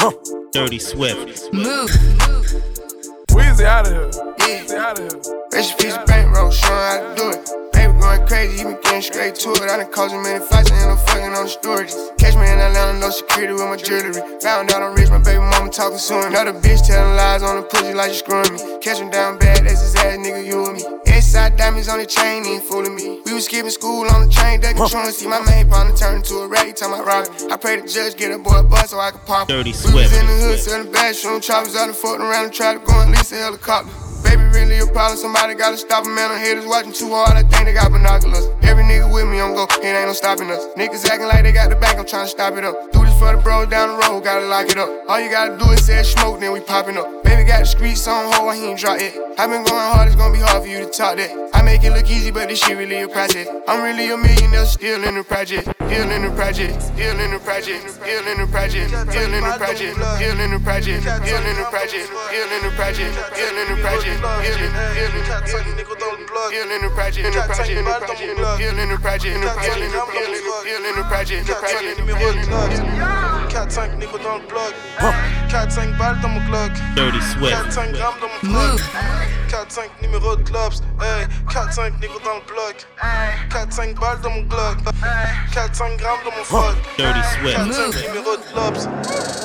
Dirty 0.00 0.78
Swift. 0.78 1.52
Move. 1.52 1.90
Wheezy 3.36 3.64
out 3.66 3.86
of 3.86 3.92
here. 3.92 4.10
Yeah. 4.40 4.62
Wheezy 4.62 4.76
out 4.76 4.98
of 4.98 5.12
here. 5.12 5.34
Rich 5.52 5.76
piece 5.76 5.94
of 5.94 6.06
bankroll, 6.06 6.50
showing 6.50 6.72
how 6.72 6.96
to 7.04 7.14
do 7.14 7.28
it. 7.28 7.72
Baby 7.74 7.92
going 8.00 8.26
crazy, 8.26 8.56
he 8.56 8.64
been 8.64 8.80
getting 8.80 9.02
straight 9.02 9.34
to 9.34 9.50
it. 9.50 9.60
I 9.60 9.76
done 9.76 9.92
caused 9.92 10.14
him 10.14 10.22
many 10.22 10.42
fights, 10.42 10.70
and 10.70 10.88
no 10.88 10.96
fucking 10.96 11.34
on 11.34 11.44
the 11.44 11.48
storage. 11.48 11.92
Catch 12.16 12.34
me 12.36 12.48
in 12.48 12.58
Atlanta, 12.58 12.98
no 12.98 13.10
security 13.10 13.52
with 13.52 13.68
my 13.68 13.76
jewelry. 13.76 14.14
Found 14.40 14.72
out 14.72 14.82
I'm 14.82 14.94
rich, 14.94 15.10
my 15.10 15.18
baby 15.18 15.40
mama 15.40 15.68
talking 15.68 15.98
soon. 15.98 16.24
Another 16.24 16.54
bitch 16.54 16.86
telling 16.86 17.16
lies 17.16 17.42
on 17.42 17.56
the 17.56 17.62
pussy 17.62 17.92
like 17.92 18.12
you 18.12 18.16
screwing 18.16 18.54
me. 18.54 18.78
Catch 18.80 19.00
him 19.00 19.10
down 19.10 19.38
bad, 19.38 19.66
that's 19.66 19.82
his 19.82 19.94
ass, 19.96 20.16
nigga, 20.16 20.46
you 20.46 20.64
and 20.64 20.76
me. 20.76 21.09
Side 21.30 21.56
diamonds 21.56 21.88
on 21.88 22.00
the 22.00 22.06
chain, 22.06 22.44
ain't 22.44 22.64
fooling 22.64 22.96
me. 22.96 23.22
We 23.24 23.34
was 23.34 23.44
skipping 23.44 23.70
school 23.70 24.02
on 24.10 24.26
the 24.26 24.34
train, 24.34 24.60
they 24.60 24.74
controlling. 24.74 25.12
See 25.12 25.28
my 25.28 25.38
main 25.46 25.70
partner 25.70 25.94
turn 25.94 26.16
into 26.16 26.42
a 26.42 26.48
rag, 26.48 26.74
time 26.74 26.92
I 26.92 26.98
rock 27.06 27.30
it. 27.30 27.52
I 27.52 27.56
pray 27.56 27.78
the 27.78 27.86
judge 27.86 28.16
get 28.16 28.34
a 28.34 28.38
boy 28.42 28.58
a 28.58 28.62
bus 28.64 28.90
so 28.90 28.98
I 28.98 29.12
can 29.12 29.20
pop. 29.20 29.46
Dirty 29.46 29.70
We 29.70 29.94
was 29.94 30.10
in 30.10 30.26
the 30.26 30.34
hood, 30.42 30.58
selling 30.58 30.90
shooting 31.14 31.40
choppers 31.40 31.76
out 31.76 31.86
and 31.86 31.94
fucking 31.94 32.20
around 32.20 32.46
and 32.46 32.52
try 32.52 32.74
to 32.74 32.80
go 32.82 32.98
and 32.98 33.12
lease 33.12 33.30
a 33.30 33.36
helicopter. 33.36 33.94
Baby, 34.26 34.42
really 34.50 34.82
a 34.82 34.86
problem. 34.90 35.22
Somebody 35.22 35.54
gotta 35.54 35.78
stop 35.78 36.04
him, 36.04 36.16
man. 36.16 36.32
I'm 36.34 36.42
haters 36.42 36.66
watching 36.66 36.92
too 36.92 37.14
hard. 37.14 37.38
I 37.38 37.46
think 37.46 37.62
they 37.62 37.74
got 37.74 37.92
binoculars. 37.92 38.50
Every 38.66 38.82
nigga 38.82 39.06
with 39.06 39.30
me, 39.30 39.38
I'm 39.38 39.54
go. 39.54 39.70
It 39.70 39.86
ain't 39.86 40.10
no 40.10 40.12
stopping 40.12 40.50
us. 40.50 40.66
Niggas 40.74 41.06
acting 41.06 41.30
like 41.30 41.44
they 41.44 41.52
got 41.52 41.70
the 41.70 41.76
bank. 41.76 41.94
I'm 41.94 42.06
trying 42.10 42.26
to 42.26 42.30
stop 42.34 42.58
it 42.58 42.64
up. 42.64 42.90
Do 42.90 43.06
this 43.06 43.16
for 43.22 43.30
the 43.30 43.38
bros 43.38 43.70
down 43.70 43.94
the 43.94 44.02
road. 44.02 44.26
Gotta 44.26 44.50
lock 44.50 44.66
it 44.66 44.78
up. 44.82 44.90
All 45.06 45.20
you 45.22 45.30
gotta 45.30 45.54
do 45.56 45.70
is 45.70 45.86
say 45.86 46.02
smoke, 46.02 46.40
then 46.40 46.50
we 46.50 46.58
popping 46.58 46.98
up. 46.98 47.22
Got 47.50 47.66
the 47.66 47.66
streets 47.66 48.06
on 48.06 48.30
hold. 48.30 48.54
He 48.54 48.70
ain't 48.70 48.78
drop 48.78 49.00
it. 49.00 49.10
I 49.34 49.42
been 49.50 49.66
going 49.66 49.74
hard. 49.74 50.06
It's 50.06 50.14
gonna 50.14 50.32
be 50.32 50.38
hard 50.38 50.62
for 50.62 50.68
you 50.70 50.86
to 50.86 50.86
talk 50.86 51.16
that. 51.18 51.34
I 51.52 51.62
make 51.62 51.82
it 51.82 51.90
look 51.90 52.06
easy, 52.06 52.30
but 52.30 52.46
this 52.46 52.62
shit 52.62 52.78
really 52.78 53.02
a 53.02 53.08
process. 53.08 53.48
I'm 53.66 53.82
really 53.82 54.06
a 54.06 54.16
millionaire, 54.16 54.64
still 54.66 55.02
in 55.02 55.16
the 55.18 55.24
project. 55.24 55.66
Still 55.66 56.10
in 56.14 56.22
the 56.22 56.30
project. 56.30 56.80
Still 56.80 57.18
in 57.18 57.30
the 57.34 57.42
project. 57.42 57.82
Still 57.90 58.22
in 58.22 58.38
the 58.38 58.46
project. 58.46 58.86
Still 58.86 59.34
in 59.34 59.42
the 59.42 59.50
project. 59.58 59.98
Still 59.98 60.38
in 60.38 60.54
the 60.54 60.62
project. 60.62 61.02
Still 61.02 61.42
in 61.42 61.58
the 61.58 61.66
project. 61.66 62.06
Still 62.06 62.54
in 62.54 62.62
the 62.62 62.70
project. 62.78 63.18
Still 63.34 63.58
in 63.58 63.66
the 63.66 63.74
project. 63.74 63.74
Still 63.74 63.74
in 63.74 63.74
the 63.74 63.82
project. 63.82 65.10
4-5 65.50 65.74
niggas 65.74 65.98
dans 65.98 66.14
le 66.14 66.22
bloc. 66.30 66.54
Still 66.54 66.70
in 66.70 66.80
the 66.86 66.90
project, 66.94 67.26
in 67.26 67.34
the 67.34 67.42
4-5 67.42 67.50
project, 67.50 67.74
in 67.74 67.82
the 67.82 67.90
project, 67.90 68.30
still 68.54 68.78
in 68.78 68.88
the 68.88 68.98
project, 69.02 69.34
in 69.34 69.40
the 69.40 69.50
project, 69.50 69.74
in 69.74 69.90
the 69.90 70.06
project, 70.06 70.38
still 70.62 70.86
in 70.86 70.94
the 70.94 71.02
project, 71.02 71.42
in 71.98 72.06
the 72.06 72.46
project. 72.46 73.39
4-5 73.50 73.96
niggas 73.98 74.22
dans 74.22 74.38
le 74.38 74.46
bloc. 74.48 74.74
4-5 75.50 75.96
balles 75.98 76.20
dans 76.20 76.28
mon 76.28 76.40
Glock. 76.46 76.70
Dirty 76.94 77.20
Swift. 77.20 77.52
4-5 77.52 77.92
grammes 77.92 78.14
dans 78.20 78.28
mon 78.28 78.52
bloc. 78.52 78.72
Move. 78.72 78.82
4-5 79.48 80.02
numéro 80.02 80.36
de 80.36 80.42
clubs. 80.42 80.72
Hey, 81.02 81.26
4-5 81.48 82.00
niggas 82.00 82.22
dans 82.24 82.36
le 82.36 82.42
bloc. 82.46 82.86
4-5 83.50 83.94
balles 83.98 84.20
dans 84.22 84.30
mon 84.30 84.42
Glock. 84.42 84.78
4-5 85.52 85.96
grammes 85.96 86.22
dans 86.24 86.30
mon 86.36 86.44
Swift. 86.44 86.78
4-5 86.96 88.08
numéro 88.08 88.36
de 88.36 88.42
clubs. 88.52 88.78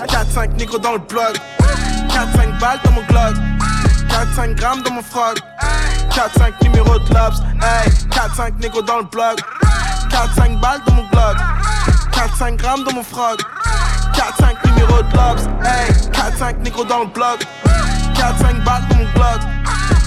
4-5 0.07 0.53
niggas 0.53 0.77
dans 0.77 0.93
le 0.93 0.99
bloc. 0.99 1.35
4-5 2.09 2.59
balles 2.59 2.79
dans 2.83 2.91
mon 2.91 3.03
Glock. 3.07 3.35
4-5 4.09 4.55
grammes 4.55 4.81
dans 4.83 4.91
mon 4.91 5.01
froc. 5.01 5.39
4-5 6.11 6.63
numéro 6.63 6.99
de 6.99 7.05
clubs. 7.09 7.33
Hey, 7.61 7.89
4-5 8.11 8.53
niggas 8.61 8.81
dans 8.83 8.99
le 8.99 9.05
bloc. 9.05 9.39
4-5 10.09 10.59
balles 10.59 10.81
dans 10.85 10.93
mon 10.93 11.07
Glock. 11.09 11.37
4-5 12.11 12.55
grammes 12.55 12.83
dans 12.83 12.93
mon 12.93 13.03
froc. 13.03 13.41
4-5 14.25 14.67
numéro 14.67 15.03
de 15.03 15.11
clubs. 15.11 15.39
Hey, 15.63 15.91
4-5 16.11 16.57
niggas 16.63 16.83
dans 16.85 16.99
le 17.01 17.05
bloc. 17.07 17.45
4-5 18.15 18.63
balles 18.63 18.83
dans 18.89 18.95
mon 18.95 19.05
Glock. 19.13 19.41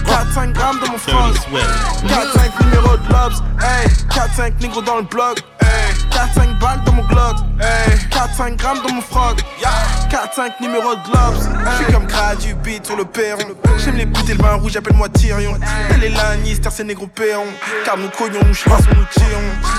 4-5 0.06 0.52
grammes 0.52 0.78
dans 0.80 0.92
mon 0.92 0.98
froc. 0.98 1.33
Dirty 1.33 1.41
Swift. 1.48 1.70
4-5 2.06 2.64
numéro 2.64 2.97
de 2.97 3.12
lobs, 3.12 3.34
hey 3.60 3.88
4-5 4.10 4.52
nigros 4.60 4.83
dans 4.83 4.97
le 4.97 5.02
bloc, 5.02 5.42
hey 5.60 5.94
4-5 6.19 6.58
balles 6.58 6.80
dans 6.84 6.92
mon 6.92 7.05
Glock, 7.05 7.36
hey. 7.61 7.97
4-5 8.11 8.56
grammes 8.56 8.78
dans 8.86 8.94
mon 8.94 9.00
frog, 9.00 9.38
4-5 10.11 10.60
numéro 10.60 10.94
de 10.97 11.12
lobs, 11.12 11.58
J'suis 11.77 11.92
comme 11.92 12.06
grade 12.06 12.38
du 12.38 12.55
beat 12.55 12.84
sur 12.84 12.97
le 12.97 13.05
perron. 13.05 13.42
J'aime 13.77 13.97
les 13.97 14.06
bouteilles, 14.06 14.36
le 14.36 14.42
vin 14.42 14.55
rouge, 14.55 14.77
appelle-moi 14.77 15.08
Tyrion. 15.10 15.56
Elle 15.91 16.05
est 16.05 16.08
Lannister, 16.08 16.70
c'est 16.72 16.83
négro 16.83 17.06
perron. 17.06 17.47
Car 17.84 17.97
nous 17.97 18.09
cognons, 18.09 18.41
nous 18.44 18.54
chassons, 18.54 18.88
nous 18.97 19.04
tirons 19.12 19.28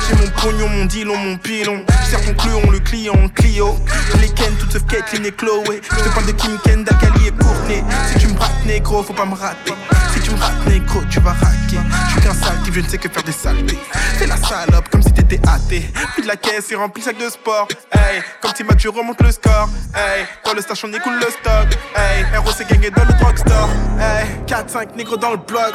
J'ai 0.08 0.16
mon 0.16 0.32
pognon, 0.40 0.70
mon 0.70 0.86
dilon, 0.86 1.18
mon 1.18 1.38
pilon. 1.38 1.84
J'sers 2.06 2.22
ton 2.26 2.34
clon, 2.36 2.72
le 2.72 2.80
client, 2.80 3.14
Clio. 3.36 3.76
Je 4.14 4.22
les 4.22 4.30
ken, 4.30 4.54
toutes 4.60 4.72
sauf 4.72 4.86
Caitlyn 4.86 5.26
et 5.26 5.32
Chloé 5.32 5.82
J'te 5.84 6.14
parle 6.14 6.26
de 6.26 6.32
Kim 6.32 6.58
Kendall, 6.64 6.98
Kali 7.00 7.28
et 7.28 7.32
Courtney. 7.32 7.84
Si 8.14 8.20
tu 8.20 8.28
me 8.28 8.40
rates 8.40 8.66
négro, 8.66 9.04
faut 9.04 9.14
pas 9.14 9.26
me 9.26 9.36
rater. 9.36 9.74
Si 10.14 10.22
tu 10.22 10.32
me 10.32 10.40
rates 10.40 10.66
négro, 10.68 11.02
tu 11.10 11.20
vas 11.20 11.32
raquer. 11.34 11.80
J'suis 12.10 12.22
qu'un 12.22 12.34
sale 12.34 12.62
type, 12.64 12.76
je 12.76 12.80
ne 12.82 12.88
sais 12.88 12.98
que 12.98 13.10
faire 13.10 13.24
des 13.24 13.32
saletés. 13.32 13.78
Fais 14.18 14.28
la 14.28 14.38
salope 14.38 14.90
comme 14.90 15.02
si 15.04 15.12
t'étais 15.12 15.40
athée. 15.48 15.90
Puis 16.16 16.26
la 16.30 16.38
caisse 16.38 16.72
et 16.72 16.76
remplis 16.76 17.02
sac 17.02 17.18
de 17.18 17.28
sport. 17.28 17.68
Hey, 17.92 18.22
comme 18.40 18.52
si 18.56 18.64
tu 18.78 18.90
remontes 18.90 19.20
le 19.20 19.32
score. 19.32 19.68
Hey, 19.96 20.28
dans 20.46 20.54
le 20.54 20.62
station 20.62 20.88
on 20.88 20.94
écoule 20.94 21.16
le 21.16 21.28
stock. 21.32 21.68
Hey, 21.96 22.24
ROC 22.38 22.68
gagné 22.70 22.92
dans 22.92 23.04
le 23.04 23.14
drugstore 23.14 23.70
Hey, 24.00 24.28
4-5 24.46 24.96
négros 24.96 25.18
dans 25.18 25.32
le 25.32 25.38
bloc. 25.38 25.74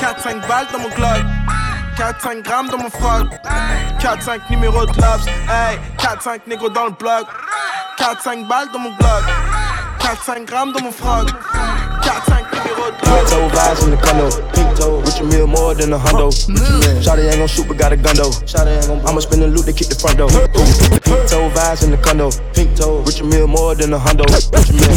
4-5 0.00 0.48
balles 0.48 0.66
dans 0.72 0.80
mon 0.80 0.88
Glock. 0.88 1.22
4-5 1.96 2.42
grammes 2.42 2.68
dans 2.68 2.78
mon 2.78 2.90
froc. 2.90 3.28
4-5 4.00 4.50
numéro 4.50 4.84
de 4.84 4.90
clubs 4.90 5.28
Hey, 5.48 5.78
4-5 5.98 6.40
négros 6.48 6.70
dans 6.70 6.86
le 6.86 6.90
bloc. 6.90 7.26
4-5 7.98 8.48
balles 8.48 8.68
dans 8.72 8.80
mon 8.80 8.90
Glock. 8.96 9.22
4-5 10.00 10.44
grammes 10.44 10.72
dans 10.72 10.82
mon 10.82 10.90
froc. 10.90 11.28
4-5 12.02 12.67
numéro 12.90 13.28
Toe 13.28 13.48
vibes 13.48 13.82
in 13.82 13.90
the 13.90 13.96
condo. 13.96 14.28
Pink 14.52 14.74
toe, 14.76 15.00
Richard 15.04 15.28
Mille 15.28 15.46
more 15.46 15.74
than 15.74 15.92
a 15.92 15.98
hundo. 15.98 16.30
Mmm. 16.48 17.02
Shotty 17.02 17.28
ain't 17.28 17.38
gon' 17.38 17.48
shoot, 17.48 17.68
but 17.68 17.76
got 17.76 17.92
a 17.92 17.96
gun 17.96 18.16
though. 18.16 18.32
Shotty 18.48 18.76
ain't 18.76 18.86
gon' 18.86 19.00
I'ma 19.06 19.20
spin 19.20 19.40
the 19.40 19.48
loot, 19.48 19.66
they 19.66 19.72
keep 19.72 19.88
the 19.88 19.94
front 19.94 20.18
door. 20.18 20.28
Mmm. 20.28 21.04
Pink 21.04 21.22
toe 21.28 21.50
vibes 21.50 21.84
in 21.84 21.90
the 21.90 21.98
condo. 21.98 22.30
Pink 22.54 22.76
toe, 22.76 23.02
Richard 23.04 23.26
Mille 23.26 23.46
more 23.46 23.74
than 23.74 23.92
a 23.92 23.98
hundo. 23.98 24.24
Richard 24.24 24.48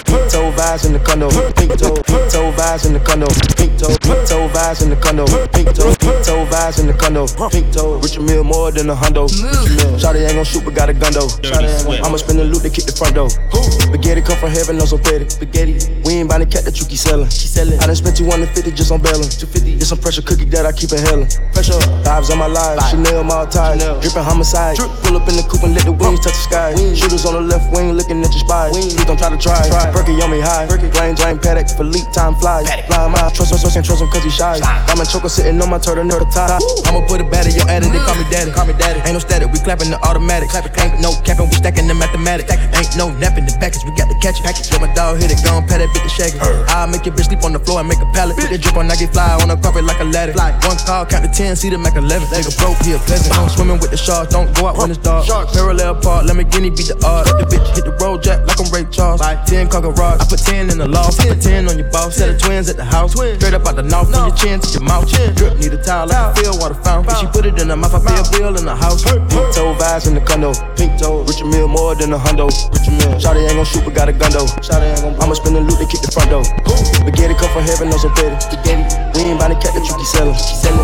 Pink 0.07 0.25
toe 0.31 0.51
vibes 0.55 0.85
in 0.85 0.93
the 0.93 0.99
condo. 0.99 1.27
Pink 1.59 1.75
toe, 1.75 1.95
pink 2.07 2.23
toe 2.31 2.51
vibes 2.55 2.85
in 2.85 2.93
the 2.93 2.99
condo. 2.99 3.27
Pink 3.59 3.75
toe, 3.75 3.95
pink 3.99 4.21
toe 4.27 4.47
vibes 4.47 4.81
in 4.81 4.89
the 4.89 4.95
condo. 4.95 5.25
Pink 5.51 5.69
toe, 5.75 5.91
pink 5.99 6.17
toe 6.23 6.45
vibes 6.47 6.79
in 6.79 6.87
the 6.87 6.95
condo. 6.95 7.27
Pink 7.49 7.67
toe, 7.73 7.99
Richard 7.99 8.23
Mille 8.23 8.43
more 8.43 8.71
than 8.71 8.89
a 8.89 8.95
hundo. 8.95 9.27
Mmm. 9.27 9.99
Shotty 9.99 10.23
ain't 10.23 10.39
gon' 10.39 10.45
shoot, 10.45 10.63
but 10.63 10.73
got 10.73 10.89
a 10.89 10.93
gun 10.93 11.11
though. 11.11 11.27
Shotty 11.43 11.67
ain't 11.67 11.83
gon' 11.83 12.05
I'ma 12.05 12.17
spin 12.17 12.37
the 12.37 12.45
loot, 12.45 12.63
they 12.63 12.69
keep 12.69 12.85
the 12.85 12.95
front 12.95 13.15
door. 13.15 13.29
Spaghetti 13.29 14.21
come 14.21 14.37
from 14.37 14.51
heaven, 14.51 14.77
no 14.77 14.85
so 14.85 14.97
petty. 14.97 15.27
Spaghetti. 15.27 15.75
We 16.05 16.23
ain't 16.23 16.29
bout 16.29 16.39
to 16.39 16.45
cat 16.45 16.63
that 16.63 16.79
you 16.79 16.85
keep 16.85 16.97
selling. 16.97 17.29
She 17.29 17.47
selling. 17.47 17.80
I 17.81 17.89
done 17.89 17.97
spent 17.97 18.13
250 18.13 18.77
just 18.77 18.93
on 18.93 19.01
bailing. 19.01 19.25
250. 19.25 19.81
Get 19.81 19.89
some 19.89 19.97
pressure 19.97 20.21
cookie 20.21 20.45
that 20.53 20.69
I 20.69 20.71
keep 20.71 20.93
inhaling. 20.93 21.25
Pressure. 21.49 21.81
Vibes 22.05 22.29
on 22.29 22.37
my 22.37 22.45
life. 22.45 22.77
Chanel 22.93 23.25
all 23.25 23.49
tied. 23.49 23.81
Dripping 24.05 24.21
homicide. 24.21 24.77
Pull 24.77 25.17
up 25.17 25.25
in 25.25 25.33
the 25.33 25.41
coupe 25.49 25.65
and 25.65 25.73
let 25.73 25.89
the 25.89 25.91
wings 25.91 26.21
touch 26.21 26.37
the 26.37 26.45
sky. 26.45 26.69
Shooters 26.93 27.25
on 27.25 27.33
the 27.33 27.41
left 27.41 27.73
wing 27.73 27.97
looking 27.97 28.21
at 28.21 28.29
your 28.29 28.45
spy. 28.45 28.69
Please 28.69 28.93
don't 29.09 29.17
try 29.17 29.33
to 29.33 29.39
try. 29.41 29.57
Perky 29.89 30.13
on 30.21 30.29
me 30.29 30.37
high. 30.37 30.69
Plain 30.69 31.17
Jane 31.17 31.41
Patek 31.41 31.73
for 31.73 31.81
leap 31.81 32.05
time 32.13 32.37
fly. 32.37 32.61
Fly 32.85 33.09
my 33.09 33.17
trust 33.33 33.49
him, 33.49 33.57
so 33.57 33.73
can't 33.73 33.81
trust 33.81 34.05
him 34.05 34.13
cause 34.13 34.21
he 34.21 34.29
shy. 34.29 34.61
Diamond 34.61 35.09
choker 35.09 35.29
sitting 35.29 35.57
on 35.57 35.69
my 35.73 35.81
turtle 35.81 36.05
the 36.05 36.29
top. 36.29 36.61
I'ma 36.85 37.01
put 37.09 37.17
a 37.17 37.25
bat 37.25 37.49
in 37.49 37.57
your 37.57 37.65
addy. 37.65 37.89
They 37.89 37.97
call 38.05 38.13
me 38.13 38.29
daddy. 38.29 38.53
Call 38.53 38.69
me 38.69 38.77
daddy. 38.77 39.01
Ain't 39.09 39.17
no 39.17 39.21
static. 39.25 39.49
We 39.49 39.57
clapping 39.57 39.89
the 39.89 39.97
automatic. 40.05 40.53
Ain't 40.53 41.01
no 41.01 41.17
capping. 41.25 41.49
We 41.49 41.57
stacking 41.57 41.89
the 41.89 41.97
mathematics. 41.97 42.53
Ain't 42.77 42.93
no 42.93 43.09
napping 43.17 43.49
the 43.49 43.57
package. 43.57 43.81
We 43.89 43.97
got 43.97 44.05
the 44.05 44.17
catch 44.21 44.37
it. 44.37 44.69
Let 44.69 44.85
my 44.85 44.93
dog 44.93 45.17
hit 45.17 45.33
it. 45.33 45.41
Gon' 45.41 45.65
pat 45.65 45.81
that 45.81 45.89
bitch 45.89 46.05
to 46.05 46.13
shake 46.13 46.37
it. 46.37 46.45
I'll 46.69 46.85
make 46.85 47.09
your 47.09 47.17
bitch 47.17 47.25
sleep 47.25 47.41
on 47.41 47.57
the 47.57 47.59
floor 47.59 47.70
and 47.77 47.87
make 47.87 47.99
a 47.99 48.09
pallet. 48.11 48.35
Put 48.37 48.49
the 48.49 48.57
drip 48.57 48.75
on, 48.77 48.91
I 48.91 48.95
get 48.95 49.13
fly 49.13 49.37
on 49.41 49.47
the 49.47 49.57
carpet 49.57 49.85
like 49.85 49.99
a 49.99 50.07
ladder. 50.07 50.33
One 50.67 50.77
call, 50.83 51.05
count 51.05 51.23
to 51.25 51.31
ten, 51.31 51.55
see 51.55 51.69
the 51.69 51.77
Mac 51.77 51.95
eleven. 51.95 52.27
Nigga 52.29 52.51
broke, 52.57 52.77
he 52.83 52.93
a 52.93 52.99
pleasant. 52.99 53.37
I'm 53.37 53.49
swimming 53.49 53.79
with 53.79 53.91
the 53.91 53.97
sharks, 53.97 54.33
don't 54.33 54.49
go 54.55 54.67
out 54.67 54.77
when 54.77 54.91
it's 54.91 54.99
dark. 54.99 55.25
Sharks. 55.25 55.53
Parallel 55.53 55.95
park, 56.01 56.25
let 56.25 56.35
me 56.35 56.43
guinea 56.43 56.69
beat 56.69 56.87
the 56.87 56.97
odds. 57.05 57.29
The 57.31 57.45
bitch 57.45 57.67
hit 57.75 57.85
the 57.85 57.93
road 58.03 58.23
jack 58.23 58.45
like 58.47 58.59
I'm 58.59 58.71
Ray 58.71 58.85
Charles. 58.91 59.21
Ten 59.47 59.69
car 59.69 59.81
garage, 59.81 60.21
I 60.21 60.25
put 60.25 60.39
ten 60.39 60.69
in 60.69 60.77
the 60.77 60.87
loft. 60.87 61.19
I 61.21 61.29
put 61.29 61.41
ten 61.41 61.67
on 61.67 61.77
your 61.77 61.89
boss. 61.91 62.15
Set 62.15 62.29
of 62.29 62.39
twins 62.39 62.69
at 62.69 62.77
the 62.77 62.85
house. 62.85 63.13
Straight 63.13 63.53
up 63.53 63.67
out 63.67 63.75
the 63.75 63.83
north, 63.83 64.11
from 64.11 64.27
your 64.27 64.35
chin 64.35 64.59
to 64.59 64.69
your 64.69 64.83
mouth. 64.83 65.07
Drip 65.35 65.57
need 65.59 65.73
a 65.73 65.81
towel 65.81 66.07
like 66.07 66.37
a 66.37 66.41
field 66.41 66.59
water 66.59 66.75
fountain. 66.75 67.15
She 67.19 67.27
put 67.27 67.45
it 67.45 67.59
in 67.59 67.69
her 67.69 67.75
mouth, 67.75 67.93
I 67.93 67.99
feel 67.99 68.25
bill 68.31 68.57
in 68.57 68.65
the 68.65 68.75
house. 68.75 69.03
Pink 69.03 69.53
toe 69.53 69.75
vibes 69.75 70.07
in 70.07 70.15
the 70.15 70.21
condo. 70.21 70.53
Pink 70.75 70.99
toe, 70.99 71.23
Richard 71.23 71.47
Mille 71.47 71.67
more 71.67 71.95
than 71.95 72.13
a 72.13 72.19
hundo. 72.19 72.47
Richard 72.73 72.95
Mille. 72.97 73.19
Shotty 73.21 73.45
ain't 73.47 73.55
gon' 73.55 73.65
shoot, 73.65 73.83
but 73.85 73.93
got 73.93 74.09
a 74.09 74.13
gun 74.13 74.31
though. 74.31 74.49
Shotty 74.65 74.89
ain't 74.89 75.01
gon' 75.01 75.15
I'ma 75.21 75.33
spin 75.33 75.53
the 75.53 75.61
loot, 75.61 75.77
they 75.77 75.85
keep 75.85 76.01
the 76.01 76.11
front 76.11 76.29
door. 76.29 76.43
Spaghetti 76.43 77.33
come 77.35 77.49
from 77.61 77.69
heaven, 77.69 77.89
no 77.89 77.97
so 77.97 78.09
petty. 78.09 78.39
Spaghetti. 78.41 78.83
We 79.13 79.29
ain't 79.29 79.39
bout 79.39 79.49
to 79.49 79.55
cat 79.55 79.73
that 79.77 79.85
you 79.85 79.93
keep 79.93 80.07
selling. 80.09 80.33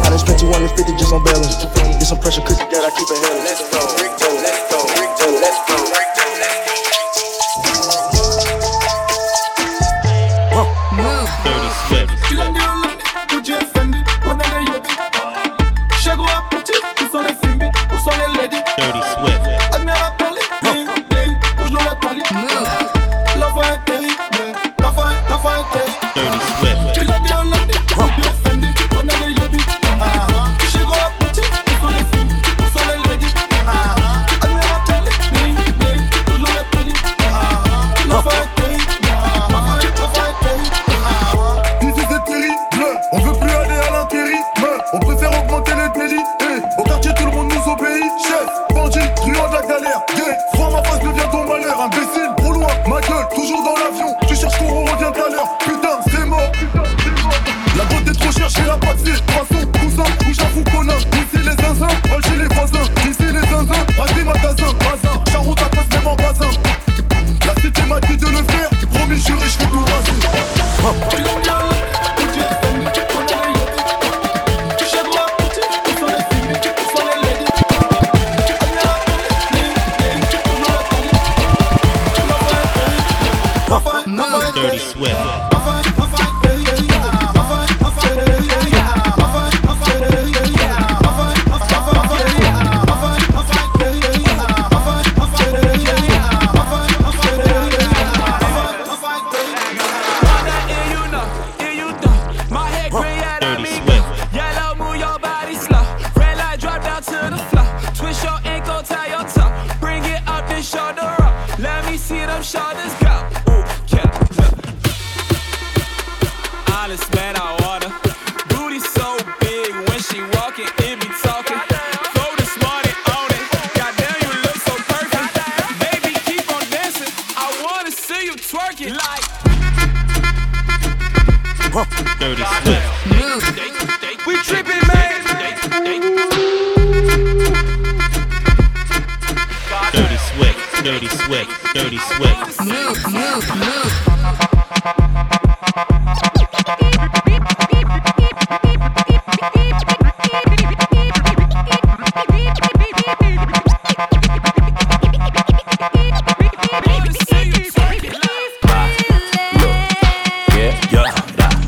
I 0.06 0.10
done 0.10 0.20
spent 0.20 0.40
250 0.40 0.94
just 0.94 1.14
on 1.14 1.24
bailing. 1.24 1.50
Get 1.98 2.06
some 2.06 2.20
pressure 2.20 2.42
cookie 2.42 2.70
that 2.70 2.86
I 2.86 2.92
keep 2.94 3.10
inhaling. 3.10 3.44
Let's 3.44 3.66
go, 3.74 3.82
let's 3.98 4.14
go, 4.22 4.30
let's 4.46 4.70
go, 4.70 5.28
let's 5.42 5.58
go. 5.66 5.76
Move. 10.98 11.30
Dirty 11.46 11.70
Swift. 11.88 12.10
Kila 12.30 12.48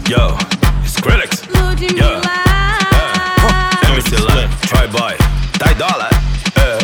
yo, 0.09 0.35
it's 0.81 0.97
Skrillex. 0.97 1.45
Yeah. 1.79 2.21
MC 3.93 4.17
Live, 4.25 4.49
Troy 4.61 4.87
Boy, 4.87 5.15
dai 5.59 5.75
dólar. 5.75 6.09
É. 6.57 6.79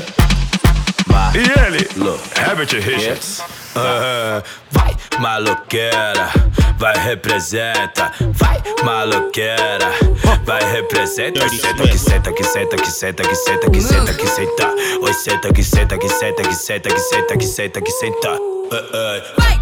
E 1.34 1.44
ele? 1.66 1.88
Herbert 2.38 2.72
Richards. 2.72 3.42
Ah, 3.76 4.44
vai, 4.72 4.96
maloqueira, 5.20 6.30
vai 6.78 6.96
representa. 7.00 8.12
Vai, 8.34 8.62
maloqueira, 8.84 9.92
vai 10.46 10.64
representa. 10.72 11.50
Senta 11.50 11.88
que 11.88 11.98
senta 11.98 12.32
que 12.32 12.44
senta 12.44 12.78
que 12.78 12.92
senta 12.92 13.24
que 13.24 13.36
senta 13.36 13.70
que 13.72 13.82
senta 13.82 14.14
que 14.14 14.28
senta. 14.28 14.68
Oi, 15.02 15.14
senta 15.14 15.52
que 15.52 15.64
senta 15.64 15.98
que 15.98 16.10
senta 16.10 16.44
que 16.44 16.54
senta 16.54 16.90
que 16.90 17.00
senta 17.00 17.38
que 17.38 17.46
senta 17.46 17.82
que 17.82 17.92
senta. 17.92 18.30
Ah, 18.72 18.84
ah. 18.94 19.22
Vai, 19.38 19.55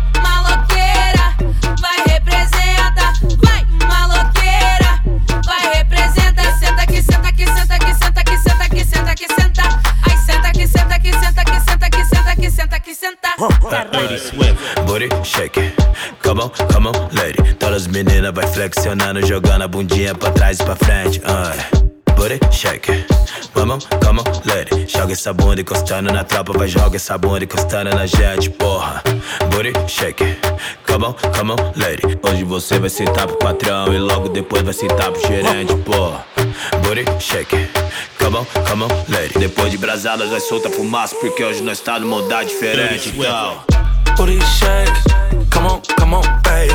que 12.94 13.00
senta 13.00 13.30
que 13.36 13.54
senta. 13.54 13.86
Dirty 13.92 14.20
Swift. 14.20 14.86
Booty 14.86 15.10
shake, 15.24 15.74
come 16.22 16.42
on, 16.42 16.50
come 16.72 16.88
on, 16.88 17.10
lady. 17.14 17.54
Todas 17.56 17.84
as 17.84 17.88
meninas 17.88 18.32
vai 18.34 18.46
flexionando, 18.48 19.26
jogando 19.26 19.64
a 19.64 19.68
bundinha 19.68 20.14
pra 20.14 20.32
trás 20.32 20.60
e 20.60 20.64
pra 20.64 20.76
frente. 20.76 21.20
Uh. 21.20 22.14
Booty 22.16 22.40
shake, 22.52 23.06
come 23.54 23.74
on, 23.74 23.80
come 24.00 24.20
on, 24.20 24.26
lady. 24.46 24.86
Joga 24.88 25.14
essa 25.14 25.34
bunda 25.34 25.62
encostando 25.62 26.12
na 26.12 26.24
tropa, 26.24 26.54
vai 26.54 26.68
joga 26.68 26.96
essa 26.96 27.18
bunda 27.18 27.44
encostando 27.44 27.90
na 27.90 28.06
gente, 28.06 28.50
porra. 28.52 29.02
Booty 29.50 29.74
shake, 29.88 30.38
come 30.86 31.06
on, 31.06 31.14
come 31.36 31.54
on, 31.54 31.74
lady. 31.76 32.20
Hoje 32.22 32.44
você 32.44 32.80
vai 32.80 32.90
sentar 32.90 33.26
pro 33.26 33.38
patrão 33.38 33.92
e 33.92 33.98
logo 33.98 34.30
depois 34.30 34.62
vai 34.62 34.74
sentar 34.74 35.12
pro 35.12 35.22
gerente, 35.28 35.76
porra. 35.78 36.33
Booty 36.84 37.06
shake, 37.20 37.70
come 38.18 38.36
on, 38.36 38.46
come 38.66 38.84
on, 38.84 38.90
lady. 39.10 39.40
Depois 39.40 39.70
de 39.72 39.78
brasadas 39.78 40.30
vai 40.30 40.40
solta 40.40 40.70
fumaça, 40.70 41.16
porque 41.16 41.44
hoje 41.44 41.62
nós 41.62 41.80
tá 41.80 42.00
numa 42.00 42.22
mudar 42.22 42.44
diferente, 42.44 43.10
então. 43.16 43.62
Booty 44.18 44.40
shake. 44.42 45.14
Come 45.50 45.68
on, 45.68 45.82
come 45.98 46.16
on, 46.16 46.24
baby. 46.44 46.74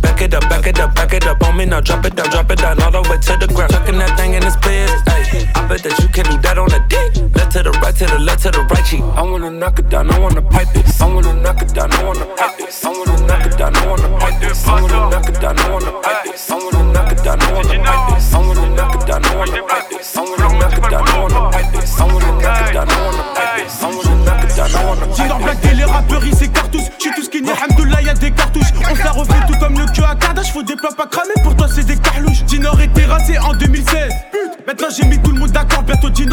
Back 0.00 0.22
it 0.22 0.34
up, 0.34 0.48
back 0.48 0.66
it 0.66 0.78
up, 0.78 0.94
back 0.94 1.12
it 1.12 1.26
up 1.26 1.42
on 1.44 1.56
me 1.56 1.66
now. 1.66 1.80
Drop 1.80 2.04
it 2.06 2.14
down, 2.14 2.30
drop 2.30 2.50
it 2.50 2.60
down 2.60 2.80
all 2.80 2.90
the 2.90 3.02
way 3.10 3.18
to 3.18 3.36
the 3.36 3.46
ground. 3.52 3.72
Tucking 3.72 3.98
that 3.98 4.16
thing 4.16 4.34
in 4.34 4.40
this 4.42 4.56
place. 4.56 4.90
Ay, 5.08 5.50
I 5.56 5.66
bet 5.66 5.82
that 5.82 5.98
you 5.98 6.08
can 6.08 6.24
do 6.26 6.38
that 6.38 6.56
on 6.56 6.70
a 6.72 6.78
dick. 6.88 7.16
Left 7.34 7.52
to 7.52 7.62
the 7.64 7.70
right, 7.82 7.94
to 7.96 8.06
the 8.06 8.18
left, 8.20 8.42
to 8.44 8.50
the 8.50 8.62
right 8.62 8.84
cheek. 8.84 9.02
I 9.16 9.22
wanna 9.22 9.50
knock 9.50 9.78
it 9.80 9.88
down, 9.88 10.10
I 10.10 10.18
wanna 10.20 10.42
pipe 10.42 10.74
it. 10.76 10.86
I 11.00 11.06
wanna 11.06 11.32
knock 11.34 11.62
it 11.62 11.74
down, 11.74 11.92
I 11.92 12.04
wanna 12.04 12.26
pipe 12.36 12.60
it. 12.60 12.70
I 12.84 12.88
wanna 12.88 13.26
knock 13.26 13.46
it 13.46 13.58
down, 13.58 13.76
I 13.76 13.86
wanna 13.86 14.08
pipe 14.18 14.42
it. 14.42 14.56
I 14.66 14.80
wanna 14.80 15.10
knock 15.10 15.28
it 15.28 15.40
down, 15.40 15.58
I 15.58 15.70
wanna 15.70 15.92
pipe 16.00 16.26
it. 16.26 16.40
I 16.48 16.54
wanna 16.54 16.82
knock 16.92 17.10
it 17.10 17.11
down, 17.11 17.11
I 17.24 17.52
wanna 17.52 17.68
pipe 17.68 18.16
it. 18.16 18.34
I 18.34 18.38
wanna 18.38 18.68
knock 18.74 18.94
it 18.94 19.06
down, 19.06 19.24
I 19.24 19.36
wanna 19.36 19.62
pipe 19.62 19.92
it. 19.92 20.02
I 20.14 20.20
wanna 20.20 20.58
knock 20.58 20.78
it 20.78 20.90
down, 20.90 21.08
I 21.08 21.18
wanna 21.20 21.50
pipe 21.50 21.74
it. 21.74 21.88
I 21.98 22.04
wanna 22.04 22.32
knock 22.42 22.68
it 22.68 22.74
down, 22.74 22.88
I 22.88 23.04
wanna 23.04 23.22
pipe 23.34 23.58
it. 23.58 23.70
I 23.82 23.86
wanna 23.86 24.24
knock 24.24 24.44
it 24.44 24.56
down, 24.56 24.70
I 24.74 24.84
wanna 24.84 25.00
pipe 25.00 25.10
it. 25.10 25.16
Junior 25.16 25.38
Black 25.38 25.64
et 25.64 25.74
les 25.74 25.84
rappeurs 25.84 26.24
ils 26.24 26.34
s'écartent 26.34 26.70
tous 26.72 26.82
J'suis 26.98 27.10
tout 27.14 27.22
skinny, 27.22 27.50
Hamdoullah 27.50 28.02
y'a 28.02 28.14
des 28.14 28.30
cartouches 28.30 28.72
On 28.90 28.94
se 28.94 29.02
la 29.02 29.10
refait 29.10 29.46
tout 29.46 29.58
comme 29.58 29.78
le 29.78 29.86
cul 29.86 30.02
à 30.02 30.14
Kardashian 30.14 30.52
Faut 30.52 30.62
des 30.62 30.76
plats 30.76 30.92
pas 30.96 31.06
cramés, 31.06 31.34
pour 31.42 31.56
toi 31.56 31.66
c'est 31.72 31.84
des 31.84 31.96
carlouches 31.96 32.44
Dinor 32.44 32.80
était 32.80 33.04
rasé 33.04 33.38
en 33.38 33.54
2016 33.54 34.12
Pute, 34.32 34.66
maintenant 34.66 34.88
j'ai 34.96 35.06
mis 35.06 35.18
tout 35.20 35.31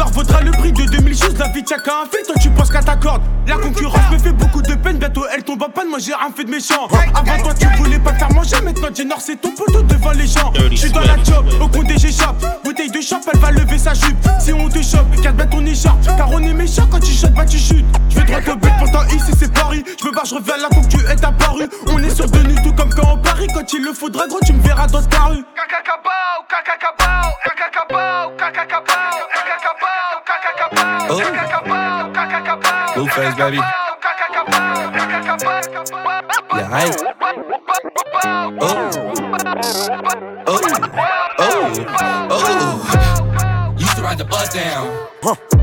vaudra 0.06 0.40
le 0.40 0.50
prix 0.52 0.72
de 0.72 0.84
2012 0.84 1.38
La 1.38 1.48
vie 1.48 1.64
tient 1.64 1.78
qu'à 1.78 2.02
un 2.02 2.06
fait, 2.06 2.22
toi 2.22 2.34
tu 2.40 2.50
penses 2.50 2.70
qu'à 2.70 2.82
ta 2.82 2.96
corde 2.96 3.22
La 3.46 3.56
concurrence. 3.56 4.00
Me 4.12 4.18
fait 4.18 4.32
beaucoup 4.32 4.62
de 4.62 4.74
peine. 4.74 4.98
Bientôt 4.98 5.24
elle 5.32 5.42
tombe 5.42 5.62
en 5.62 5.68
panne, 5.68 5.88
moi 5.88 5.98
j'ai 5.98 6.14
rien 6.14 6.30
fait 6.34 6.44
de 6.44 6.50
méchant. 6.50 6.88
Avant 7.14 7.42
toi 7.42 7.54
tu 7.54 7.66
voulais 7.76 7.98
pas 7.98 8.12
te 8.12 8.18
faire 8.18 8.32
manger. 8.32 8.56
Maintenant 8.62 8.90
Dinor 8.90 9.20
c'est 9.20 9.40
ton 9.40 9.50
poteau 9.50 9.82
devant 9.82 10.12
les 10.12 10.26
gens. 10.26 10.50
Dirty 10.52 10.76
J'suis 10.76 10.92
dans 10.92 11.00
la 11.00 11.16
job, 11.22 11.46
au 11.60 11.68
compte 11.68 11.90
j'échappe 11.96 12.36
Bouteille 12.64 12.90
de 12.90 13.00
chope, 13.00 13.22
elle 13.32 13.40
va 13.40 13.50
lever 13.50 13.78
sa 13.78 13.94
jupe. 13.94 14.16
Si 14.38 14.52
on 14.52 14.68
te 14.68 14.82
chope, 14.82 15.10
garde 15.22 15.36
bien 15.36 15.46
ton 15.46 15.64
écharpe. 15.66 16.04
Car 16.04 16.30
on 16.30 16.38
est 16.38 16.52
méchant. 16.52 16.86
Quand 16.90 17.00
tu 17.00 17.12
shot, 17.12 17.28
bah 17.28 17.44
tu 17.44 17.58
chutes. 17.58 17.84
J'vais 18.08 18.24
droit 18.24 18.38
au 18.38 18.56
but, 18.56 18.72
pourtant 18.78 19.04
ici 19.08 19.32
c'est 19.38 19.52
Paris. 19.52 19.84
J'veux 20.00 20.12
pas, 20.12 20.22
j'reviens 20.24 20.56
là 20.56 20.68
pour 20.70 20.82
que 20.82 20.88
tu 20.88 21.04
es 21.04 21.24
apparu 21.24 21.68
On 21.88 21.98
est 22.02 22.14
sur 22.14 22.26
de 22.26 22.38
tout 22.62 22.72
comme 22.72 22.90
quand 22.90 23.12
on 23.12 23.18
parie. 23.18 23.46
Quand 23.54 23.72
il 23.72 23.84
le 23.84 23.92
faudra 23.92 24.26
gros 24.26 24.40
tu 24.44 24.52
me 24.52 24.62
verras 24.62 24.86
dans 24.86 25.02
ta 25.02 25.24
rue 25.24 25.44
Blueface, 32.94 33.34
baby. 33.36 33.56
Yeah, 33.56 33.66
oh. 38.60 38.86
I 39.02 39.26
oh. 41.38 41.74
Oh. 42.30 43.76
Used 43.76 43.96
to 43.96 44.02
ride 44.02 44.18
the 44.18 44.24
bus 44.24 44.54
down. 44.54 44.86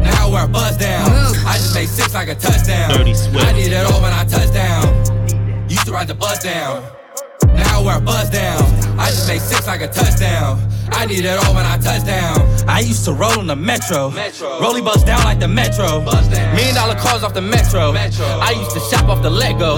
Now 0.01 0.27
I 0.27 0.29
wear 0.29 0.43
a 0.43 0.47
buzz 0.49 0.75
down. 0.75 1.09
I 1.45 1.53
just 1.53 1.73
made 1.73 1.87
six 1.87 2.13
like 2.13 2.27
a 2.27 2.35
touchdown. 2.35 2.89
Dirty 2.89 3.13
Swift. 3.13 3.45
I 3.45 3.53
need 3.53 3.71
it 3.71 3.85
all 3.89 4.01
when 4.01 4.11
I 4.11 4.25
touch 4.25 4.51
down. 4.51 5.69
Used 5.69 5.85
to 5.85 5.93
ride 5.93 6.09
the 6.09 6.15
bus 6.15 6.43
down. 6.43 6.83
Now 7.53 7.79
I 7.79 7.83
wear 7.85 7.97
a 7.99 8.01
buzz 8.01 8.29
down. 8.29 8.61
I 8.99 9.11
just 9.11 9.29
made 9.29 9.39
six 9.39 9.65
like 9.65 9.79
a 9.79 9.87
touchdown. 9.87 10.59
I 10.91 11.05
need 11.05 11.25
it 11.25 11.37
all 11.45 11.53
when 11.53 11.65
I 11.65 11.77
touch 11.77 12.05
down. 12.05 12.39
I 12.67 12.79
used 12.79 13.05
to 13.05 13.13
roll 13.13 13.39
on 13.39 13.47
the 13.47 13.55
metro. 13.55 14.09
metro. 14.11 14.59
Rolly 14.59 14.81
bus 14.81 15.03
down 15.03 15.23
like 15.23 15.39
the 15.39 15.47
metro. 15.47 16.01
Million 16.55 16.75
dollar 16.75 16.95
cars 16.95 17.23
off 17.23 17.33
the 17.33 17.41
metro. 17.41 17.91
metro. 17.91 18.25
I 18.25 18.51
used 18.51 18.71
to 18.71 18.79
shop 18.79 19.09
off 19.09 19.21
the 19.21 19.29
Lego. 19.29 19.77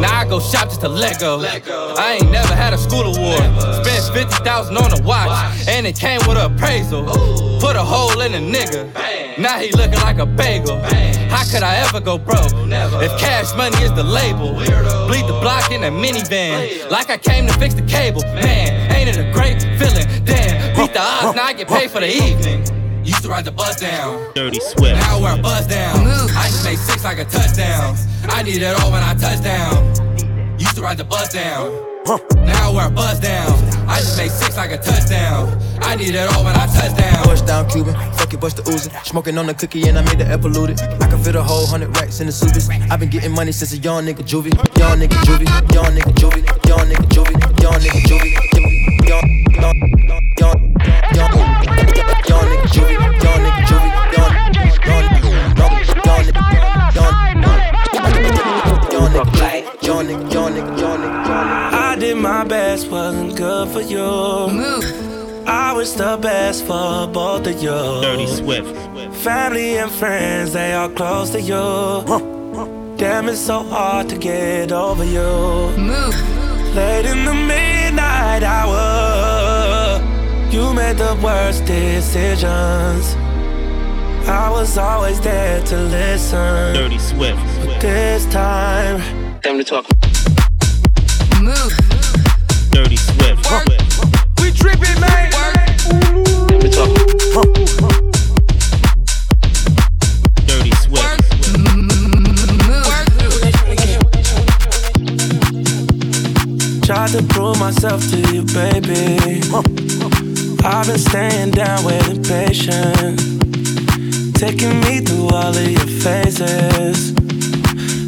Now 0.00 0.20
I 0.20 0.26
go 0.28 0.40
shop 0.40 0.68
just 0.68 0.80
to 0.82 0.88
Lego. 0.88 1.40
I 1.40 2.18
ain't 2.20 2.30
never 2.30 2.54
had 2.54 2.72
a 2.72 2.78
school 2.78 3.02
award. 3.14 3.42
Spent 3.84 4.14
50,000 4.14 4.76
on 4.76 4.98
a 4.98 5.02
watch. 5.02 5.68
And 5.68 5.86
it 5.86 5.98
came 5.98 6.20
with 6.26 6.38
an 6.38 6.52
appraisal. 6.52 7.04
Put 7.60 7.76
a 7.76 7.84
hole 7.84 8.20
in 8.20 8.34
a 8.34 8.38
nigga. 8.38 8.90
Now 9.38 9.58
he 9.58 9.70
looking 9.72 10.00
like 10.00 10.18
a 10.18 10.26
bagel. 10.26 10.80
How 11.30 11.44
could 11.44 11.62
I 11.62 11.76
ever 11.86 12.00
go 12.00 12.18
broke? 12.18 12.52
If 13.02 13.12
cash 13.20 13.54
money 13.56 13.76
is 13.82 13.92
the 13.94 14.02
label. 14.02 14.54
Bleed 15.06 15.26
the 15.26 15.38
block 15.40 15.70
in 15.70 15.84
a 15.84 15.90
minivan. 15.90 16.90
Like 16.90 17.10
I 17.10 17.16
came 17.16 17.46
to 17.46 17.52
fix 17.54 17.74
the 17.74 17.82
cable. 17.82 18.22
Man, 18.34 18.90
ain't 18.92 19.08
it 19.08 19.16
a 19.16 19.30
great 19.32 19.60
feeling? 19.78 20.06
Damn, 20.24 20.49
beat 20.80 20.92
the 20.94 21.00
odds, 21.00 21.36
now 21.36 21.44
I 21.44 21.52
get 21.52 21.68
paid 21.68 21.90
for 21.90 22.00
the 22.00 22.08
evening. 22.08 22.64
Used 23.04 23.22
to 23.22 23.28
ride 23.28 23.44
the 23.44 23.52
bus 23.52 23.80
down. 23.80 24.32
Dirty 24.34 24.60
Swift. 24.60 24.96
Now 24.96 25.18
I 25.18 25.20
wear 25.20 25.38
a 25.38 25.42
buzz 25.42 25.66
down. 25.66 26.06
I 26.06 26.46
just 26.48 26.64
made 26.64 26.78
six 26.78 27.04
like 27.04 27.18
a 27.18 27.24
touchdown. 27.24 27.96
I 28.28 28.42
need 28.42 28.62
it 28.62 28.80
all 28.80 28.92
when 28.92 29.02
I 29.02 29.14
touch 29.14 29.42
down. 29.42 29.74
Used 30.58 30.76
to 30.76 30.82
ride 30.82 30.98
the 30.98 31.04
bus 31.04 31.32
down. 31.32 31.72
Now 32.46 32.70
I 32.70 32.74
wear 32.74 32.88
a 32.88 32.90
buzz 32.90 33.20
down. 33.20 33.52
I 33.88 33.98
just 33.98 34.16
made 34.18 34.30
six 34.30 34.56
like 34.56 34.70
a 34.72 34.78
touchdown. 34.78 35.58
I 35.80 35.96
need 35.96 36.14
it 36.14 36.28
all 36.34 36.44
when 36.44 36.54
I 36.54 36.66
touch 36.66 36.96
down. 36.96 37.24
Bust 37.24 37.46
down 37.46 37.68
Cuban, 37.70 37.94
fuck 38.12 38.32
it, 38.32 38.40
bust 38.40 38.56
the 38.56 38.62
Uzi. 38.62 38.90
Smoking 39.04 39.38
on 39.38 39.46
the 39.46 39.54
cookie 39.54 39.88
and 39.88 39.98
I 39.98 40.02
made 40.02 40.18
the 40.18 40.26
air 40.26 40.38
polluted. 40.38 40.80
I 40.80 41.08
can 41.08 41.22
fit 41.22 41.34
a 41.36 41.42
whole 41.42 41.66
hundred 41.66 41.96
racks 41.96 42.20
in 42.20 42.26
the 42.26 42.32
subies. 42.32 42.68
I've 42.90 43.00
been 43.00 43.10
getting 43.10 43.32
money 43.32 43.52
since 43.52 43.72
a 43.72 43.78
young 43.78 44.04
nigga 44.04 44.22
juvie. 44.22 44.52
Young 44.78 44.98
nigga 44.98 45.16
juvie. 45.24 45.48
Young 45.74 45.92
nigga 45.96 46.12
juvie. 46.20 46.44
Young 46.68 46.86
nigga 46.86 47.06
juvie. 47.08 47.62
Young 47.62 47.80
nigga 47.80 48.00
juvie. 48.08 48.50
Young, 49.08 49.26
young, 49.60 49.74
young, 49.98 50.34
young, 50.38 50.69
good 63.64 63.72
for 63.72 63.80
you. 63.80 64.54
Move. 64.54 64.84
I 65.46 65.72
was 65.72 65.94
the 65.94 66.18
best 66.20 66.64
for 66.64 67.06
both 67.06 67.46
of 67.46 67.62
you. 67.62 67.70
Dirty 68.02 68.26
Swift. 68.26 68.74
Family 69.16 69.76
and 69.76 69.90
friends, 69.90 70.52
they 70.52 70.72
are 70.72 70.88
close 70.88 71.30
to 71.30 71.40
you. 71.40 71.64
Damn, 72.96 73.28
it's 73.28 73.40
so 73.40 73.62
hard 73.62 74.08
to 74.10 74.18
get 74.18 74.72
over 74.72 75.04
you. 75.04 75.30
Move. 75.76 76.14
Late 76.74 77.06
in 77.06 77.24
the 77.24 77.34
midnight 77.34 78.42
hour, 78.42 80.00
you 80.50 80.72
made 80.74 80.96
the 80.96 81.18
worst 81.22 81.64
decisions. 81.64 83.14
I 84.28 84.48
was 84.50 84.78
always 84.78 85.20
there 85.20 85.62
to 85.64 85.76
listen. 85.76 86.74
Dirty 86.74 86.98
Swift. 86.98 87.40
But 87.66 87.80
This 87.80 88.26
time, 88.26 89.00
Time 89.40 89.58
to 89.58 89.64
talk. 89.64 89.86
Move. 91.42 91.79
Dirty 92.82 92.96
Swift. 92.96 93.44
We 94.40 94.50
tripping, 94.52 95.00
man. 95.00 95.30
Time 95.30 96.60
to 96.60 96.70
talk. 96.70 96.88
Dirty 100.46 100.70
Swift. 100.70 101.20
tried 106.86 107.10
to 107.10 107.22
prove 107.28 107.60
myself 107.60 108.00
to 108.08 108.16
you, 108.32 108.44
baby. 108.44 109.42
I've 110.64 110.86
been 110.86 110.96
staying 110.96 111.50
down, 111.50 111.84
waiting 111.84 112.22
patient. 112.22 113.20
Taking 114.36 114.80
me 114.80 115.00
through 115.00 115.28
all 115.28 115.54
of 115.54 115.70
your 115.70 115.86
phases. 116.00 117.12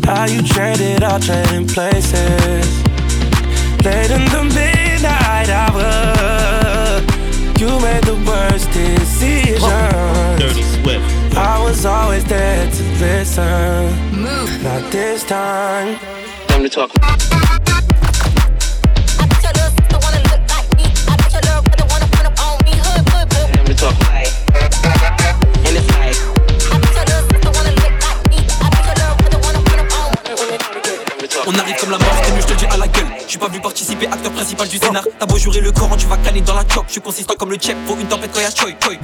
How 0.07 0.25
you 0.25 0.43
traded, 0.43 1.03
all 1.03 1.21
trading 1.21 1.69
places. 1.69 2.82
Late 3.85 4.13
in 4.13 4.25
the 4.27 4.45
midnight 4.55 5.49
hour, 5.49 7.01
you 7.59 7.69
made 7.81 8.05
the 8.05 8.15
worst 8.25 8.71
decisions. 8.71 9.61
Dirty 10.39 10.63
Swift. 10.63 11.37
I 11.37 11.61
was 11.65 11.85
always 11.85 12.25
there 12.27 12.71
to 12.71 12.83
listen. 13.01 13.91
Move. 14.13 14.63
Not 14.63 14.93
this 14.93 15.25
time. 15.25 15.99
Time 16.47 16.63
to 16.63 16.69
talk. 16.69 17.62
T'as 35.19 35.27
beau 35.27 35.39
jurer 35.39 35.61
le 35.61 35.73
Coran, 35.73 35.97
tu 35.97 36.07
vas 36.07 36.17
crâner 36.19 36.41
dans 36.43 36.55
la 36.55 36.65
choc. 36.69 36.85
Je 36.89 36.93
suis 36.93 37.01
consistant 37.01 37.35
comme 37.39 37.51
le 37.51 37.57
check, 37.57 37.77
faut 37.87 37.97
une 37.99 38.07
tempête 38.07 38.31
quand 38.33 38.41
y'a 38.41 38.51
choy. 38.51 38.77
choy. 38.83 38.99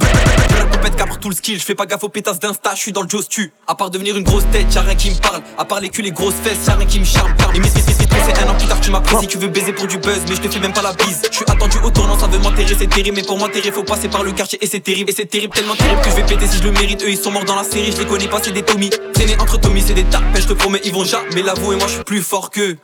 La 0.57 0.65
pompette 0.65 0.95
capre 0.95 1.17
tout 1.17 1.29
le 1.29 1.35
skill, 1.35 1.59
je 1.59 1.63
fais 1.63 1.75
pas 1.75 1.85
gaffe 1.85 2.03
aux 2.03 2.09
pétasses 2.09 2.39
d'insta, 2.39 2.71
je 2.75 2.79
suis 2.79 2.91
dans 2.91 3.01
le 3.01 3.09
Joe 3.09 3.27
tu. 3.27 3.51
À 3.67 3.75
part 3.75 3.89
devenir 3.89 4.15
une 4.17 4.23
grosse 4.23 4.45
tête, 4.51 4.73
y'a 4.73 4.81
rien 4.81 4.95
qui 4.95 5.11
me 5.11 5.15
parle. 5.15 5.41
À 5.57 5.65
part 5.65 5.79
les 5.79 5.89
culs, 5.89 6.03
les 6.03 6.11
grosses 6.11 6.35
fesses, 6.43 6.67
y'a 6.67 6.75
rien 6.75 6.85
qui 6.85 6.99
me 6.99 7.05
charme. 7.05 7.33
Et 7.55 7.59
mes 7.59 7.67
fils, 7.67 7.85
fils, 7.85 7.97
c'est 7.97 8.43
un 8.43 8.49
an 8.49 8.55
plus 8.55 8.67
tard, 8.67 8.79
tu 8.81 8.91
m'apprécies. 8.91 9.27
Tu 9.27 9.37
veux 9.37 9.47
baiser 9.47 9.73
pour 9.73 9.87
du 9.87 9.97
buzz, 9.97 10.21
mais 10.27 10.35
je 10.35 10.41
te 10.41 10.49
fais 10.49 10.59
même 10.59 10.73
pas 10.73 10.81
la 10.81 10.93
bise. 10.93 11.21
Je 11.31 11.35
suis 11.35 11.45
attendu 11.47 11.77
au 11.83 11.89
tournant, 11.89 12.17
ça 12.17 12.27
veut 12.27 12.39
m'enterrer, 12.39 12.75
c'est 12.77 12.87
terrible. 12.87 13.17
Mais 13.17 13.23
pour 13.23 13.37
m'enterrer, 13.37 13.71
faut 13.71 13.83
passer 13.83 14.07
par 14.09 14.23
le 14.23 14.31
quartier 14.31 14.59
et 14.61 14.67
c'est 14.67 14.79
terrible. 14.79 15.09
Et 15.09 15.13
c'est 15.13 15.25
terrible, 15.25 15.53
tellement 15.53 15.75
terrible 15.75 16.01
que 16.01 16.09
je 16.09 16.15
vais 16.15 16.23
péter 16.23 16.47
si 16.47 16.57
je 16.57 16.63
le 16.63 16.71
mérite. 16.71 17.03
Eux, 17.03 17.09
ils 17.09 17.17
sont 17.17 17.31
morts 17.31 17.45
dans 17.45 17.55
la 17.55 17.63
série, 17.63 17.91
je 17.91 17.97
les 17.97 18.05
connais 18.05 18.27
pas, 18.27 18.39
c'est 18.43 18.51
des 18.51 18.63
Tommy. 18.63 18.89
Traîner 19.13 19.37
entre 19.39 19.59
Tommy, 19.59 19.81
c'est 19.85 19.93
des 19.93 20.03
tapes, 20.03 20.23
je 20.35 20.47
te 20.47 20.53
promets, 20.53 20.81
ils 20.83 20.93
vont 20.93 21.05
jamais 21.05 21.41
l'avouer. 21.41 21.75
Moi, 21.77 21.87
je 21.87 21.93
suis 21.93 22.03
plus 22.03 22.21
fort 22.21 22.51
qu'eux. 22.51 22.77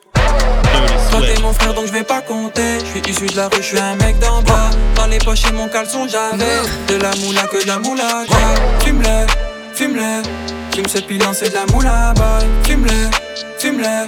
Toi 1.11 1.21
t'es 1.21 1.41
mon 1.41 1.53
frère 1.53 1.73
donc 1.73 1.87
je 1.87 1.91
vais 1.91 2.03
pas 2.03 2.21
compter. 2.21 2.79
Je 2.79 2.85
suis 2.85 3.11
issu 3.11 3.25
de 3.27 3.37
la 3.37 3.47
rue, 3.47 3.57
je 3.57 3.67
suis 3.67 3.79
un 3.79 3.95
mec 3.95 4.19
d'en 4.19 4.41
bas. 4.41 4.69
Dans 4.95 5.07
les 5.07 5.17
poches 5.19 5.45
et 5.49 5.53
mon 5.53 5.67
caleçon 5.67 6.07
j'avais 6.07 6.61
De 6.87 7.01
la 7.01 7.11
moula 7.15 7.43
que 7.43 7.61
de 7.61 7.67
la 7.67 7.79
moula 7.79 8.25
Fume-le, 8.83 9.27
fume-le. 9.73 10.21
Fume 10.75 10.87
cette 10.87 11.07
pilon 11.07 11.31
c'est 11.33 11.49
de 11.49 11.53
la 11.55 11.65
moula 11.67 12.13
boy. 12.15 12.45
Fume-le, 12.63 13.09
fume-le. 13.59 14.07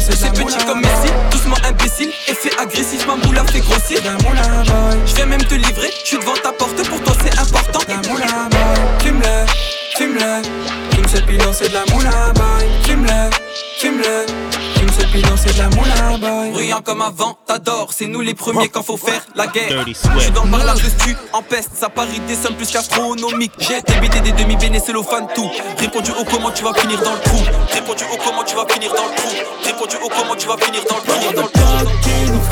C'est 0.00 0.20
de 0.20 0.22
la 0.22 0.42
moula 0.42 0.56
petit 0.56 0.66
comme 0.66 0.80
Messi, 0.80 1.12
doucement 1.30 1.56
imbécile. 1.64 2.10
Effet 2.28 2.50
agressif, 2.60 3.06
ma 3.06 3.16
moula 3.16 3.42
fait 3.44 3.60
grossir. 3.60 4.00
De 4.00 4.06
la 4.06 4.12
moula 4.12 4.62
boy. 4.64 4.98
Je 5.06 5.14
vais 5.16 5.26
même 5.26 5.42
te 5.42 5.54
livrer, 5.54 5.90
je 6.02 6.06
suis 6.06 6.18
devant 6.18 6.34
ta 6.34 6.52
porte 6.52 6.76
Pour 6.88 7.02
toi 7.02 7.14
c'est 7.24 7.38
important. 7.38 7.80
De 7.80 7.90
la 7.90 8.08
moula 8.08 8.26
boy. 8.50 8.60
Fume-le, 9.02 9.46
fume-le. 9.96 10.42
Fume 10.94 11.08
cette 11.08 11.26
pilon 11.26 11.52
c'est 11.52 11.68
de 11.70 11.74
la 11.74 11.84
moula 11.92 12.32
boy. 12.34 12.68
Fume-le, 12.84 13.30
fume-le 13.80 14.26
Fume 14.78 14.88
cette 14.96 15.10
pilon 15.10 15.36
c'est 15.36 15.52
de 15.54 15.58
la 15.58 15.68
moula 15.70 16.18
boy 16.18 16.50
Bruyant 16.52 16.80
comme 16.82 17.02
avant, 17.02 17.36
t'adores. 17.46 17.92
C'est 17.92 18.06
nous 18.06 18.20
les 18.20 18.34
premiers 18.34 18.68
quand 18.68 18.82
faut 18.82 18.96
faire 18.96 19.26
la 19.34 19.46
guerre. 19.46 19.84
Je 19.86 19.92
suis 19.92 20.30
dans 20.30 20.44
le 20.44 20.50
bar, 20.50 20.64
la 20.64 20.74
tu 20.74 21.16
en 21.32 21.42
peste 21.42 21.70
Ça 21.74 21.88
parie 21.88 22.20
des 22.20 22.34
sommes 22.34 22.54
plus 22.54 22.70
qu'astronomiques 22.70 23.52
J'ai 23.58 23.78
été 23.78 23.94
bidé 24.00 24.20
des 24.20 24.32
demi 24.32 24.56
béné 24.56 24.78
cellophane 24.78 25.26
tout. 25.34 25.50
Répondu 25.78 26.10
au 26.12 26.24
comment 26.24 26.50
tu 26.50 26.62
vas 26.62 26.74
finir 26.74 27.00
dans 27.02 27.14
le 27.14 27.20
trou. 27.20 27.38
Répondu 27.72 28.04
au 28.12 28.16
comment 28.24 28.44
tu 28.44 28.54
vas 28.54 28.66
finir 28.68 28.90
dans 28.94 29.06
le 29.06 29.14
trou. 29.16 29.28
Répondu 29.64 29.96
au 30.02 30.08
comment 30.08 30.34
tu 30.36 30.46
vas 30.46 30.56
finir 30.56 30.82
dans 30.88 30.96
le 30.96 31.02
trou 31.02 31.48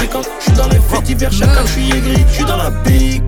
fréquente. 0.06 0.28
Je 0.38 0.44
suis 0.44 0.52
dans 0.52 0.68
les 0.68 0.78
faits 0.78 1.02
divers, 1.02 1.32
chacun 1.32 1.64
je 1.64 1.72
suis 1.72 1.88
aigri. 1.90 2.24
Je 2.28 2.34
suis 2.34 2.44
dans 2.44 2.56
la 2.56 2.70
big 2.70 3.22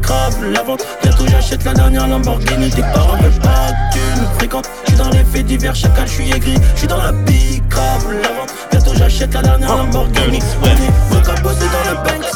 la 0.53 0.63
vente. 0.63 0.87
Bientôt 1.03 1.27
j'achète 1.29 1.65
la 1.65 1.75
dernière 1.75 2.09
Lamborghini. 2.09 2.71
Tes 2.71 2.83
parents 2.83 3.17
veulent 3.17 3.41
pas 3.41 3.73
tu 3.93 4.21
nous 4.21 4.29
fréquentes. 4.39 4.71
Je 4.85 4.91
suis 4.93 4.99
dans 4.99 5.11
les 5.11 5.25
faits 5.25 5.47
divers, 5.47 5.75
chacun 5.75 6.07
je 6.07 6.13
suis 6.13 6.31
aigri. 6.31 6.55
Je 6.75 6.79
suis 6.79 6.89
dans 6.89 6.97
la 6.97 7.13
big 7.13 7.63
la 7.75 8.29
vente. 8.29 8.55
Bientôt 8.71 8.95
j'achète 8.95 9.35
la 9.35 9.43
dernière 9.43 9.77
Lamborghini. 9.77 10.39
Est 10.39 11.15
donc 11.15 11.29
à 11.29 11.41
bosser 11.41 11.67
dans 11.67 11.91
le 11.91 11.97
Banks. 11.97 12.33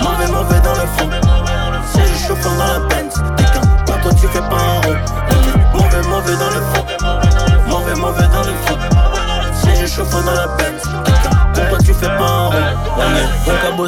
Mauvais, 0.00 0.26
mauvais 0.32 0.60
dans 0.60 0.74
le 0.74 0.86
fond. 0.96 1.10
C'est 1.92 2.00
le 2.00 2.28
chauffeur 2.28 2.52
dans 2.56 2.66
la 2.66 2.78
Benz. 2.88 2.95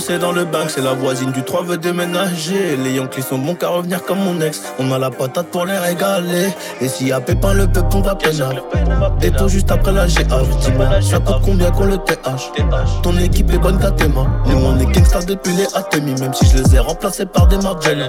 Est 0.06 0.18
donc 0.18 0.18
à 0.18 0.18
bosser 0.18 0.18
dans 0.18 0.32
le 0.32 0.44
bank, 0.44 0.70
c'est 0.70 0.80
la 0.80 0.92
voisine 0.92 1.32
du 1.32 1.42
3 1.42 1.64
veut 1.64 1.78
déménager. 1.78 2.76
Les 2.76 2.92
Yankees 2.92 3.22
sont 3.22 3.38
bons 3.38 3.54
qu'à 3.54 3.68
revenir 3.68 4.02
comme 4.04 4.18
mon 4.18 4.40
ex. 4.40 4.62
On 4.78 4.92
a 4.92 4.98
la 4.98 5.10
patate 5.10 5.48
pour 5.48 5.66
les 5.66 5.76
régaler. 5.76 6.48
Et 6.80 6.88
s'il 6.88 7.08
y 7.08 7.12
a 7.12 7.20
pépin, 7.20 7.54
le 7.54 7.66
peuple, 7.66 7.96
on 7.96 8.00
va 8.00 8.14
pénal. 8.14 8.62
Et 9.22 9.30
tout 9.30 9.48
juste 9.48 9.70
après 9.70 9.92
la. 9.92 10.06
Dis-moi, 10.06 11.00
ça 11.02 11.18
coûte 11.18 11.42
combien 11.44 11.70
qu'on 11.70 11.86
le 11.86 11.98
TH 11.98 12.52
Ton 13.02 13.18
équipe 13.18 13.52
est 13.52 13.58
bonne 13.58 13.78
qu'à 13.78 13.90
tes. 13.90 14.08
Nous, 14.08 14.24
on 14.46 14.78
est 14.78 14.86
gangsters 14.86 15.24
depuis 15.24 15.52
les 15.54 15.66
Atemi, 15.74 16.14
même 16.20 16.34
si 16.34 16.46
je 16.46 16.62
les 16.62 16.76
ai 16.76 16.78
remplacés 16.78 17.26
par 17.26 17.46
des 17.48 17.58
Margiela. 17.58 18.06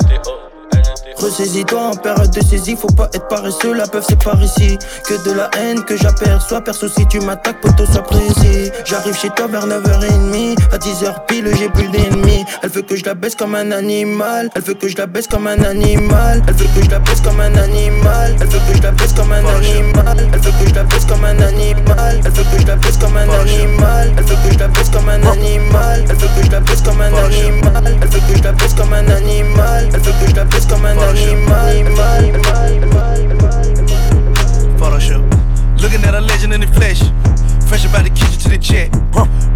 Ressaisis-toi 1.20 1.82
en 1.82 1.96
période 1.98 2.32
de 2.32 2.42
saisie, 2.42 2.78
faut 2.78 2.88
pas 2.88 3.10
être 3.14 3.28
paresseux, 3.28 3.74
la 3.74 3.86
peuf 3.88 4.06
c'est 4.08 4.24
par 4.24 4.42
ici. 4.42 4.78
Que 5.06 5.22
de 5.28 5.36
la 5.36 5.50
haine 5.58 5.84
que 5.84 5.98
j'aperçois, 5.98 6.62
perso 6.62 6.88
si 6.88 7.06
tu 7.08 7.20
m'attaques, 7.20 7.60
poto 7.60 7.86
sois 7.86 8.04
précis. 8.04 8.72
J'arrive 8.86 9.18
chez 9.18 9.30
toi 9.32 9.48
vers 9.48 9.68
9h30, 9.68 10.58
à 10.72 10.78
10h 10.78 11.26
pile 11.28 11.54
j'ai 11.58 11.68
plus 11.68 11.90
d'ennemis. 11.90 12.46
Elle 12.64 12.70
veut 12.70 12.84
que 12.84 12.96
je 12.96 13.04
la 13.04 13.16
baisse 13.16 13.36
comme 13.36 13.54
un 13.56 13.72
animal, 13.72 14.50
elle 14.56 14.62
veut 14.62 14.76
que 14.76 14.88
je 14.88 14.96
la 14.96 15.08
baisse 15.08 15.28
comme 15.28 15.48
un 15.48 15.62
animal, 15.62 16.42
elle 16.48 16.54
veut 16.54 16.68
que 16.74 16.86
je 16.86 16.90
la 16.90 17.00
baisse 17.00 17.22
comme 17.22 17.42
un 17.42 17.56
animal, 17.56 18.36
elle 18.40 18.48
veut 18.48 18.60
que 18.72 18.78
je 18.78 18.82
la 18.82 18.92
baisse 18.92 19.12
comme 19.12 19.34
un 19.34 19.44
animal, 19.50 20.30
elle 20.32 20.40
veut 20.42 20.54
que 20.58 20.68
je 20.70 20.76
la 20.76 20.84
baisse 20.84 21.06
comme 21.06 21.26
un 21.26 21.42
animal, 21.42 22.22
elle 22.24 22.32
veut 22.32 22.44
que 22.44 22.60
je 22.62 22.68
la 22.68 22.78
baisse 22.78 22.96
comme 22.96 23.20
un 23.26 23.42
animal, 23.42 24.14
elle 24.18 24.24
veut 24.24 24.38
que 24.38 24.54
je 24.54 24.60
la 24.60 24.68
baisse 24.70 24.90
comme 24.90 25.10
un 25.10 25.24
animal, 25.28 26.06
elle 26.08 26.16
veut 26.16 26.30
que 26.40 26.46
je 26.46 26.52
la 26.52 26.60
baisse 26.62 26.82
comme 26.82 27.02
un 27.02 27.14
animal, 27.14 27.98
elle 28.02 28.08
veut 28.08 28.20
que 28.20 28.38
je 28.38 28.44
la 28.44 28.52
baisse 28.54 28.74
comme 28.74 28.94
un 28.94 29.10
animal, 29.10 29.90
elle 29.94 30.00
veut 30.00 30.12
que 30.12 30.30
je 30.30 30.36
la 30.36 30.44
baisse 30.46 30.66
comme 30.66 30.86
un 30.86 30.90
animal. 30.90 31.09
Photo 34.78 35.00
shoot. 35.00 35.24
Looking 35.82 36.04
at 36.06 36.14
a 36.14 36.22
legend 36.22 36.54
in 36.54 36.62
the 36.62 36.68
flesh. 36.68 37.00
Fresh 37.68 37.86
about 37.86 38.04
the 38.04 38.12
kitchen 38.12 38.40
to 38.40 38.50
the 38.50 38.58
check. 38.58 38.92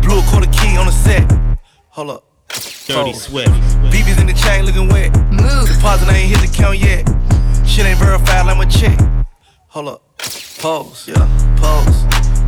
Blew 0.02 0.20
a 0.20 0.24
quarter 0.30 0.50
key 0.52 0.78
on 0.78 0.88
the 0.88 0.92
set. 0.92 1.32
Hold 1.90 2.10
up. 2.10 2.24
Dirty 2.88 3.14
sweat. 3.14 3.48
Swift. 3.48 3.94
BB's 3.94 4.20
in 4.20 4.28
the 4.28 4.34
chain 4.34 4.66
looking 4.66 4.88
wet. 4.90 5.16
Move. 5.32 5.68
Deposit 5.68 6.10
I 6.10 6.18
ain't 6.18 6.36
hit 6.36 6.50
the 6.50 6.56
count 6.56 6.80
yet. 6.80 7.08
Shit 7.68 7.86
ain't 7.86 8.00
verified 8.00 8.46
like 8.48 8.58
my 8.58 8.66
check. 8.66 9.00
Hold 9.70 9.90
up. 9.90 10.02
Pose. 10.60 11.08
Yeah. 11.08 11.28
Pose. 11.58 12.06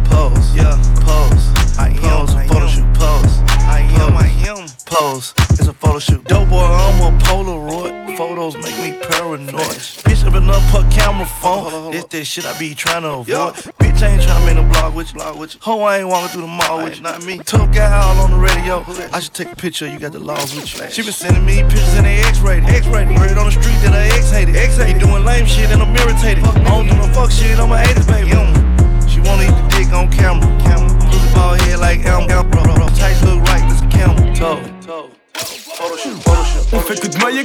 Pose. 0.09 0.55
Yeah. 0.55 0.75
Pose. 1.05 1.54
I 1.77 1.89
am. 1.89 2.27
Photo 2.47 2.67
shoot. 2.67 2.93
Pose. 2.93 3.39
I 3.67 3.79
am. 4.01 4.17
I 4.17 4.27
am. 4.47 4.67
Pose. 4.85 5.33
It's 5.51 5.67
a 5.67 5.73
photo 5.73 5.99
shoot. 5.99 6.23
Dope 6.25 6.49
boy, 6.49 6.59
I'm 6.59 7.13
a 7.13 7.17
Polaroid. 7.19 8.17
Photos 8.17 8.55
make 8.55 8.77
me 8.79 8.97
paranoid. 9.07 9.81
Bitch, 10.05 10.25
up 10.25 10.35
an 10.35 10.49
up 10.49 10.61
her 10.71 10.89
camera 10.89 11.25
phone. 11.25 11.91
This 11.91 12.05
that 12.05 12.25
shit 12.25 12.45
I 12.45 12.57
be 12.57 12.73
trying 12.73 13.01
to 13.01 13.09
avoid. 13.09 13.55
Bitch, 13.75 14.01
I 14.01 14.07
ain't 14.07 14.23
trying 14.23 14.39
to 14.39 14.45
make 14.45 14.55
no 14.55 14.63
blog 14.71 14.95
with 14.95 15.11
you. 15.11 15.19
Blog 15.19 15.37
with 15.37 15.55
you. 15.55 15.59
Ho, 15.63 15.81
I 15.81 15.97
ain't 15.99 16.07
walking 16.07 16.29
through 16.29 16.41
the 16.43 16.47
mall 16.47 16.83
with 16.83 16.95
you. 16.95 17.01
Not 17.01 17.25
me. 17.25 17.39
Tough 17.39 17.73
guy 17.73 17.91
all 17.91 18.23
on 18.23 18.31
the 18.31 18.37
radio. 18.37 18.85
I 19.11 19.19
should 19.19 19.33
take 19.33 19.51
a 19.51 19.55
picture. 19.55 19.85
You 19.87 19.99
got 19.99 20.13
the 20.13 20.19
laws 20.19 20.55
with 20.55 20.79
you. 20.79 20.89
She 20.89 21.01
been 21.01 21.11
sending 21.11 21.45
me 21.45 21.61
pictures 21.63 21.95
in 21.95 22.05
the 22.05 22.15
X-rated. 22.31 22.69
X-rated. 22.69 23.17
Word 23.17 23.37
on 23.37 23.47
the 23.47 23.51
street 23.51 23.79
that 23.83 23.93
I 23.93 24.07
X-hated. 24.17 24.55
X-hated. 24.55 25.01
Doing 25.01 25.25
lame 25.25 25.45
shit 25.45 25.69
and 25.71 25.81
I'm 25.81 25.93
irritated. 25.95 26.43
I 26.45 26.63
don't 26.63 26.87
do 26.87 26.95
no 26.95 27.07
fuck 27.11 27.31
shit. 27.31 27.59
I'm 27.59 27.71
a 27.71 27.77
haters, 27.79 28.07
baby. 28.07 28.34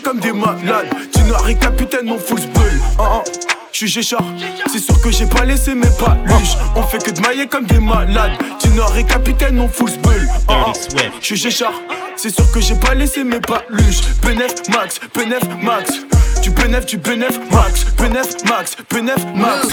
Comme 0.01 0.21
des 0.21 0.33
malades. 0.33 0.89
Tu 1.13 1.23
noir 1.25 1.49
et 1.49 1.55
capitaine, 1.55 2.07
mon 2.07 2.19
full 2.19 2.39
-uh. 2.39 3.25
Je 3.73 3.79
suis 3.79 3.89
Géchard, 3.89 4.25
c'est 4.71 4.79
sûr 4.79 5.01
que 5.01 5.11
j'ai 5.11 5.27
pas 5.27 5.45
laissé 5.45 5.75
mes 5.75 5.87
paluches. 5.99 6.57
On 6.75 6.83
fait 6.83 7.03
que 7.03 7.11
de 7.13 7.21
mailler 7.21 7.47
comme 7.47 7.67
des 7.67 7.79
malades. 7.79 8.33
Tu 8.59 8.69
et 8.99 9.05
capitaine, 9.05 9.57
mon 9.57 9.69
full 9.69 9.91
bull. 10.03 10.29
Uh 10.49 10.53
-uh. 10.53 10.75
Je 11.21 11.27
suis 11.27 11.37
Géchard, 11.37 11.75
c'est 12.17 12.31
sûr 12.31 12.51
que 12.53 12.61
j'ai 12.61 12.75
pas 12.75 12.95
laissé 12.95 13.25
mes 13.25 13.41
paluches. 13.41 14.03
P9 14.23 14.71
max, 14.75 15.01
P9 15.15 15.63
max. 15.63 15.85
Tu 16.43 16.51
P9, 16.51 16.85
tu 16.87 16.99
P9 16.99 17.27
max, 17.53 17.85
P9 17.99 18.19
max, 18.49 18.77
P9 18.91 19.11
max. 19.35 19.69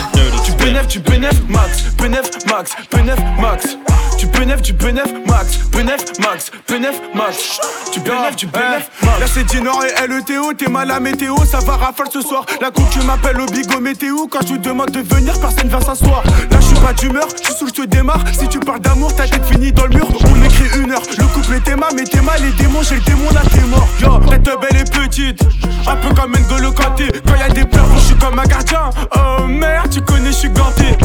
Tu 0.45 0.51
P9, 0.59 0.87
tu 0.87 0.99
P9 0.99 1.31
max, 1.49 1.71
P9 1.97 2.17
max, 2.51 2.65
P9 2.91 3.15
max. 3.41 3.77
Tu 4.17 4.25
P9, 4.25 4.61
tu 4.61 4.73
P9 4.73 5.27
max, 5.27 5.59
P9 5.71 6.21
max, 6.21 6.51
P9 6.67 6.87
max. 7.13 7.59
Tu 7.91 7.99
P9, 7.99 8.35
tu 8.35 8.47
P9 8.47 8.59
max. 9.03 9.19
Là 9.19 9.25
c'est 9.31 9.43
Dinor 9.43 9.83
et 9.83 10.07
LETO, 10.07 10.53
t'es 10.53 10.69
mal 10.69 10.89
à 10.89 10.99
météo, 10.99 11.35
ça 11.45 11.59
va 11.59 11.77
rafale 11.77 12.07
ce 12.11 12.21
soir. 12.21 12.45
La 12.61 12.71
coupe 12.71 12.89
tu 12.89 12.99
m'appelles 13.01 13.39
au 13.39 13.45
bigo 13.45 13.79
météo, 13.79 14.27
quand 14.27 14.41
je 14.41 14.55
te 14.55 14.59
demande 14.59 14.91
de 14.91 15.01
venir, 15.01 15.39
personne 15.39 15.69
va 15.69 15.81
s'asseoir. 15.81 16.23
Là 16.49 16.57
je 16.59 16.65
suis 16.65 16.75
pas 16.77 16.93
d'humeur, 16.93 17.27
je 17.37 17.43
suis 17.43 17.53
sous 17.53 17.67
je 17.67 17.73
te 17.73 17.81
démarre. 17.83 18.23
Si 18.33 18.47
tu 18.47 18.59
parles 18.59 18.79
d'amour, 18.79 19.15
ta 19.15 19.27
tête 19.27 19.45
finit 19.45 19.71
dans 19.71 19.85
le 19.85 19.95
mur. 19.95 20.07
On 20.25 20.43
écrit 20.43 20.81
une 20.81 20.91
heure, 20.91 21.01
le 21.17 21.25
couple 21.25 21.53
est 21.53 21.75
ma, 21.75 21.87
mais 21.95 22.03
t'es 22.03 22.21
mal, 22.21 22.41
les 22.41 22.51
démons, 22.51 22.81
j'ai 22.83 22.95
le 22.95 23.01
démon 23.01 23.29
là 23.33 23.41
t'es 23.51 23.61
mort. 23.61 23.87
Yo, 24.01 24.17
tête 24.29 24.43
belle 24.43 24.81
et 24.81 24.83
petite, 24.83 25.41
un 25.87 25.95
peu 25.95 26.13
comme 26.15 26.31
N'Golo 26.31 26.71
Kanté. 26.71 27.07
Quand 27.25 27.35
y'a 27.35 27.49
des 27.49 27.65
pleurs, 27.65 27.85
je 27.95 27.99
suis 27.99 28.15
comme 28.15 28.39
un 28.39 28.43
gardien. 28.43 28.89
Oh 29.15 29.43
merde, 29.45 29.89
tu 29.91 30.01
connais, 30.01 30.31
je 30.31 30.37
suis 30.37 30.49
ganté. 30.49 30.97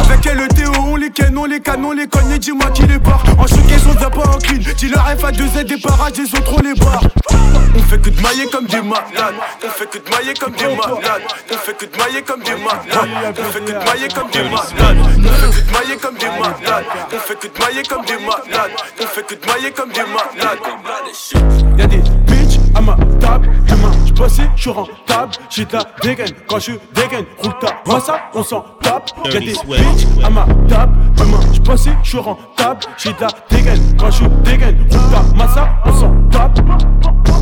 Avec 0.00 0.24
LETO, 0.24 0.72
on 0.86 0.96
les 0.96 1.10
canons, 1.10 1.44
les 1.44 1.60
canons, 1.60 1.92
les 1.92 2.06
dis-moi 2.38 2.70
qui 2.70 2.82
les 2.82 2.98
barre. 2.98 3.24
En 3.38 3.46
choqué, 3.46 3.74
on 3.88 3.92
vient 3.98 4.10
pas 4.10 4.28
en 4.28 4.38
clean. 4.38 4.58
Dis 4.76 4.88
leur 4.88 5.06
F 5.06 5.24
à 5.24 5.30
2Z 5.32 5.64
des 5.64 5.76
parages, 5.78 6.12
ils 6.18 6.36
ont 6.36 6.42
trop 6.42 6.60
les 6.62 6.74
barres. 6.74 7.02
On 7.74 7.82
fait 7.82 7.98
que 7.98 8.10
de 8.10 8.20
mailler 8.20 8.46
comme 8.50 8.66
des 8.66 8.82
malades. 8.82 9.34
On 9.64 9.68
fait 9.68 9.86
que 9.86 9.98
de 9.98 10.10
mailler 10.10 10.34
comme 10.34 10.52
des 10.52 10.64
malades. 10.64 11.22
On 11.52 11.56
fait 11.56 11.76
que 11.76 11.86
de 11.86 11.96
mailler 11.96 12.22
comme 12.22 12.42
des 12.42 12.54
malades. 12.54 13.38
On 13.38 13.50
fait 13.50 13.60
que 13.60 13.72
de 13.72 13.84
mailler 13.84 14.08
comme 14.08 14.30
des 14.30 14.42
malades. 14.42 14.98
On 14.98 15.10
fait 15.10 15.54
que 15.54 15.66
de 15.66 15.72
mailler 15.72 15.96
comme 15.96 16.14
des 16.16 16.28
malades. 16.28 16.84
On 17.12 17.18
fait 17.18 17.36
que 17.38 17.46
de 17.46 17.58
mailler 17.58 17.82
comme 17.82 18.04
des 18.04 18.18
malades. 18.18 18.70
On 19.00 19.06
fait 19.06 19.26
que 19.26 19.34
de 19.34 19.46
mailler 19.46 19.70
comme 19.70 19.90
des 19.90 20.00
malades. 20.00 20.58
Y'a 21.78 21.86
des 21.86 22.02
bitches 22.26 22.58
à 22.74 22.80
ma 22.80 22.96
table. 23.20 23.48
J'bossais, 24.18 24.50
j'suis 24.56 24.70
rentable. 24.70 25.32
J'ai 25.48 25.64
de 25.64 25.74
la 25.74 25.84
dégaine. 26.02 26.32
Quand 26.48 26.58
je 26.58 26.72
dégaine, 26.92 27.24
roule 27.40 27.54
ta 27.60 27.80
massa, 27.86 28.18
on 28.34 28.42
s'en 28.42 28.64
tape. 28.82 29.10
Y'a 29.26 29.38
des 29.38 29.38
bitches 29.46 30.08
à 30.24 30.28
ma 30.28 30.44
table. 30.68 30.92
Demain, 31.16 31.38
j'bossais, 31.52 31.92
j'suis 32.02 32.18
rentable. 32.18 32.80
J'ai 32.96 33.12
de 33.12 33.20
la 33.20 33.28
dégaine. 33.48 33.96
Quand 33.96 34.10
je 34.10 34.24
dégaine, 34.42 34.84
roule 34.90 35.00
ta 35.12 35.36
massa, 35.36 35.68
on 35.84 35.92
s'en 35.92 36.12
tape. 36.32 36.58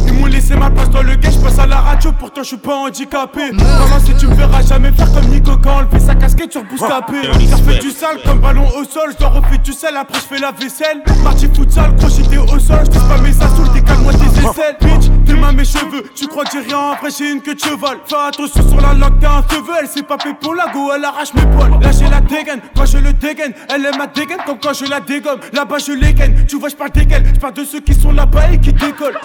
Ils 0.06 0.12
m'ont 0.12 0.26
laissé 0.26 0.54
ma 0.54 0.68
place 0.68 0.90
dans 0.90 1.02
le 1.02 1.14
game, 1.14 1.32
j'passe 1.32 1.58
à 1.58 1.66
la 1.66 1.76
radio, 1.76 2.12
pourtant 2.12 2.42
je 2.42 2.48
suis 2.48 2.56
pas 2.58 2.74
handicapé. 2.76 3.52
Comment 3.52 4.00
si 4.04 4.14
tu 4.14 4.26
me 4.26 4.34
verras 4.34 4.60
jamais 4.62 4.92
faire 4.92 5.10
comme 5.12 5.28
Nico 5.28 5.52
quand 5.62 5.78
enlever 5.78 5.98
sa 5.98 6.14
casquette 6.14 6.52
sur 6.52 6.62
bouscapé 6.64 7.22
Ça 7.48 7.56
fait 7.56 7.78
du 7.78 7.90
sale 7.90 8.18
comme 8.24 8.40
ballon 8.40 8.68
au 8.68 8.84
sol, 8.84 9.14
je 9.18 9.24
refaire 9.24 9.58
du 9.62 9.72
sel, 9.72 9.96
après 9.96 10.20
je 10.20 10.34
fais 10.34 10.40
la 10.40 10.52
vaisselle. 10.52 11.02
Marty 11.24 11.48
futsal, 11.54 11.96
crochet 11.96 12.38
au 12.38 12.58
sol, 12.58 12.84
je 12.84 12.98
pas 12.98 13.18
mes 13.22 13.30
assoules, 13.30 13.72
décale-moi 13.72 14.12
tes 14.12 14.40
aisselles. 14.40 14.76
Bitch, 14.80 15.05
ma 15.34 15.52
mes 15.52 15.64
cheveux, 15.64 16.04
tu 16.14 16.26
crois 16.26 16.44
que 16.44 16.58
rien, 16.58 16.92
après 16.92 17.10
j'ai 17.10 17.30
une 17.32 17.40
queue 17.40 17.54
de 17.54 17.60
cheval. 17.60 17.98
Fais 18.06 18.16
attention 18.16 18.68
sur 18.68 18.80
la 18.80 18.94
langue, 18.94 19.18
t'es 19.18 19.26
un 19.26 19.42
cheveu, 19.48 19.74
elle 19.80 19.88
s'est 19.88 20.00
fait 20.00 20.34
pour 20.40 20.54
la 20.54 20.66
go, 20.72 20.92
elle 20.94 21.04
arrache 21.04 21.34
mes 21.34 21.42
poils. 21.42 21.80
Là 21.80 21.90
j'ai 21.92 22.08
la 22.08 22.20
dégaine, 22.20 22.60
quand 22.74 22.86
je 22.86 22.98
le 22.98 23.12
dégaine, 23.12 23.52
elle 23.68 23.84
aime 23.86 23.96
ma 23.98 24.06
dégaine 24.06 24.38
comme 24.46 24.58
quand 24.58 24.74
je 24.74 24.84
la 24.86 25.00
dégomme. 25.00 25.40
Là-bas 25.52 25.78
je 25.78 25.92
les 25.92 26.14
gaine, 26.14 26.46
tu 26.46 26.58
vois, 26.58 26.68
je 26.68 26.76
parle 26.76 26.90
desquels, 26.90 27.24
je 27.34 27.40
parle 27.40 27.54
de 27.54 27.64
ceux 27.64 27.80
qui 27.80 27.94
sont 27.94 28.12
là-bas 28.12 28.52
et 28.52 28.58
qui 28.58 28.72
décollent. 28.72 29.18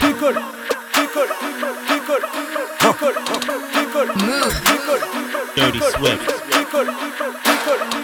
Décolle, 0.00 0.40
décolle, 0.94 1.28
décolle, 1.88 2.24
décolle, 2.80 3.14
décolle, 3.74 4.12
décolle, 4.14 5.00
Dirty 5.56 5.78
Swift. 5.78 6.44
décolle, 6.50 6.86
décolle, 6.86 7.36
décolle, 7.44 8.03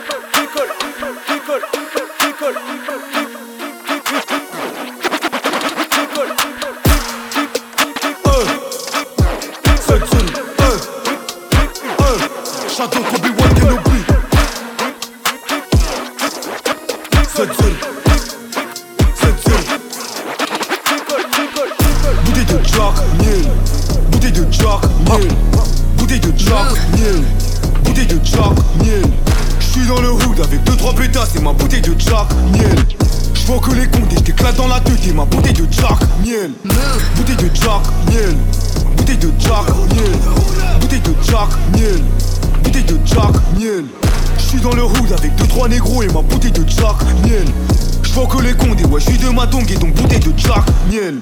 et 49.68 49.77
donc 49.77 49.94
bouteille 49.94 50.20
de 50.20 50.33
Jack, 50.37 50.64
miel 50.90 51.18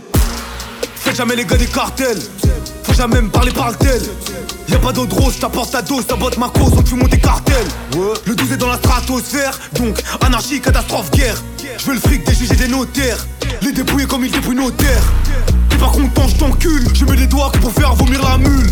Faites 0.94 1.16
jamais 1.16 1.34
les 1.34 1.44
gars 1.44 1.56
des 1.56 1.66
cartels. 1.66 2.18
Faut 2.84 2.92
jamais 2.92 3.20
me 3.20 3.28
parler 3.28 3.50
par 3.50 3.70
le 3.70 3.76
tel. 3.76 4.00
Y'a 4.68 4.78
pas 4.78 4.92
d'autre 4.92 5.16
rose, 5.16 5.38
t'apportes 5.38 5.72
ta 5.72 5.82
dose, 5.82 6.06
t'abotes 6.06 6.38
ma 6.38 6.48
cause, 6.48 6.72
on 6.76 6.82
te 6.82 6.88
fait 6.88 6.96
monter 6.96 7.18
cartel. 7.18 7.66
Le 8.26 8.34
12 8.34 8.52
est 8.52 8.56
dans 8.56 8.68
la 8.68 8.76
stratosphère, 8.76 9.58
donc 9.78 10.00
anarchie, 10.20 10.60
catastrophe, 10.60 11.10
guerre. 11.10 11.42
Je 11.78 11.86
veux 11.86 11.94
le 11.94 12.00
fric 12.00 12.24
des 12.24 12.34
juges 12.34 12.52
et 12.52 12.56
des 12.56 12.68
notaires. 12.68 13.26
Les 13.62 13.72
dépouiller 13.72 14.06
comme 14.06 14.24
ils 14.24 14.30
dépouillent 14.30 14.56
nos 14.56 14.70
terres. 14.70 15.12
T'es 15.70 15.76
pas 15.76 15.88
content, 15.88 16.28
je 16.28 16.36
t'encule. 16.36 16.86
Je 16.94 17.04
mets 17.04 17.16
les 17.16 17.26
doigts 17.26 17.50
que 17.52 17.58
pour 17.58 17.72
faire 17.72 17.94
vomir 17.94 18.22
la 18.22 18.38
mule. 18.38 18.70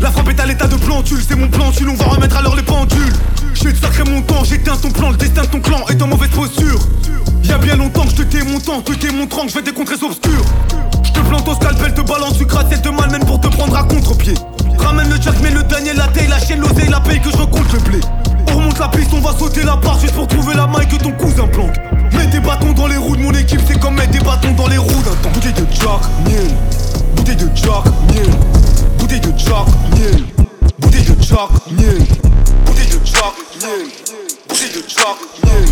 La 0.00 0.12
frappe 0.12 0.28
est 0.28 0.40
à 0.40 0.46
l'état 0.46 0.68
de 0.68 0.76
plantule, 0.76 1.20
c'est 1.26 1.34
mon 1.34 1.48
plantule, 1.48 1.88
on 1.88 1.94
va 1.94 2.04
remettre 2.04 2.36
à 2.36 2.42
l'heure 2.42 2.54
les 2.54 2.62
pendules. 2.62 3.12
J'ai 3.54 3.72
de 3.72 3.76
sacré 3.76 4.04
montant, 4.04 4.44
j'éteins 4.44 4.76
ton 4.76 4.90
plan, 4.90 5.10
le 5.10 5.16
destin 5.16 5.42
de 5.42 5.48
ton 5.48 5.60
clan 5.60 5.84
est 5.88 5.96
longtemps 8.44 8.80
que 8.80 8.92
je 8.92 8.98
te 8.98 9.06
t'ai 9.06 9.12
montant, 9.12 9.12
te 9.12 9.12
t'ai 9.12 9.12
montrant 9.12 9.42
que 9.42 9.48
je 9.48 9.54
vais 9.54 9.62
des 9.62 9.72
contrées 9.72 9.96
obscures 10.02 10.44
je 11.02 11.12
te 11.12 11.20
plante 11.20 11.48
au 11.48 11.54
scalpel, 11.54 11.94
te 11.94 12.00
balance, 12.02 12.36
tu 12.38 12.44
gratte, 12.44 12.82
te 12.82 12.88
malmène 12.88 13.24
pour 13.24 13.40
te 13.40 13.48
prendre 13.48 13.76
à 13.76 13.82
contre-pied. 13.82 14.34
Ramène 14.78 15.08
le 15.08 15.20
jack, 15.20 15.34
mais 15.42 15.50
le 15.50 15.62
Daniel, 15.62 15.96
la 15.96 16.06
taille, 16.08 16.28
la 16.28 16.38
chaîne, 16.38 16.60
l'oseille, 16.60 16.88
la 16.88 17.00
paye 17.00 17.20
que 17.20 17.30
je 17.30 17.36
recompte 17.36 17.72
le 17.72 17.78
blé. 17.80 18.00
On 18.50 18.56
remonte 18.58 18.78
la 18.78 18.88
piste, 18.88 19.10
on 19.12 19.20
va 19.20 19.32
sauter 19.36 19.62
la 19.62 19.76
barre 19.76 19.98
juste 20.00 20.14
pour 20.14 20.26
trouver 20.26 20.54
la 20.54 20.66
maille 20.66 20.86
que 20.86 20.96
ton 20.96 21.12
cousin 21.12 21.46
planque. 21.46 21.76
Mets 22.12 22.26
des 22.26 22.40
bâtons 22.40 22.72
dans 22.72 22.86
les 22.86 22.96
roues 22.96 23.16
de 23.16 23.22
mon 23.22 23.32
équipe, 23.32 23.60
c'est 23.66 23.78
comme 23.80 23.94
mettre 23.94 24.10
des 24.10 24.20
bâtons 24.20 24.52
dans 24.52 24.66
les 24.68 24.78
roues 24.78 25.02
d'un 25.02 25.14
temps. 25.22 25.30
Bouteille 25.32 25.52
de 25.52 25.66
jack, 25.70 26.00
miel. 26.26 26.50
Bouteille 27.16 27.36
de 27.36 27.50
jack, 27.54 27.84
miel. 28.12 28.30
Bouteille 28.98 29.20
de 29.20 29.32
jack, 29.36 29.66
miel. 29.96 30.24
Bouteille 30.78 31.04
de 31.04 31.22
jack, 31.22 31.48
miel. 31.70 32.06
Bouteille 32.66 32.86
de 32.86 33.00
jack, 33.04 33.32
miel. 33.60 33.88
Bouteille 34.48 34.70
de 34.70 34.88
jack, 34.88 35.16
miel. 35.44 35.68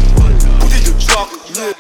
Bouteille 0.61 0.81
de 0.81 0.93
jack, 0.99 1.29
miel. 1.55 1.75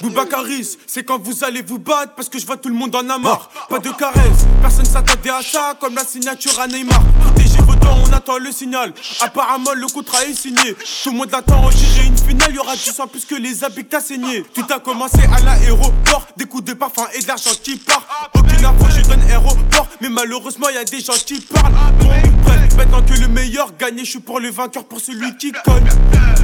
Boubacaris, 0.00 0.78
c'est 0.86 1.04
quand 1.04 1.18
vous 1.22 1.44
allez 1.44 1.62
vous 1.62 1.78
battre 1.78 2.14
parce 2.14 2.28
que 2.28 2.38
je 2.38 2.46
vois 2.46 2.56
tout 2.56 2.68
le 2.68 2.74
monde 2.74 2.94
en 2.94 3.08
a 3.08 3.18
marre. 3.18 3.50
Pas 3.68 3.78
de 3.78 3.90
caresse, 3.90 4.46
personne 4.62 4.86
s'attendait 4.86 5.30
à 5.30 5.42
ça 5.42 5.74
comme 5.78 5.94
la 5.94 6.04
signature 6.04 6.58
à 6.58 6.66
Neymar. 6.66 7.02
Protégez 7.20 7.60
vos 7.60 7.79
on 7.88 8.12
attend 8.12 8.38
le 8.38 8.52
signal. 8.52 8.92
Apparemment, 9.20 9.72
le 9.74 9.86
contrat 9.86 10.24
est 10.24 10.34
signé. 10.34 10.74
Tout 11.02 11.10
le 11.10 11.16
monde 11.16 11.34
attend 11.34 11.64
en 11.64 11.70
gérer 11.70 12.06
une 12.06 12.16
finale, 12.16 12.54
y'aura 12.54 12.74
du 12.74 12.90
sang 12.90 13.06
plus 13.06 13.24
que 13.24 13.34
les 13.34 13.64
habits 13.64 13.84
que 13.84 13.90
t'as 13.90 14.00
saigné. 14.00 14.44
Tout 14.54 14.64
a 14.70 14.80
commencé 14.80 15.20
à 15.32 15.40
l'aéroport, 15.40 16.26
des 16.36 16.44
coups 16.44 16.64
de 16.64 16.74
parfum 16.74 17.06
et 17.14 17.22
de 17.22 17.28
l'argent 17.28 17.50
qui 17.62 17.76
part. 17.76 18.30
Aucune 18.34 18.64
approche, 18.64 18.94
je 18.96 19.02
donne 19.02 19.22
aéroport, 19.22 19.88
mais 20.00 20.08
malheureusement, 20.08 20.68
y 20.68 20.76
a 20.76 20.84
des 20.84 21.00
gens 21.00 21.12
qui 21.12 21.40
parlent. 21.40 21.72
Donc, 22.00 22.32
bref, 22.44 22.76
maintenant 22.76 23.02
que 23.02 23.14
le 23.14 23.28
meilleur 23.28 23.72
gagne, 23.78 23.98
je 23.98 24.04
suis 24.04 24.20
pour 24.20 24.40
le 24.40 24.50
vainqueur, 24.50 24.84
pour 24.84 25.00
celui 25.00 25.36
qui 25.36 25.52
cogne. 25.52 25.88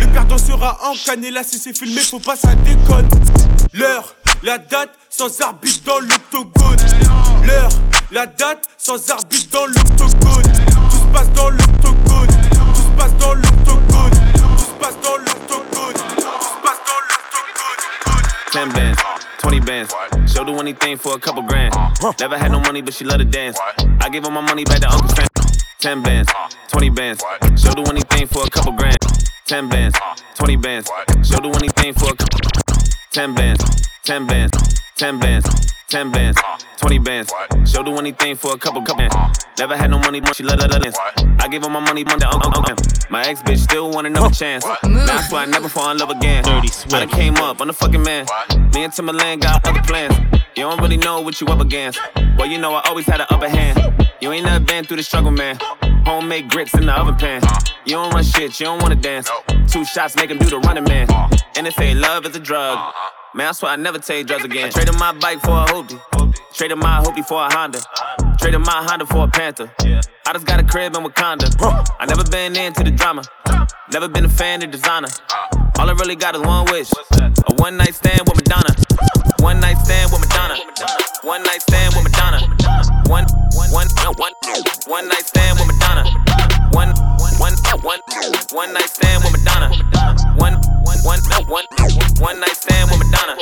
Le 0.01 0.07
perdant 0.13 0.39
sera 0.39 0.79
encané, 0.91 1.31
là 1.31 1.43
si 1.43 1.59
c'est 1.59 1.77
filmé, 1.77 2.01
faut 2.01 2.21
pas 2.21 2.37
ça 2.37 2.55
déconne. 2.55 3.09
L'heure, 3.73 4.15
la 4.43 4.59
date 4.59 4.91
sans 5.11 5.41
arbitre 5.41 5.85
dans 5.85 5.99
l'octogone. 5.99 6.77
L'heure, 7.47 7.71
la 8.11 8.27
date 8.27 8.69
sans 8.79 9.11
arbitre 9.11 9.51
dans 9.51 9.67
l'octogone. 9.67 10.53
Se 11.07 11.13
passe 11.13 11.33
dans 11.33 11.51
l'octogone. 11.51 12.27
Tout 12.51 12.75
se 12.75 12.91
passe 12.97 13.17
dans 13.19 13.35
l'octogone. 13.35 14.11
Tout 14.35 14.59
se 14.59 14.71
passe 14.81 15.01
dans 15.03 15.17
l'octogone. 15.17 15.95
Tout 15.95 16.43
se 16.43 16.57
passe 16.63 16.81
dans 16.87 17.01
l'octogone. 17.09 18.53
10 18.53 18.73
bands, 18.75 18.97
20 19.43 19.61
bands. 19.61 19.95
She'll 20.27 20.45
do 20.45 20.59
anything 20.59 20.97
for 20.97 21.15
a 21.15 21.19
couple 21.19 21.43
grand. 21.43 21.73
Never 22.19 22.37
had 22.37 22.51
no 22.51 22.61
money, 22.61 22.83
but 22.83 22.93
she 22.93 23.05
love 23.05 23.19
to 23.19 23.25
dance. 23.25 23.57
I 24.01 24.09
give 24.11 24.25
her 24.25 24.31
my 24.31 24.41
money 24.41 24.65
back 24.65 24.81
to 24.81 24.91
Uncle 24.91 25.09
Sam. 25.11 25.29
10 25.79 26.03
bands, 26.03 26.33
20 26.69 26.91
bands. 26.91 27.25
She'll 27.57 27.73
do 27.73 27.85
anything 27.85 28.27
for 28.27 28.45
a 28.45 28.51
couple 28.51 28.73
grand. 28.73 28.97
10 29.47 29.69
bands, 29.69 29.97
20 30.35 30.57
bands. 30.57 30.91
She'll 31.23 31.41
do 31.41 31.53
anything 31.53 31.95
for 31.95 32.11
a 32.11 32.17
couple 32.17 32.41
10 33.13 33.35
bands, 33.35 33.65
10 34.03 34.27
bands, 34.27 34.53
10 34.97 35.19
bands, 35.19 35.47
10 35.47 35.53
bands, 35.55 35.76
20 35.89 36.99
bands. 36.99 37.33
She'll 37.65 37.85
do 37.85 37.97
anything 37.97 38.35
for 38.35 38.53
a 38.53 38.59
couple 38.59 38.83
couple. 38.83 39.09
Never 39.59 39.77
had 39.77 39.91
no 39.91 39.99
money, 39.99 40.21
but 40.21 40.35
she 40.35 40.43
love 40.43 40.59
to 40.59 40.67
dance. 40.67 40.97
I 41.39 41.49
give 41.49 41.63
her 41.63 41.71
my 41.71 41.79
money, 41.79 42.03
money, 42.03 42.25
Uncle 42.25 42.53
Uncle. 42.57 42.75
My 43.09 43.23
ex 43.25 43.41
bitch 43.43 43.59
still 43.59 43.91
want 43.91 44.07
another 44.07 44.35
chance. 44.35 44.65
I 44.65 45.27
swear 45.29 45.43
I 45.43 45.47
never 45.47 45.69
fall 45.69 45.91
in 45.93 45.99
love 45.99 46.11
again. 46.11 46.43
Dirty 46.43 46.69
I 46.87 47.05
done 47.05 47.09
came 47.09 47.37
up, 47.37 47.61
I'm 47.61 47.69
the 47.69 47.73
fucking 47.73 48.03
man. 48.03 48.27
Me 48.75 48.85
and 48.85 48.93
Timberland 48.93 49.43
got 49.43 49.65
other 49.65 49.81
plans. 49.83 50.17
You 50.57 50.65
don't 50.65 50.81
really 50.81 50.97
know 50.97 51.21
what 51.21 51.41
you 51.41 51.47
up 51.49 51.61
against. 51.61 52.01
Well, 52.37 52.49
you 52.49 52.59
know 52.59 52.75
I 52.75 52.81
always 52.89 53.07
had 53.07 53.21
an 53.21 53.27
upper 53.31 53.49
hand. 53.49 53.79
You 54.21 54.33
ain't 54.33 54.45
never 54.45 54.65
been 54.65 54.85
through 54.85 54.97
the 54.97 55.03
struggle, 55.05 55.31
man. 55.31 55.59
Homemade 56.05 56.51
grits 56.51 56.75
in 56.75 56.87
the 56.87 56.99
oven 56.99 57.15
pan. 57.15 57.43
You 57.85 57.93
don't 57.93 58.13
run 58.13 58.25
shit, 58.25 58.59
you 58.59 58.67
don't 58.67 58.83
wanna 58.83 58.97
dance. 58.97 59.31
Two 59.69 59.85
shots 59.85 60.17
make 60.17 60.31
him 60.31 60.39
do 60.39 60.51
the 60.51 60.59
running 60.59 60.85
man. 60.85 61.09
And 61.57 61.67
if 61.67 61.79
ain't 61.81 62.01
love 62.01 62.27
is 62.27 62.35
a 62.35 62.41
drug. 62.41 62.93
Man, 63.37 63.49
I 63.49 63.53
swear 63.53 63.73
I 63.73 63.77
never 63.77 63.99
take 63.99 64.27
drugs 64.27 64.47
again. 64.47 64.73
Traded 64.73 64.95
my 64.99 65.13
bike 65.13 65.41
for 65.43 65.51
a 65.51 65.67
hoopty. 65.67 66.01
Traded 66.55 66.79
my 66.79 67.05
hoopty 67.05 67.23
for 67.23 67.45
a 67.45 67.53
Honda. 67.53 67.83
Traded 68.39 68.61
my 68.61 68.83
Honda 68.83 69.05
for 69.05 69.25
a 69.25 69.29
Panther. 69.29 69.71
I 69.79 70.33
just 70.33 70.47
got 70.47 70.59
a 70.59 70.65
crib 70.65 70.97
in 70.97 71.05
Wakanda. 71.05 71.45
I 72.01 72.07
never 72.07 72.25
been 72.25 72.57
into 72.57 72.83
the 72.83 72.93
drama. 72.93 73.25
Never 73.93 74.09
been 74.09 74.25
a 74.25 74.29
fan 74.31 74.63
of 74.63 74.71
designer. 74.71 75.09
All 75.79 75.91
I 75.91 75.93
really 75.93 76.17
got 76.17 76.35
is 76.35 76.41
one 76.41 76.65
wish. 76.73 76.91
A 77.13 77.55
one 77.57 77.77
night 77.77 77.95
stand 77.95 78.23
with 78.25 78.37
Madonna. 78.37 78.73
One 79.41 79.61
night 79.61 79.77
stand 79.85 80.11
with 80.11 80.23
Madonna. 80.23 80.57
One 81.21 81.43
night 81.43 81.61
stand 81.61 81.95
with 81.95 82.05
Madonna. 82.05 82.41
One, 83.05 83.27
one, 83.53 83.71
one, 83.71 83.89
one, 84.17 84.33
one 84.87 85.09
night 85.09 85.27
stand 85.27 85.59
with 85.61 85.69
Madonna. 85.69 86.09
One, 86.73 86.89
one, 87.47 87.83
one, 87.83 88.01
one 88.53 88.73
night 88.73 88.89
stand 88.89 89.23
with 89.23 89.33
Madonna. 89.33 89.71
One, 90.37 90.55
one, 90.85 90.99
one, 91.05 91.21
one, 91.49 91.65
one 92.19 92.41
night 92.41 92.57
stand 92.57 92.91
with 92.91 92.99
Madonna. 92.99 93.37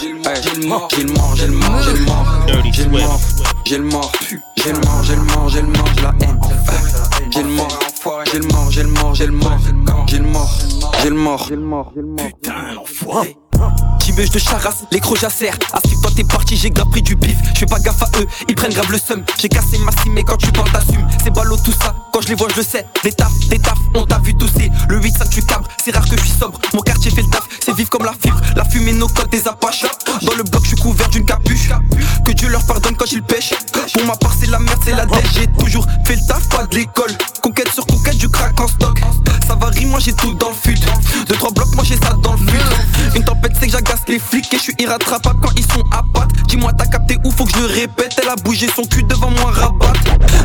J'ai 0.00 0.12
le 0.12 0.66
mort, 0.66 0.88
j'ai 0.90 1.04
le 1.04 1.12
mort, 1.12 1.36
j'ai 1.36 1.46
le 1.46 1.52
mort, 1.52 1.82
j'ai 1.82 1.92
le 1.92 2.04
mort, 2.04 2.26
j'ai 2.74 2.84
le 2.84 2.90
mort, 2.90 3.20
j'ai 3.64 3.78
le 3.78 3.84
mort, 3.84 4.12
j'ai 4.56 4.72
le 4.72 4.78
mort, 4.80 5.02
j'ai 5.04 5.14
le 5.14 5.22
mort, 5.22 5.48
j'ai 5.48 5.62
le 5.62 5.68
mort, 5.68 5.88
j'ai 5.94 6.02
la 6.02 6.12
haine. 6.20 6.40
J'ai 7.30 7.42
le 7.42 7.48
mort, 7.48 7.78
j'ai 8.32 8.38
le 8.38 8.46
mort, 8.46 8.70
j'ai 8.70 8.82
le 8.82 8.88
mort, 8.88 9.14
j'ai 9.14 9.26
le 9.26 9.32
mort, 9.32 9.58
j'ai 10.08 10.18
le 10.18 10.24
mort, 10.24 10.48
j'ai 11.02 11.10
le 11.10 11.14
mort, 11.14 11.46
j'ai 11.48 11.56
le 11.56 11.62
mort, 11.62 11.92
j'ai 11.94 12.00
le 12.00 12.06
mort. 12.06 12.26
Putain, 12.26 12.74
l'enfoiré. 12.74 13.36
Tibeuge 14.00 14.30
de 14.30 14.38
Charas, 14.38 14.74
les 14.90 15.00
crocs 15.00 15.18
jacèrent. 15.18 15.56
À 15.72 15.80
suivre 15.86 16.02
toi 16.02 16.10
t'es 16.14 16.24
parti, 16.24 16.56
j'ai 16.56 16.70
grave 16.70 16.88
pris 16.90 17.02
du 17.02 17.14
bif. 17.14 17.36
Je 17.54 17.60
fais 17.60 17.66
pas 17.66 17.78
gaffe 17.78 18.02
à 18.02 18.08
eux, 18.18 18.26
ils 18.48 18.54
prennent 18.54 18.72
grave 18.72 18.90
le 18.90 18.98
seum. 18.98 19.22
J'ai 19.38 19.48
cassé 19.48 19.78
ma 19.78 19.92
cime, 19.92 20.14
mais 20.14 20.24
quand 20.24 20.36
tu 20.36 20.50
parles 20.50 20.70
t'assumes. 20.72 21.06
C'est 21.22 21.32
ballot 21.32 21.56
tout 21.64 21.72
ça, 21.72 21.94
quand 22.12 22.20
je 22.20 22.28
les 22.28 22.34
vois 22.34 22.48
je 22.50 22.56
le 22.56 22.62
sais. 22.62 22.86
Des 23.02 23.12
tafs, 23.12 23.38
des 23.48 23.58
tafs, 23.58 23.78
on 23.94 24.04
t'a 24.04 24.18
vu 24.18 24.34
tousser. 24.34 24.70
Le 24.88 25.00
8 25.00 25.18
5 25.18 25.30
tu 25.30 25.42
cabres, 25.42 25.66
c'est 25.82 25.94
rare 25.94 26.04
que 26.08 26.16
je 26.16 26.22
suis 26.22 26.38
sobre. 26.38 26.60
Mon 26.74 26.80
quartier 26.80 27.10
fait 27.10 27.22
le 27.22 27.28
taf, 27.28 27.42
c'est 27.64 27.74
vif 27.74 27.88
comme 27.88 28.04
la 28.04 28.12
fibre. 28.12 28.38
La 28.54 28.64
fumée, 28.64 28.92
nos 28.92 29.08
codes, 29.08 29.30
des 29.30 29.48
apaches. 29.48 29.86
Dans 30.22 30.34
le 30.34 30.42
bloc, 30.44 30.62
je 30.62 30.68
suis 30.68 30.76
couvert 30.76 31.08
d'une 31.08 31.24
capuche. 31.24 31.70
Que 32.24 32.32
Dieu 32.32 32.48
leur 32.48 32.64
pardonne 32.66 32.96
quand 32.96 33.10
ils 33.10 33.22
pêchent. 33.22 33.54
Pour 33.94 34.04
ma 34.06 34.14
part, 34.16 34.34
c'est 34.38 34.50
la 34.50 34.58
merde, 34.58 34.78
c'est 34.84 34.94
la 34.94 35.06
dèche. 35.06 35.32
J'ai 35.34 35.46
toujours 35.58 35.86
fait 36.04 36.16
le 36.16 36.26
taf, 36.26 36.48
pas 36.48 36.66
de 36.66 36.76
l'école. 36.76 37.12
Conquête 37.42 37.72
sur 37.72 37.86
conquête, 37.86 38.18
du 38.18 38.28
crack 38.28 38.60
en 38.60 38.68
stock. 38.68 39.00
Ça 39.46 39.54
varie, 39.54 39.86
moi 39.86 39.98
j'ai 39.98 40.12
tout 40.12 40.34
dans 40.34 40.50
le 40.50 40.54
fut. 40.54 40.78
Deux, 41.28 41.34
trois 41.36 41.50
blocs, 41.50 41.74
moi 41.74 41.84
j'ai 41.84 41.96
ça 41.96 42.14
dans 42.22 42.34
le 42.34 42.38
fut. 42.38 43.16
Une 43.16 43.24
tempête, 43.24 43.52
c'est 43.58 43.66
que 43.66 43.72
j'agace 43.72 44.02
les 44.06 44.18
flics 44.18 44.52
et 44.52 44.58
je 44.58 44.62
suis 44.62 44.74
irrattrapable 44.78 45.40
quand 45.42 45.52
ils 45.56 45.64
sont 45.72 45.84
à 45.90 46.02
pattes. 46.14 46.30
Dis-moi, 46.48 46.72
t'as 46.76 46.86
capté 46.86 47.16
où 47.24 47.30
faut 47.30 47.44
que 47.44 47.52
je 47.52 47.60
le 47.60 47.66
répète? 47.66 48.14
Elle 48.22 48.28
a 48.28 48.36
bougé 48.36 48.68
son 48.74 48.82
cul 48.82 49.02
devant 49.02 49.30
moi, 49.30 49.50
rabat. 49.50 49.92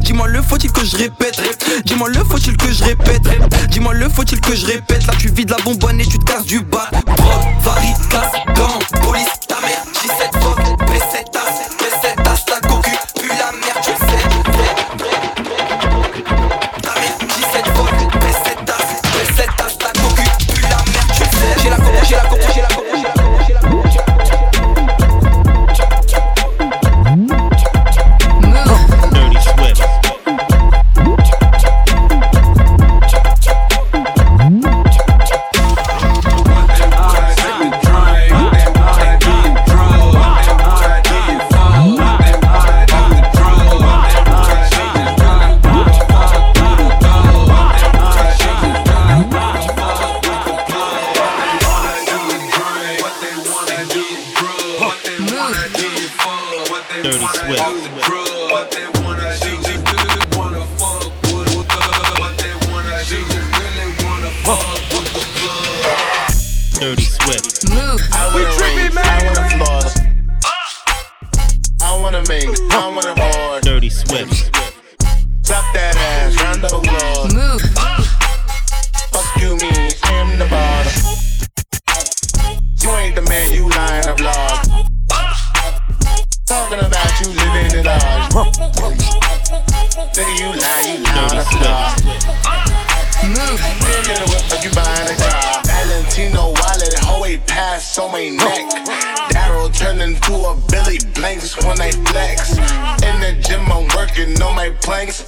Dis-moi, 0.08 0.30
le 0.30 0.42
faut-il 0.42 0.72
que 0.72 0.86
je 0.86 0.96
répète? 0.96 1.38
Dis-moi, 1.84 2.08
le 2.08 2.24
faut-il 2.24 2.56
que 2.56 2.72
je 2.72 2.82
répète? 2.82 3.24
Dis-moi, 3.70 3.94
le 3.94 4.08
faut-il 4.08 4.40
que 4.40 4.56
je 4.56 4.66
répète? 4.66 5.06
Là, 5.06 5.12
tu 5.20 5.28
vides 5.28 5.50
la 5.50 5.58
bonbonne 5.66 6.00
et 6.00 6.06
tu 6.06 6.18
te 6.18 6.24
casses 6.24 6.46
du 6.46 6.62
bas. 6.62 6.90
Drogue, 6.92 7.44
varie, 7.62 7.94
casse, 8.10 8.32
gants, 8.56 8.80
police, 9.02 9.28
ta 9.50 9.60
mère, 9.60 9.84
J7 9.94 10.47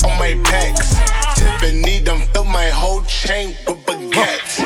on 0.03 0.17
my 0.17 0.33
pecs. 0.43 0.95
Tiffany 1.35 2.01
done 2.03 2.21
fill 2.33 2.45
my 2.45 2.69
whole 2.69 3.01
chain 3.03 3.55
with 3.67 3.77
baguettes. 3.85 4.59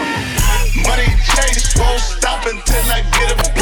Money 0.88 1.10
chase 1.34 1.76
won't 1.78 2.00
stop 2.00 2.46
until 2.46 2.84
I 2.92 3.02
get 3.12 3.32
a 3.32 3.53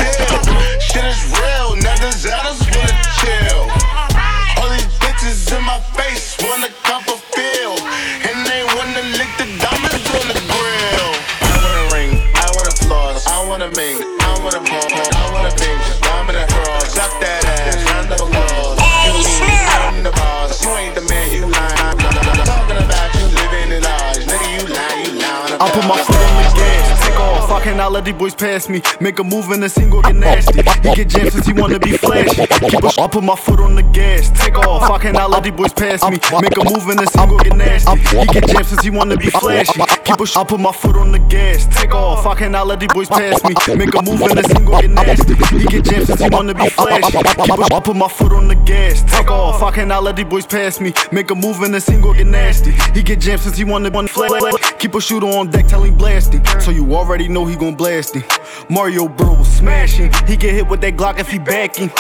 take 27.61 27.75
off. 27.75 27.81
I 27.81 27.87
let 27.87 28.05
these 28.05 28.15
boys 28.15 28.35
pass 28.35 28.69
me. 28.69 28.81
Make 28.99 29.19
a 29.19 29.23
move 29.23 29.49
and 29.49 29.63
the 29.63 29.69
single 29.69 30.01
get 30.01 30.15
nasty. 30.15 30.61
He 30.61 30.95
get 30.95 31.07
jammed 31.09 31.31
since 31.31 31.45
he 31.45 31.53
wanna 31.53 31.79
be 31.79 31.97
flashy. 31.97 32.45
Keep 32.47 32.83
a, 32.83 33.01
I 33.01 33.07
put 33.07 33.23
my 33.23 33.35
foot 33.35 33.59
on 33.59 33.75
the 33.75 33.83
gas, 33.83 34.29
take 34.39 34.57
off. 34.57 34.89
I 34.89 34.97
cannot 34.99 35.29
let 35.29 35.43
these 35.43 35.53
boys 35.53 35.73
pass 35.73 36.03
me. 36.03 36.17
Make 36.41 36.57
a 36.57 36.63
move 36.63 36.87
and 36.89 36.99
the 36.99 37.07
single 37.07 37.37
get 37.39 37.55
nasty. 37.55 37.91
He 38.17 38.27
get 38.27 38.47
jammed 38.47 38.67
since 38.67 38.81
he 38.81 38.89
wanna 38.89 39.17
be 39.17 39.29
flashy. 39.29 39.81
Keep 40.03 40.19
a 40.19 40.25
I 40.35 40.43
put 40.43 40.59
my 40.59 40.71
foot 40.71 40.95
on 40.95 41.11
the 41.11 41.19
gas. 41.19 41.67
Take 41.75 41.93
off. 41.93 42.25
I 42.25 42.35
cannot 42.35 42.67
let 42.67 42.79
these 42.79 42.93
boys 42.93 43.09
pass 43.09 43.43
me. 43.43 43.55
Make 43.75 43.93
a 43.95 44.01
move 44.01 44.21
and 44.21 44.37
the 44.37 44.43
single 44.43 44.79
get 44.79 44.91
nasty. 44.91 45.33
He 45.57 45.65
get 45.65 45.85
jammed 45.85 46.07
since 46.07 46.21
he 46.21 46.29
wanna 46.29 46.53
be 46.53 46.69
flashy. 46.69 47.17
Keep 47.17 47.49
a 47.49 47.75
I 47.75 47.79
put 47.79 47.95
my 47.95 48.07
foot 48.07 48.33
on 48.33 48.47
the 48.47 48.55
gas. 48.55 49.03
Take 49.03 49.31
off. 49.31 49.61
I 49.61 49.71
cannot 49.71 50.03
let 50.03 50.15
these 50.15 50.25
boys 50.25 50.45
pass 50.45 50.79
me. 50.79 50.93
Make 51.11 51.31
a 51.31 51.35
move 51.35 51.61
and 51.61 51.73
the 51.73 51.81
single 51.81 52.13
get 52.13 52.27
nasty. 52.27 52.71
He 52.93 53.01
get 53.03 53.19
jammed 53.19 53.41
since 53.41 53.57
he 53.57 53.63
wanna 53.63 53.89
be 53.89 54.07
flash. 54.07 54.31
Keep 54.79 54.95
a 54.95 55.01
shooter 55.01 55.27
on 55.27 55.49
deck, 55.49 55.67
tell 55.67 55.83
him 55.83 55.95
blast. 55.95 56.33
So 56.61 56.71
you 56.71 56.93
already 56.93 57.27
know 57.27 57.45
he 57.45 57.55
gon' 57.61 57.75
blast 57.75 58.15
him. 58.15 58.23
Mario 58.69 59.07
Bro 59.07 59.43
smashing. 59.43 60.11
He 60.25 60.35
get 60.35 60.55
hit 60.55 60.67
with 60.67 60.81
that 60.81 60.97
Glock 60.97 61.19
if 61.19 61.29
he 61.29 61.37
backing. 61.37 61.91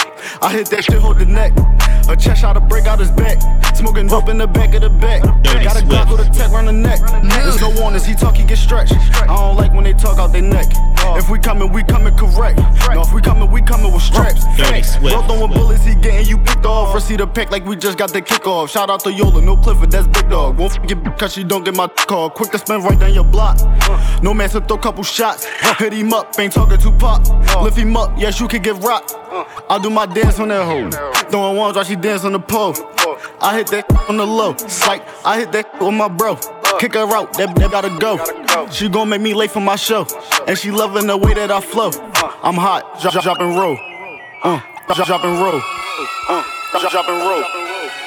I 0.41 0.51
hit 0.51 0.67
that 0.71 0.83
shit, 0.83 0.95
hold 0.95 1.19
the 1.19 1.25
neck. 1.25 1.53
A 2.09 2.15
chest 2.17 2.41
shot 2.41 2.53
to 2.53 2.59
break 2.61 2.87
out 2.87 2.99
his 2.99 3.11
back. 3.11 3.37
Smoking 3.75 4.11
up 4.11 4.27
in 4.27 4.39
the 4.39 4.47
back 4.47 4.73
of 4.73 4.81
the 4.81 4.89
back. 4.89 5.21
Got 5.21 5.77
a 5.77 5.85
Glock 5.85 6.11
with 6.11 6.27
a 6.27 6.29
tech 6.31 6.51
round 6.51 6.67
the 6.67 6.73
neck. 6.73 6.99
There's 7.23 7.61
no 7.61 7.69
warnings, 7.79 8.05
he 8.05 8.15
talk, 8.15 8.35
he 8.35 8.43
get 8.43 8.57
stretched. 8.57 8.93
I 8.93 9.27
don't 9.27 9.55
like 9.55 9.71
when 9.71 9.83
they 9.83 9.93
talk 9.93 10.17
out 10.17 10.33
their 10.33 10.41
neck. 10.41 10.65
If 11.13 11.29
we 11.29 11.37
coming, 11.37 11.71
we 11.71 11.83
coming 11.83 12.15
correct. 12.15 12.57
No, 12.93 13.01
if 13.01 13.13
we 13.13 13.21
coming, 13.21 13.49
we 13.51 13.61
coming 13.61 13.93
with 13.93 14.01
straps. 14.01 14.45
Dirty 14.57 14.63
Facts. 14.63 14.97
Swift. 14.97 15.15
Bro 15.15 15.27
throwing 15.27 15.51
bullets, 15.53 15.85
he 15.85 15.93
getting 15.95 16.25
you 16.25 16.37
picked 16.39 16.65
off. 16.65 16.93
Receive 16.95 17.19
the 17.19 17.27
pack 17.27 17.51
like 17.51 17.65
we 17.65 17.75
just 17.75 17.97
got 17.97 18.11
the 18.11 18.21
kickoff. 18.21 18.69
Shout 18.69 18.89
out 18.89 19.01
to 19.01 19.13
Yola, 19.13 19.41
no 19.41 19.57
Clifford, 19.57 19.91
that's 19.91 20.07
big 20.07 20.29
dog. 20.29 20.57
Won't 20.57 20.73
forget 20.73 20.97
cause 21.19 21.33
she 21.33 21.43
don't 21.43 21.63
get 21.63 21.75
my 21.75 21.87
call. 21.87 22.29
Quick 22.29 22.51
to 22.51 22.57
spin 22.57 22.81
right 22.81 22.97
down 22.97 23.13
your 23.13 23.23
block. 23.23 23.59
No 24.23 24.33
man 24.33 24.49
to 24.49 24.61
throw 24.61 24.77
couple 24.77 25.03
shots. 25.03 25.40
Hit 25.77 25.93
him 25.93 26.13
up, 26.13 26.37
ain't 26.39 26.53
talking 26.53 26.77
to 26.77 26.91
pop. 26.91 27.27
Lift 27.63 27.77
him 27.77 27.97
up, 27.97 28.17
yes, 28.17 28.39
you 28.39 28.47
can 28.47 28.61
get 28.61 28.75
rocked. 28.83 29.15
I 29.69 29.79
do 29.81 29.89
my 29.89 30.05
dance 30.05 30.39
on 30.39 30.49
that 30.49 30.65
hoe. 30.65 30.89
Throwing 31.29 31.57
ones 31.57 31.75
while 31.75 31.85
she 31.85 31.95
dance 31.95 32.23
on 32.23 32.33
the 32.33 32.39
pole. 32.39 32.75
I 33.41 33.57
hit 33.57 33.67
that 33.67 33.85
on 34.09 34.17
the 34.17 34.25
low. 34.25 34.55
Psych, 34.57 35.01
I 35.25 35.39
hit 35.39 35.51
that 35.53 35.65
with 35.81 35.93
my 35.93 36.07
bro. 36.07 36.35
Kick 36.79 36.93
her 36.93 37.07
out, 37.13 37.33
that, 37.33 37.55
that 37.55 37.71
gotta 37.71 37.89
go. 37.99 38.17
She 38.69 38.89
gon' 38.89 39.09
make 39.09 39.21
me 39.21 39.33
late 39.33 39.51
for 39.51 39.59
my 39.59 39.75
show. 39.75 40.05
And 40.47 40.57
she 40.57 40.71
loving 40.71 41.07
the 41.07 41.17
way 41.17 41.33
that 41.33 41.51
I 41.51 41.61
flow. 41.61 41.91
I'm 42.43 42.55
hot, 42.55 43.01
drop, 43.01 43.13
drop 43.23 43.39
and 43.39 43.55
roll. 43.57 43.77
Uh, 44.43 44.59
drop, 44.93 45.07
drop 45.07 45.23
and 45.23 45.39
roll. 45.39 45.61
Uh, 46.29 46.43
drop, 46.71 46.91
drop 46.91 47.09
and 47.09 47.21
roll. 47.21 47.43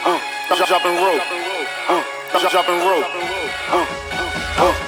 Uh, 0.04 0.20
drop, 0.48 0.68
drop 0.68 0.84
and 0.84 0.96
roll. 0.98 1.20
Uh, 1.88 2.04
drop, 2.30 2.50
drop 2.50 2.68
and 2.68 2.82
roll. 2.82 3.02
Uh, 3.70 3.86
uh, 4.58 4.70
uh, 4.70 4.83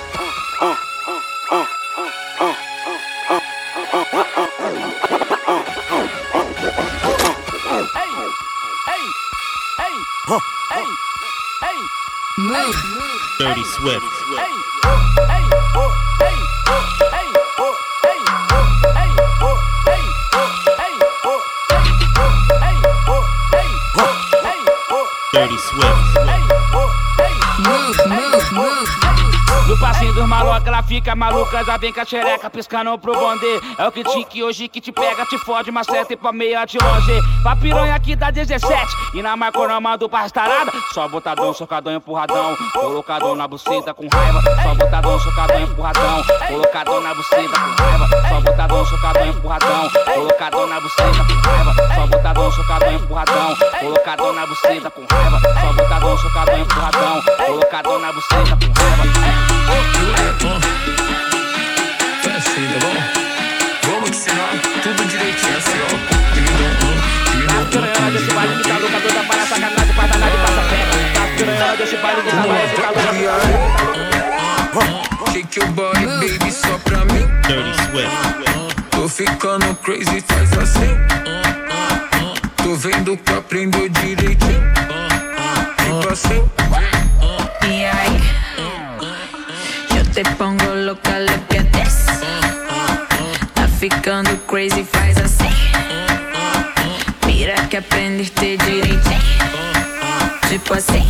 Dirty 13.38 13.64
Swift. 13.64 14.03
Ela 30.68 30.83
fica 30.83 31.14
maluca, 31.14 31.64
já 31.64 31.76
vem 31.76 31.92
com 31.92 32.00
a 32.00 32.05
xereca 32.05 32.50
piscando 32.50 32.98
pro 32.98 33.14
bonde. 33.14 33.46
É 33.79 33.87
o 33.87 33.92
que 33.92 34.02
tique 34.02 34.42
hoje 34.42 34.68
que 34.68 34.81
te 34.81 34.92
pega, 34.92 35.24
te 35.26 35.38
fode, 35.38 35.70
mas 35.70 35.87
seta 35.87 36.12
e 36.12 36.16
pra 36.16 36.33
meia 36.33 36.64
de 36.64 36.79
longe. 36.79 37.20
Pra 37.42 37.57
piranha 37.57 37.94
aqui 37.94 38.16
dá 38.16 38.31
17, 38.31 38.87
e 39.14 39.22
na 39.22 39.37
marcona 39.37 39.81
mando 39.81 40.09
pra 40.09 40.20
rastarada. 40.20 40.72
Só 40.92 41.09
botadão, 41.09 41.52
socadão, 41.55 41.94
empurradão, 41.94 42.57
colocadão 42.72 43.35
na 43.35 43.46
buceta 43.46 43.94
com 43.94 44.09
raiva. 44.09 44.42
Só 44.62 44.74
botadão, 44.74 45.20
socadão, 45.20 45.61
empurradão, 45.61 46.24
colocadão 46.48 47.00
na 47.00 47.14
buceta 47.14 47.59
com 47.59 47.83
raiva. 47.83 48.09
Só 48.29 48.40
botadão, 48.40 48.85
socadão, 48.87 49.26
empurradão, 49.29 49.90
colocadão 50.14 50.66
na 50.66 50.81
buceta 50.81 51.24
com 51.24 51.48
raiva. 51.48 51.74
Só 51.94 52.07
botadão, 52.07 52.52
socadão, 52.52 52.92
empurradão, 52.92 53.57
colocadão 53.81 54.33
na 54.33 54.46
buceta 54.46 54.90
com 54.90 55.07
raiva. 55.11 55.40
Só 55.61 55.72
botadão, 55.72 56.18
socadão, 56.18 56.59
empurradão, 56.59 57.22
colocadão 57.46 57.98
na 57.98 58.12
buceta 58.12 58.57
com 58.57 58.72
raiva. 58.81 60.56
Assim, 62.37 62.66
bom? 62.81 62.97
Te 64.05 64.11
ensinar 64.11 64.51
tudo 64.83 65.05
direitinho 65.09 65.57
assim, 65.57 65.79
ó. 65.83 65.88
Dividão, 66.35 66.71
Tá 67.47 67.59
piranha 67.71 68.11
desse 68.11 68.31
baile 68.33 68.62
tá 68.62 68.79
louca, 68.79 69.01
toda 69.01 69.23
para 69.25 69.47
sacanagem, 69.47 69.87
de 69.87 69.92
passa 69.95 70.62
perna. 70.71 70.97
Tá 71.14 71.23
piranha 71.37 71.77
desse 71.77 71.97
baile 71.97 72.23
que 72.23 72.31
tá 72.31 72.37
louca, 72.45 72.69
que 72.69 72.77
tá 72.77 72.88
louca. 72.90 74.16
Shake 75.33 75.59
your 75.59 75.69
body, 75.73 76.07
baby, 76.07 76.51
só 76.51 76.79
pra 76.85 77.05
mim. 77.07 77.27
Dirty 77.47 77.75
Swift. 77.90 78.11
Tô 78.90 79.09
ficando 79.09 79.75
crazy, 79.77 80.21
faz 80.27 80.53
assim. 80.59 80.97
Tô 82.57 82.75
vendo 82.77 83.16
que 83.19 83.33
aprendeu 83.33 83.88
direitinho. 83.88 84.62
Tipo 85.79 86.12
assim. 86.12 86.42
Te 90.16 90.24
pongo 90.38 90.74
loca, 90.74 91.18
le 91.18 91.37
pides. 91.46 92.07
Tá 93.52 93.68
ficando 93.68 94.35
crazy, 94.46 94.83
faz 94.83 95.18
assim. 95.18 95.50
Mira 97.26 97.55
que 97.68 97.76
aprendiste 97.76 98.57
direitinho. 98.57 99.20
Tipo 100.48 100.72
assim. 100.72 101.07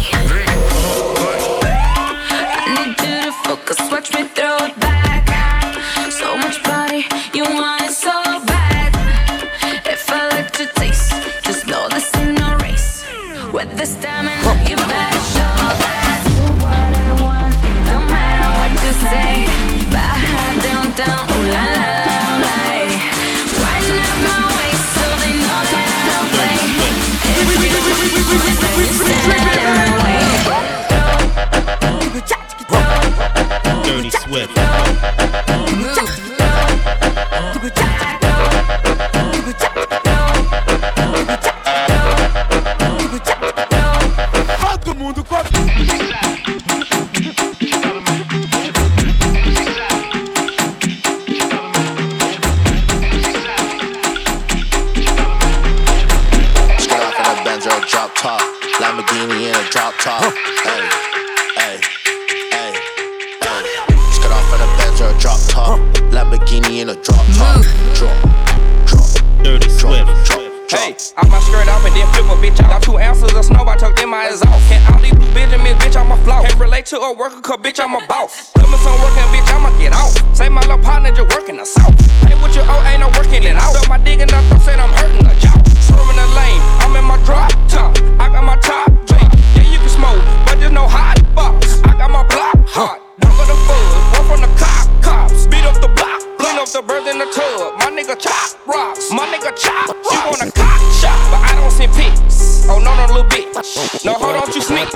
A 77.07 77.13
worker, 77.13 77.41
cause 77.41 77.59
bitch, 77.63 77.79
I'm 77.79 77.95
a 77.95 78.03
boss. 78.09 78.51
Me 78.57 78.77
some 78.83 78.99
working, 78.99 79.31
bitch, 79.31 79.47
I'ma 79.55 79.71
get 79.79 79.93
out. 79.95 80.11
Say 80.35 80.49
my 80.49 80.61
little 80.63 80.83
partner 80.83 81.15
just 81.15 81.31
working 81.31 81.57
the 81.57 81.65
south. 81.65 81.95
Hey, 82.27 82.35
what 82.43 82.51
you 82.51 82.63
owe, 82.67 82.83
ain't 82.91 82.99
no 82.99 83.07
working 83.15 83.47
it 83.47 83.55
out. 83.55 83.79
Throw 83.79 83.87
my 83.87 84.03
in 84.03 84.27
the 84.27 84.27
throat, 84.27 84.63
said 84.67 84.79
I'm 84.83 84.91
hurting 84.99 85.23
the 85.23 85.35
jaw. 85.39 85.55
Swerving 85.87 86.19
the 86.19 86.27
lane, 86.35 86.59
I'm 86.83 86.97
in 86.99 87.07
my 87.07 87.15
drop 87.23 87.55
top. 87.71 87.95
I 88.19 88.27
got 88.27 88.43
my 88.43 88.59
top 88.59 88.91
drink. 89.07 89.31
Yeah, 89.55 89.71
you 89.71 89.79
can 89.79 89.89
smoke, 89.89 90.19
but 90.51 90.59
there's 90.59 90.75
no 90.75 90.89
hot 90.89 91.23
box. 91.35 91.79
I 91.87 91.95
got 91.95 92.11
my 92.11 92.27
block 92.27 92.59
hot. 92.67 92.99
For 93.23 93.47
the 93.47 93.59
fuzz, 93.69 93.91
one 94.19 94.27
from 94.27 94.41
the 94.43 94.51
cop, 94.59 94.91
cops. 94.99 95.47
Beat 95.47 95.63
up 95.63 95.79
the 95.79 95.93
block, 95.95 96.19
clean 96.43 96.59
up 96.59 96.67
the 96.67 96.83
birds 96.83 97.07
in 97.07 97.19
the 97.23 97.31
tub. 97.31 97.79
My 97.79 97.95
nigga 97.95 98.19
chop 98.19 98.59
rocks, 98.67 99.13
my 99.13 99.31
nigga 99.31 99.55
chop. 99.55 99.95
You 100.11 100.19
want 100.27 100.43
a 100.43 100.51
cock 100.51 100.81
shot, 100.99 101.15
but 101.31 101.39
I 101.39 101.55
don't 101.55 101.71
send 101.71 101.93
pics. 101.95 102.36
Oh 102.69 102.79
no, 102.83 102.95
no, 102.97 103.07
little 103.07 103.25
bitch. 103.31 104.05
No, 104.05 104.15
hold 104.15 104.37
on, 104.37 104.53
you 104.53 104.61
sneak. 104.61 104.89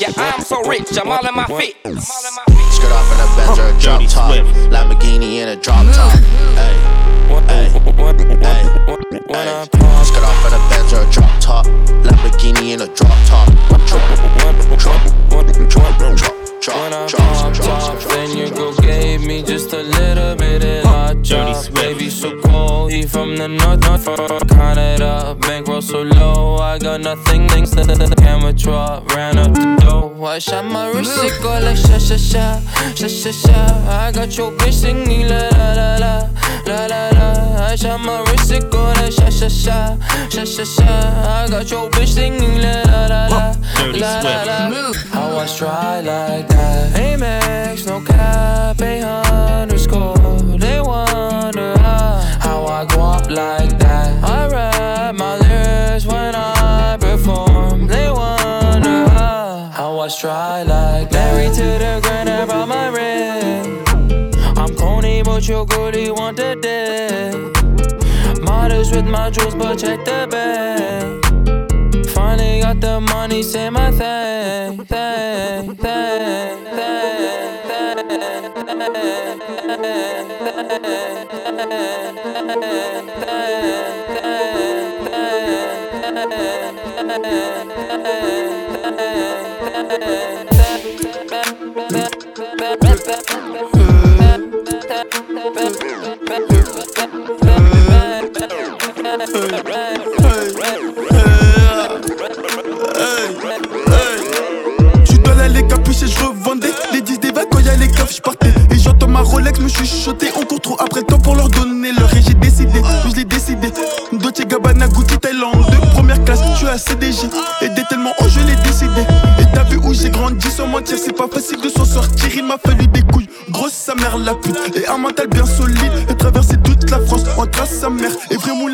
Yeah, 0.00 0.12
I'm 0.16 0.40
so 0.42 0.62
rich, 0.64 0.96
I'm 0.98 1.10
all 1.10 1.26
in 1.26 1.34
my 1.34 1.46
feet. 1.46 1.76
Skirt 1.84 2.92
off 2.92 3.10
in 3.12 3.20
a 3.20 3.26
Benz 3.36 3.58
or 3.58 3.68
a 3.68 3.80
drop 3.80 4.02
top. 4.08 4.30
Lamborghini 4.70 5.36
in 5.42 5.48
a 5.48 5.56
drop 5.56 5.86
top. 5.94 6.18
Hey, 6.54 6.76
Ay, 7.48 7.70
ay, 9.30 9.34
ay. 9.34 10.04
Skirt 10.04 10.24
off 10.24 10.46
in 10.46 10.52
a 10.52 10.60
Benz 10.68 10.92
or 10.92 11.02
a 11.02 11.10
drop 11.10 11.40
top. 11.40 11.66
Lamborghini 12.04 12.72
in 12.74 12.80
a 12.82 12.86
drop 12.94 13.18
top. 13.26 13.48
Drop, 13.68 13.86
drop, 13.86 14.02
drop, 14.78 14.78
drop, 14.78 14.78
drop. 14.78 16.34
When 16.66 16.92
I 16.92 17.06
popped 17.10 17.60
off, 17.68 18.08
then 18.08 18.36
your 18.36 18.50
girl 18.50 18.72
gave 18.76 19.20
me 19.20 19.42
just 19.42 19.72
a 19.72 19.82
little 19.82 20.34
bit 20.36 20.64
of 20.64 20.83
drop. 21.22 21.72
Baby, 21.74 22.10
so 22.10 22.40
cold. 22.40 22.92
He 22.92 23.02
from 23.02 23.36
the 23.36 23.48
north, 23.48 23.80
north, 23.80 24.04
from 24.04 24.40
Canada. 24.48 25.36
Bankroll 25.40 25.82
so 25.82 26.02
low, 26.02 26.56
I 26.56 26.78
got 26.78 27.00
nothing. 27.00 27.48
Things 27.48 27.70
that 27.72 27.86
the 27.86 28.14
camera 28.16 28.52
drop, 28.52 29.14
ran 29.14 29.38
up 29.38 29.52
the 29.54 29.76
dough. 29.80 30.24
I 30.24 30.38
shot 30.38 30.64
my 30.64 30.88
wrist, 30.90 31.22
it 31.22 31.42
go 31.42 31.50
like 31.60 31.76
sha 31.76 31.98
sha 31.98 32.16
sha, 32.16 32.60
sha 32.94 33.08
sha 33.08 33.30
sha. 33.30 33.52
I 33.88 34.12
got 34.12 34.36
your 34.36 34.52
bitch 34.52 34.72
singing 34.72 35.28
la 35.28 35.48
la 35.50 35.72
la 35.74 35.96
la, 35.98 36.30
la 36.66 36.86
la 36.86 37.08
la. 37.10 37.66
I 37.66 37.76
shot 37.76 38.00
my 38.00 38.20
wrist, 38.30 38.50
it 38.50 38.70
go 38.70 38.82
like 38.82 39.12
sha 39.12 39.28
sha 39.28 39.48
sha, 39.48 39.96
sha 40.30 40.44
sha 40.44 40.64
sha. 40.64 40.84
I 40.84 41.46
got 41.50 41.70
your 41.70 41.90
bitch 41.90 42.14
singing 42.14 42.58
la 42.58 42.82
la 42.82 43.06
la 43.06 43.26
la, 43.28 43.54
la 43.92 44.20
la 44.22 44.68
la. 44.68 44.92
How 45.12 45.38
I 45.38 45.46
try 45.46 46.00
like 46.00 46.48
that. 46.48 46.94
Amex, 46.96 47.86
no 47.86 48.00
cap, 48.00 48.80
a 48.80 49.23
I 60.14 60.16
stride 60.16 60.66
like. 60.68 61.10
Married 61.12 61.54
to 61.54 61.62
the 61.62 62.00
grind, 62.04 62.28
I 62.28 62.44
brought 62.44 62.68
my 62.68 62.86
ring. 62.86 63.82
I'm 64.56 64.76
corny, 64.76 65.24
but 65.24 65.48
your 65.48 65.66
goodie 65.66 66.12
want 66.12 66.36
the 66.36 66.54
dick. 66.54 68.40
Modest 68.40 68.94
with 68.94 69.06
my 69.06 69.30
jewels, 69.30 69.56
but 69.56 69.76
check 69.76 70.04
the 70.04 70.28
bag. 70.30 72.06
Finally 72.10 72.60
got 72.60 72.80
the 72.80 73.00
money, 73.00 73.42
say 73.42 73.70
my 73.70 73.90
thing, 73.90 74.84
thing, 74.84 75.74
thing, 75.74 76.64
Tu 83.54 84.03
Yeah. 89.96 90.44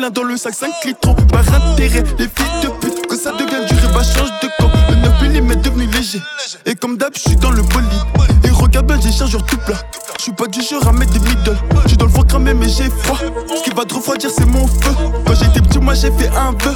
Dans 0.09 0.23
le 0.23 0.35
sac 0.35 0.53
5 0.55 0.69
litres 0.85 1.15
Par 1.27 1.43
intérêt, 1.53 2.03
les 2.17 2.25
filles 2.25 2.61
de 2.63 2.67
pute 2.79 3.07
Que 3.07 3.15
ça 3.15 3.31
devient 3.33 3.65
dur 3.67 3.77
et 3.77 3.93
bah 3.93 4.01
change 4.03 4.31
de 4.41 4.47
camp 4.57 4.69
Le 4.89 4.95
9 4.95 5.21
mm 5.21 5.61
devenu 5.61 5.85
léger. 5.87 6.19
Et 6.65 6.75
comme 6.75 6.97
d'hab, 6.97 7.13
je 7.15 7.19
suis 7.19 7.35
dans 7.35 7.51
le 7.51 7.61
bolide. 7.61 7.87
Et 8.43 8.49
regarde 8.49 8.87
bien, 8.87 8.99
j'ai 8.99 9.11
chargeur 9.11 9.45
tout 9.45 9.57
plat. 9.57 9.77
Je 10.17 10.23
suis 10.23 10.31
pas 10.31 10.47
du 10.47 10.61
genre 10.61 10.87
à 10.87 10.91
mettre 10.91 11.13
des 11.13 11.19
middle. 11.19 11.57
J'suis 11.85 11.97
dans 11.97 12.05
le 12.05 12.11
ventre 12.11 12.27
cramé 12.27 12.53
mais 12.53 12.69
j'ai 12.69 12.89
froid. 12.89 13.17
Ce 13.55 13.63
qui 13.63 13.75
va 13.75 13.85
te 13.85 13.93
refroidir 13.93 14.29
c'est 14.29 14.45
mon 14.45 14.67
feu. 14.67 14.91
Quand 15.25 15.33
j'étais 15.35 15.61
petit 15.61 15.79
moi 15.79 15.93
j'ai 15.93 16.11
fait 16.11 16.29
un 16.29 16.51
vœu 16.51 16.73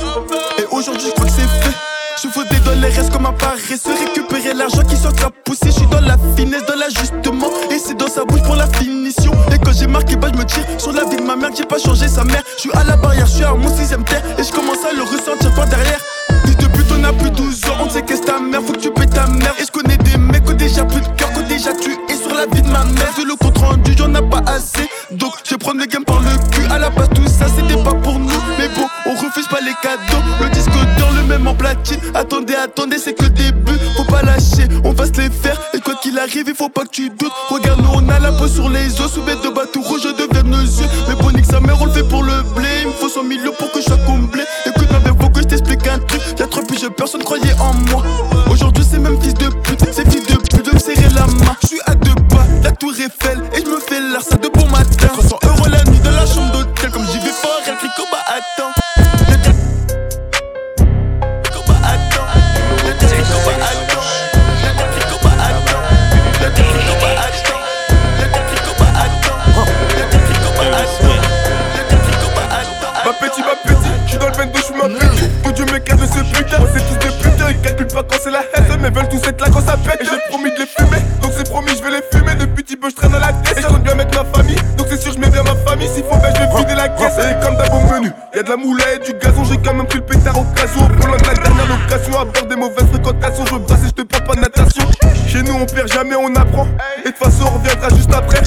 quand 78.04 78.18
c'est 78.22 78.32
la 78.32 78.42
haine. 78.54 78.80
Mais 78.82 78.90
veulent 78.90 79.10
tous 79.10 79.28
être 79.28 79.42
là 79.42 79.48
quand 79.52 79.66
ça 79.66 79.78
pète. 79.78 80.02
Et 80.02 80.06
j'ai 80.06 80.20
promis 80.30 80.52
de 80.52 80.58
les 80.60 80.66
fumer, 80.66 81.02
donc 81.22 81.32
c'est 81.36 81.50
promis, 81.50 81.72
je 81.78 81.84
vais 81.84 81.92
les 81.92 82.04
fumer. 82.12 82.36
Depuis 82.36 82.64
petit 82.64 82.78
peu, 82.78 82.90
je 82.90 82.96
traîne 82.96 83.12
dans 83.12 83.20
la 83.20 83.34
tête. 83.34 83.58
Et 83.58 83.62
je 83.62 83.68
compte 83.68 83.84
bien 83.84 83.96
mettre 83.96 84.18
ma 84.18 84.26
famille, 84.38 84.58
donc 84.78 84.88
c'est 84.90 85.02
sûr, 85.02 85.14
je 85.14 85.20
mets 85.20 85.30
bien 85.30 85.44
ma 85.44 85.56
famille. 85.70 85.88
S'il 85.88 86.04
faut, 86.04 86.18
ben 86.18 86.34
je 86.36 86.42
vais 86.42 86.60
vider 86.60 86.76
la 86.76 86.90
caisse. 86.90 87.18
Et 87.20 87.46
comme 87.46 87.56
d'hab 87.56 87.74
au 87.74 87.94
menu, 87.94 88.12
y'a 88.36 88.44
de 88.44 88.50
la 88.50 88.58
moula 88.58 88.84
et 88.94 89.00
du 89.00 89.14
gazon. 89.14 89.44
J'ai 89.46 89.58
quand 89.58 89.74
même 89.74 89.88
pris 89.88 90.00
le 90.00 90.06
pétard 90.06 90.38
au 90.38 90.44
cas 90.56 90.66
où. 90.76 90.82
Au 90.82 91.02
volant 91.02 91.18
de 91.18 91.28
la 91.28 91.34
dernière 91.34 91.68
location, 91.68 92.20
à 92.20 92.26
bord 92.26 92.46
des 92.48 92.56
mauvaises 92.56 92.88
fréquentations. 92.92 93.46
Je 93.46 93.54
veux 93.54 93.62
passer, 93.62 93.88
je 93.88 93.92
te 93.92 94.02
parle 94.02 94.24
pas 94.24 94.36
de 94.36 94.42
natation. 94.42 94.84
Chez 95.28 95.42
nous, 95.44 95.54
on 95.54 95.66
perd 95.66 95.92
jamais, 95.92 96.16
on 96.16 96.34
apprend. 96.36 96.68
Et 97.04 97.10
de 97.10 97.14
toute 97.14 97.18
façon, 97.18 97.46
on 97.52 97.58
reviendra 97.58 97.90
juste 97.90 98.14
après. 98.14 98.42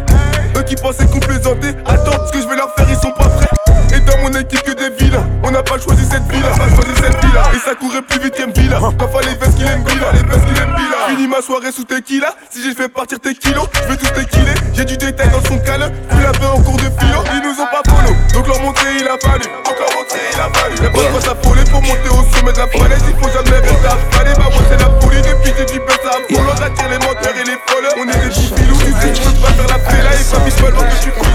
Eux 0.56 0.62
qui 0.62 0.74
pensaient 0.74 1.06
qu'on 1.06 1.20
plaisantait, 1.20 1.74
attends, 1.86 2.26
ce 2.26 2.32
que 2.32 2.42
je 2.42 2.48
vais 2.48 2.56
leur 2.56 2.74
faire, 2.74 2.86
ils 2.88 2.96
sont 2.96 3.12
pas 3.12 3.28
prêts. 3.28 3.48
Et 3.94 4.00
dans 4.00 4.18
mon 4.22 4.38
équipe 4.38 4.62
que 4.62 4.72
des 4.72 4.90
vilains 4.96 5.27
n'a 5.58 5.64
pas 5.64 5.78
choisi 5.78 6.04
cette 6.08 6.22
villa, 6.30 6.48
pas 6.50 6.68
choisi 6.70 6.94
cette 7.02 7.24
villa 7.24 7.42
Et 7.52 7.58
ça 7.58 7.74
courait 7.74 8.02
plus 8.02 8.20
vite 8.20 8.34
qu'un 8.34 8.50
villa. 8.50 8.78
Quand 8.78 9.08
fallait 9.08 9.34
vestes 9.34 9.56
qu'il 9.56 9.66
aime 9.66 9.82
bila, 9.82 10.12
les 10.14 10.22
vestes 10.22 10.46
qu'il 10.46 10.62
aime 10.62 10.74
bila 10.76 10.98
Fini 11.08 11.26
ma 11.26 11.42
soirée 11.42 11.72
sous 11.72 11.84
tequila. 11.84 12.34
Si 12.50 12.62
j'ai 12.62 12.74
fait 12.74 12.88
partir 12.88 13.18
tes 13.18 13.34
kilos, 13.34 13.66
je 13.74 13.88
vais 13.88 13.96
tous 13.96 14.12
tequiler 14.12 14.54
J'ai 14.74 14.84
du 14.84 14.96
détail 14.96 15.30
dans 15.30 15.42
son 15.42 15.58
câlin, 15.58 15.90
plus 15.90 16.22
la 16.22 16.30
en 16.30 16.62
cours 16.62 16.76
de 16.76 16.86
philo. 17.00 17.20
Ils 17.34 17.42
nous 17.42 17.58
ont 17.58 17.70
pas 17.74 17.82
follow, 17.90 18.14
donc 18.34 18.46
leur 18.46 18.60
montrer 18.62 18.86
il 19.00 19.08
a 19.08 19.18
fallu. 19.18 19.50
Encore 19.66 19.90
montrer 19.98 20.22
il 20.30 20.40
a 20.40 20.48
fallu. 20.54 20.76
Y'a 20.78 20.90
pas 20.90 21.02
de 21.02 21.10
quoi 21.10 21.20
s'affoler 21.20 21.64
pour 21.70 21.82
monter 21.82 22.10
au 22.10 22.22
sommet 22.36 22.52
de 22.52 22.58
la 22.58 22.68
falaise 22.68 23.02
Il 23.08 23.16
faut 23.18 23.32
jamais 23.34 23.58
rester 23.58 23.86
affalé, 23.86 24.32
bah 24.38 24.50
moi 24.54 24.62
c'est 24.70 24.78
la 24.78 24.90
folie. 25.00 25.18
Depuis 25.18 25.52
j'ai 25.58 25.66
du 25.66 25.80
buzz 25.80 26.06
à 26.06 26.22
Apollo, 26.22 26.52
j'attire 26.54 26.88
les 26.88 26.98
menteurs 27.02 27.34
et 27.34 27.44
les 27.50 27.58
followers 27.66 27.98
On 27.98 28.06
est 28.06 28.22
des 28.22 28.30
petits 28.30 28.52
filous, 28.54 28.78
tu 28.78 28.92
sais 28.94 29.10
je 29.10 29.22
peux 29.26 29.34
pas 29.42 29.50
faire 29.58 29.66
la 29.66 30.02
là 30.06 30.10
Et 30.14 30.24
pas 30.30 30.70
que 30.70 31.02
tu 31.02 31.10
couilles, 31.10 31.28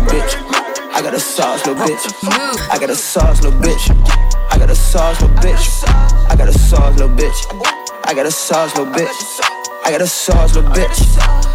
I 0.00 0.49
got 1.10 1.18
a 1.18 1.20
sauce, 1.20 1.66
little 1.66 1.84
bitch. 1.84 2.70
I 2.70 2.78
got 2.78 2.88
a 2.88 2.94
sauce, 2.94 3.42
little 3.42 3.58
bitch. 3.58 3.90
I 4.52 4.58
got 4.58 4.70
a 4.70 4.76
sauce, 4.76 5.20
little 5.20 5.36
bitch. 5.38 5.82
I 6.30 6.36
got 6.36 6.46
a 6.46 6.52
sauce, 6.52 6.96
little 6.98 7.16
bitch. 7.16 7.34
I 8.04 8.14
got 8.14 8.26
a 8.26 8.30
sauce, 8.30 8.76
little 8.76 8.92
bitch. 8.92 9.40
I 9.84 9.90
got 9.90 10.02
a 10.02 10.06
sauce, 10.06 10.54
little 10.54 10.70
bitch. 10.70 10.98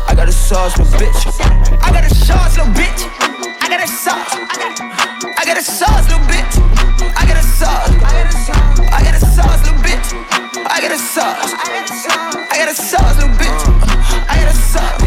I 0.10 0.14
got 0.14 0.28
a 0.28 0.34
sauce, 0.34 0.78
little 0.78 0.92
bitch. 1.00 1.16
I 1.88 1.92
got 1.94 2.04
a 2.04 2.12
sauce, 2.12 2.58
little 2.58 2.74
bitch. 2.74 3.00
I 3.64 3.70
got 3.70 3.82
a 3.82 3.88
sauce. 3.88 4.36
I 5.40 5.46
got 5.46 5.58
a 5.58 5.64
sauce, 5.64 6.10
little 6.10 6.28
bitch. 6.28 6.52
I 7.16 7.26
got 7.26 7.38
a 7.38 7.48
sauce. 7.48 7.96
I 8.92 9.04
got 9.08 9.16
a 9.16 9.20
sauce, 9.24 9.62
little 9.64 9.80
bitch. 9.80 10.08
I 10.68 10.82
got 10.84 10.92
a 10.92 11.00
sauce. 11.00 11.54
I 12.52 12.58
got 12.60 12.68
a 12.68 12.76
sauce, 12.76 13.16
little 13.16 13.36
bitch. 13.40 13.62
I 14.28 14.36
got 14.36 14.52
a 14.52 14.58
sauce. 14.68 15.06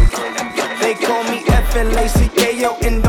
They 0.81 0.95
call 0.95 1.23
me 1.25 1.43
F-L-A-C-K-O 1.45 2.77
and 2.81 3.03
don't 3.03 3.08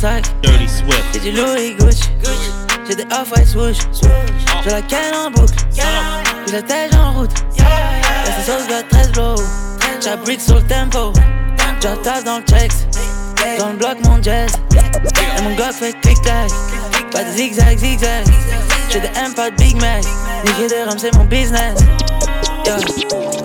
sacs. 0.00 0.24
Dirty 0.42 0.66
Swift. 0.66 1.04
J'ai 1.12 1.20
du 1.20 1.32
Louis 1.32 1.74
Gucci, 1.78 2.08
j'ai 2.88 2.94
des 2.94 3.04
off-white 3.04 3.46
swoosh. 3.46 3.78
J'ai 4.64 4.70
la 4.70 4.82
canne 4.82 5.14
en 5.14 5.30
boucle, 5.30 5.52
j'ai 5.74 6.52
la 6.52 6.62
tête 6.62 6.94
en 6.94 7.12
route. 7.12 7.30
Ces 7.56 8.50
sauces 8.50 8.66
de 8.66 8.88
13 8.88 9.12
blow, 9.12 9.34
j'ai 10.02 10.16
brick 10.24 10.40
sur 10.40 10.56
le 10.56 10.62
tempo. 10.62 11.12
J'ai 11.82 11.96
tasse 12.02 12.24
dans 12.24 12.38
le 12.38 12.44
checks, 12.44 12.72
dans 13.58 13.70
le 13.70 13.76
bloc 13.76 13.98
mon 14.04 14.22
jazz. 14.22 14.52
Et 14.72 15.42
mon 15.42 15.54
Glock 15.54 15.72
fait 15.72 15.92
clic-clac, 16.00 16.50
pas 17.10 17.24
de 17.24 17.30
zigzag, 17.30 17.78
zigzag. 17.78 18.24
J'ai 18.90 19.00
des 19.00 19.10
M, 19.16 19.34
pas 19.34 19.50
de 19.50 19.56
Big 19.56 19.76
Mac. 19.80 20.04
Niquer 20.44 20.68
des 20.68 20.82
rums, 20.84 20.98
c'est 20.98 21.14
mon 21.14 21.24
business. 21.24 21.78
Yeah. 22.64 22.76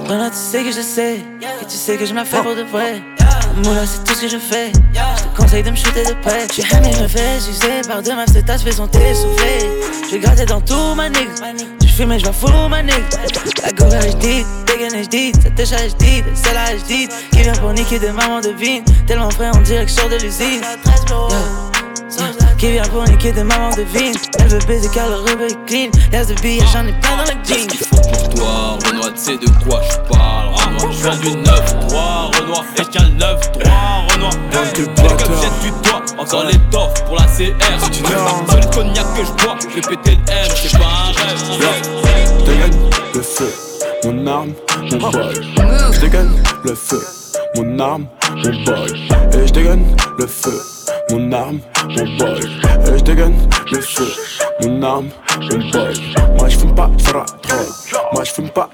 Maintenant 0.08 0.30
tu 0.30 0.38
sais 0.38 0.64
que 0.64 0.72
je 0.72 0.82
sais, 0.82 1.20
que 1.60 1.66
tu 1.66 1.78
sais 1.78 1.98
que 1.98 2.06
je 2.06 2.14
m'en 2.14 2.26
fais 2.26 2.42
pour 2.42 2.56
de 2.56 2.64
vrai. 2.64 3.02
Moula, 3.64 3.86
c'est 3.86 4.04
tout 4.04 4.14
ce 4.16 4.22
que 4.22 4.28
je 4.28 4.38
fais. 4.38 4.72
Je 4.94 5.24
te 5.24 5.38
conseille 5.38 5.64
de 5.64 5.72
me 5.72 5.76
shooter 5.76 6.04
de 6.06 6.14
près. 6.22 6.48
J'suis 6.50 6.64
hamé, 6.74 6.92
je 6.92 7.08
fais 7.08 7.40
sucer 7.40 7.82
par 7.88 8.02
deux 8.02 8.16
meufs, 8.16 8.30
cette 8.32 8.46
tasse 8.46 8.64
fait 8.64 8.72
son 8.72 8.86
soufflé. 8.86 9.70
J'vais 10.10 10.20
gratter 10.20 10.46
dans 10.46 10.62
tout 10.62 10.94
ma 10.96 11.10
nigga. 11.10 11.32
Tu 11.80 11.88
fumes 11.88 12.12
et 12.12 12.20
j'vais 12.20 12.34
fou 12.34 12.48
ma 12.70 12.82
nigga. 12.82 12.98
La 13.64 13.72
gorge 13.72 13.94
HD, 13.94 14.46
dégaine 14.68 15.04
HD, 15.04 15.34
cette 15.42 15.56
têche 15.56 15.72
HD, 15.72 16.24
c'est 16.34 16.54
la 16.54 16.76
HD. 16.76 17.10
Qui 17.32 17.42
vient 17.44 17.54
pour 17.54 17.72
niquer 17.72 18.00
des 18.00 18.12
mamans 18.12 18.42
de 18.42 18.50
vigne. 18.50 18.84
Tellement 19.08 19.30
frais, 19.30 19.52
on 19.54 19.62
dirait 19.62 19.86
que 19.86 19.92
je 19.92 19.96
sors 19.96 20.10
de 20.10 20.18
l'usine. 20.18 20.62
Yeah. 22.18 22.32
Yeah. 22.32 22.45
Qui 22.58 22.72
vient 22.72 22.84
pour 22.84 23.04
niquer 23.04 23.32
des 23.32 23.44
mamans 23.44 23.76
de 23.76 23.84
vigne. 23.84 24.14
Elle 24.40 24.48
veut 24.48 24.60
baiser 24.68 24.90
car 24.94 25.10
le 25.10 25.16
rebeu 25.16 25.48
est 25.48 25.66
clean. 25.66 25.92
Y'a 26.12 26.24
de 26.26 26.34
billets, 26.36 26.64
j'en 26.72 26.88
ai 26.88 26.94
plein 26.94 27.18
dans 27.18 27.24
le 27.24 27.44
jean. 27.44 27.68
pour 27.90 28.30
toi, 28.30 28.80
Renoir, 28.86 29.14
tu 29.14 29.20
sais 29.20 29.38
de 29.38 29.50
quoi 29.64 29.82
je 29.84 29.98
parle, 30.10 30.56
Renoir? 30.56 30.92
Je 30.92 31.04
viens 31.04 31.18
du 31.18 31.30
9-3, 31.44 32.38
Renoir, 32.38 32.64
et 32.78 32.82
je 32.82 32.90
tiens 32.90 33.04
le 33.04 33.16
9-3, 33.20 34.14
Renoir. 34.14 34.32
Les 34.78 34.84
comme 34.84 35.42
jette 35.42 35.60
du 35.62 35.70
doigt, 35.84 36.02
encore 36.18 36.46
les 36.46 36.58
toffes 36.72 37.04
pour 37.06 37.16
la 37.16 37.26
CR. 37.26 37.54
Tu 37.92 38.04
C'est 38.50 38.62
le 38.62 38.74
cognac 38.74 39.06
que 39.16 39.26
je 39.26 39.44
bois, 39.44 39.58
je 39.62 39.76
vais 39.76 39.82
péter 39.82 40.18
le 40.28 40.34
M, 40.34 40.50
c'est 40.56 40.78
pas 40.78 40.86
un 40.86 41.12
rêve. 41.14 41.84
Je 42.40 42.46
dégaine 42.46 42.78
le 43.14 43.22
feu, 43.22 43.54
mon 44.06 44.28
arme, 44.28 44.54
mon 44.92 45.10
boy. 45.12 45.36
Je 45.94 46.00
dégaine 46.00 46.44
le 46.64 46.76
feu, 46.76 47.02
mon 47.58 47.80
arme, 47.80 48.08
mon 48.36 48.64
boy. 48.64 49.08
Et 49.34 49.48
je 49.48 49.54
dégaine 49.54 49.96
le 50.18 50.28
feu, 50.28 50.60
mon 51.12 51.32
arme, 51.32 51.60
mon 51.88 52.18
boy. 52.18 52.40
Et 52.88 52.98
je 52.98 53.04
dégaine 53.04 53.36
le 53.72 53.82
feu, 53.82 54.08
Moi 54.62 55.04
je. 55.42 55.58
Moi 56.38 56.48
pas, 56.78 56.90
pas, 56.90 56.90
pas, 57.08 57.26
pas, 57.56 58.58
pas, 58.58 58.70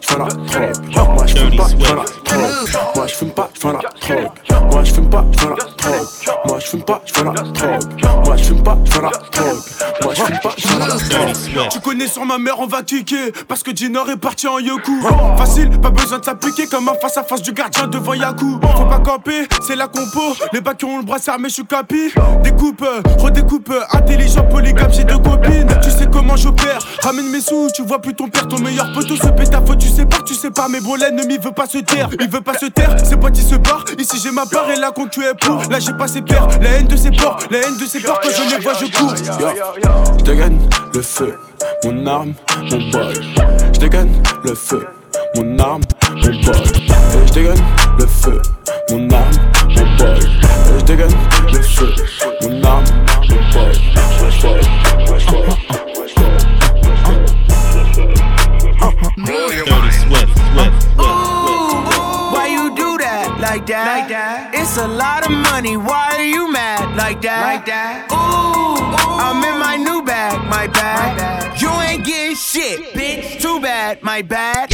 pas, 10.13 10.41
pas. 10.41 11.67
Tu 11.69 11.79
connais 11.79 12.07
sur 12.07 12.25
ma 12.25 12.37
mère, 12.37 12.59
on 12.59 12.67
va 12.67 12.83
kicker. 12.83 13.31
Parce 13.47 13.63
que 13.63 13.71
Dinor 13.71 14.09
est 14.09 14.17
parti 14.17 14.47
en 14.47 14.59
yoku. 14.59 15.01
Facile, 15.37 15.69
pas 15.79 15.89
besoin 15.89 16.19
de 16.19 16.25
s'appliquer 16.25 16.67
comme 16.67 16.89
un 16.89 16.93
face 16.95 17.17
à 17.17 17.23
face 17.23 17.41
du 17.41 17.53
gardien 17.53 17.87
devant 17.87 18.13
Yaku. 18.13 18.59
Faut 18.77 18.85
pas 18.85 18.99
camper, 18.99 19.47
c'est 19.65 19.75
la 19.75 19.87
compo. 19.87 20.35
Les 20.53 20.61
bacs 20.61 20.77
qui 20.77 20.85
ont 20.85 20.99
le 20.99 21.03
bras 21.03 21.17
armé, 21.27 21.49
je 21.49 21.55
suis 21.55 21.65
capi. 21.65 22.11
Découpe, 22.43 22.85
redécoupe, 23.17 23.73
intelligent, 23.91 24.43
polygame, 24.45 24.91
j'ai 24.91 25.03
deux 25.03 25.17
copines. 25.17 25.70
Tu 25.81 25.89
sais 25.89 26.07
comment 26.11 26.35
j'opère. 26.35 26.79
Ramène 27.03 27.29
mes 27.29 27.41
sous, 27.41 27.69
tu 27.73 27.83
vois 27.83 27.99
plus 27.99 28.13
ton 28.13 28.27
père, 28.27 28.47
ton 28.47 28.59
meilleur 28.59 28.91
poteau 28.93 29.15
se 29.15 29.27
pète 29.27 29.51
ta 29.51 29.61
faute. 29.61 29.79
Tu 29.79 29.87
sais 29.87 30.05
pas, 30.05 30.21
tu 30.25 30.33
sais 30.33 30.51
pas, 30.51 30.67
mais 30.69 30.81
bon, 30.81 30.95
l'ennemi 30.95 31.37
veut 31.37 31.51
pas 31.51 31.67
se 31.67 31.79
taire. 31.79 32.09
Il 32.19 32.29
veut 32.29 32.41
pas 32.41 32.57
se 32.57 32.65
taire, 32.67 32.95
ses 33.03 33.17
potes 33.17 33.37
ils 33.37 33.43
se 33.43 33.55
barrent. 33.55 33.85
Ici 33.97 34.19
j'ai 34.23 34.31
ma 34.31 34.45
part 34.45 34.69
et 34.69 34.77
là 34.77 34.91
qu'on 34.91 35.07
tu 35.07 35.23
es 35.23 35.33
pour. 35.33 35.61
Là 35.69 35.79
j'ai 35.79 35.93
pas 35.93 36.07
ses 36.07 36.21
pères, 36.21 36.47
la 36.61 36.69
haine 36.69 36.87
de 36.87 36.95
ses 36.95 37.11
porcs, 37.11 37.39
la 37.49 37.59
haine 37.59 37.77
de 37.77 37.85
ses 37.85 37.99
porcs. 37.99 38.19
Quand 38.21 38.29
je 38.29 38.55
les 38.55 38.61
vois, 38.61 38.73
je 38.73 38.85
cours. 38.85 39.15
Je 40.19 40.23
dégaine 40.23 40.59
le 40.93 41.01
feu, 41.01 41.35
mon 41.83 42.05
arme, 42.05 42.33
mon 42.59 42.89
boy. 42.91 43.13
Je 43.73 43.79
dégaine 43.79 44.11
le 44.43 44.55
feu, 44.55 44.85
mon 45.35 45.59
arme, 45.59 45.81
mon 46.09 46.21
boy. 46.21 46.31
Et 46.33 47.27
je 47.27 47.33
dégaine 47.33 47.63
le 47.99 48.05
feu, 48.07 48.41
mon 48.89 49.09
arme, 49.11 49.35
mon 49.69 49.97
boy. 49.97 50.19
Et 50.19 50.79
je 50.79 50.85
dégaine 50.85 51.17
le 51.51 51.61
feu, 51.61 51.93
mon 52.41 52.63
arme, 52.63 52.85
mon 53.29 53.35
boy. 53.51 53.71
Dirty 59.25 59.91
Swift. 59.91 60.37
Swift. 60.53 60.87
Why 62.33 62.47
you 62.49 62.75
do 62.75 62.97
that 62.97 63.37
like 63.39 63.65
that? 63.67 63.85
Like 63.85 64.09
that? 64.09 64.51
It's 64.53 64.77
a 64.77 64.87
lot 64.87 65.25
of 65.25 65.31
money. 65.31 65.77
Why 65.77 66.15
are 66.17 66.23
you 66.23 66.51
mad 66.51 66.95
like 66.95 67.21
that? 67.21 67.41
Like 67.43 67.65
that? 67.65 68.07
Ooh, 68.11 68.79
I'm 69.19 69.43
in 69.43 69.59
my 69.59 69.77
new 69.77 70.01
bag, 70.03 70.39
my 70.49 70.67
bag. 70.67 71.61
You 71.61 71.69
ain't 71.69 72.05
getting 72.05 72.35
shit, 72.35 72.93
bitch. 72.93 73.41
Too 73.41 73.59
bad, 73.59 74.01
my 74.01 74.21
bad. 74.21 74.70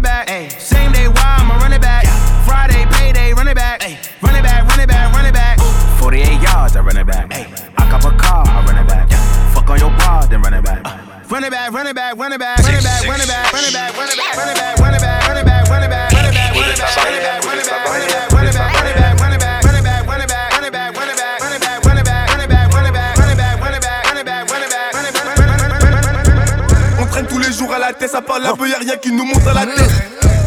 Month, 0.00 0.06
I'ma 0.06 0.26
run 0.26 0.44
it 0.46 0.50
back. 0.50 0.60
Same 0.60 0.92
day, 0.92 1.08
why 1.08 1.36
I'ma 1.38 1.56
run 1.56 1.72
it 1.72 1.80
back. 1.80 2.04
Friday, 2.44 2.86
payday, 2.92 3.32
run 3.32 3.48
it 3.48 3.54
back. 3.54 3.82
Run 4.22 4.34
it 4.34 4.42
back, 4.42 4.68
run 4.68 4.80
it 4.80 4.88
back, 4.88 5.14
run 5.14 5.26
it 5.26 5.32
back. 5.32 5.58
48 5.98 6.40
yards, 6.42 6.76
I 6.76 6.80
run 6.80 6.96
it 6.96 7.06
back. 7.06 7.32
I 7.32 7.90
cop 7.90 8.04
a 8.04 8.16
car, 8.16 8.46
I 8.46 8.64
run 8.64 8.78
it 8.78 8.88
back. 8.88 9.10
Fuck 9.54 9.70
on 9.70 9.78
your 9.78 9.90
bra, 9.90 10.26
then 10.26 10.42
run 10.42 10.54
it 10.54 10.64
back. 10.64 10.82
Back, 10.84 11.30
run 11.30 11.44
it 11.44 11.50
back, 11.50 11.72
run 11.72 11.86
it 11.86 11.94
back, 11.94 12.16
run 12.16 12.32
it 12.32 12.38
back, 12.38 12.58
run 12.58 12.74
it 12.74 12.82
back, 12.82 13.04
run 13.06 13.20
it 13.20 13.26
back, 13.26 13.52
run 13.52 13.64
it 13.64 13.72
back, 13.72 13.96
run 13.96 14.08
it 14.08 14.16
back, 14.16 14.36
run 14.36 14.48
it 14.48 14.56
back, 14.56 14.78
run 14.78 14.94
it 14.94 15.00
back, 15.00 15.25
ça 28.08 28.20
parle 28.20 28.42
la 28.42 28.52
beuille, 28.52 28.70
y'a 28.70 28.78
rien 28.78 28.96
qui 28.96 29.10
nous 29.10 29.24
monte 29.24 29.46
à 29.46 29.54
la 29.54 29.66
tête. 29.66 29.90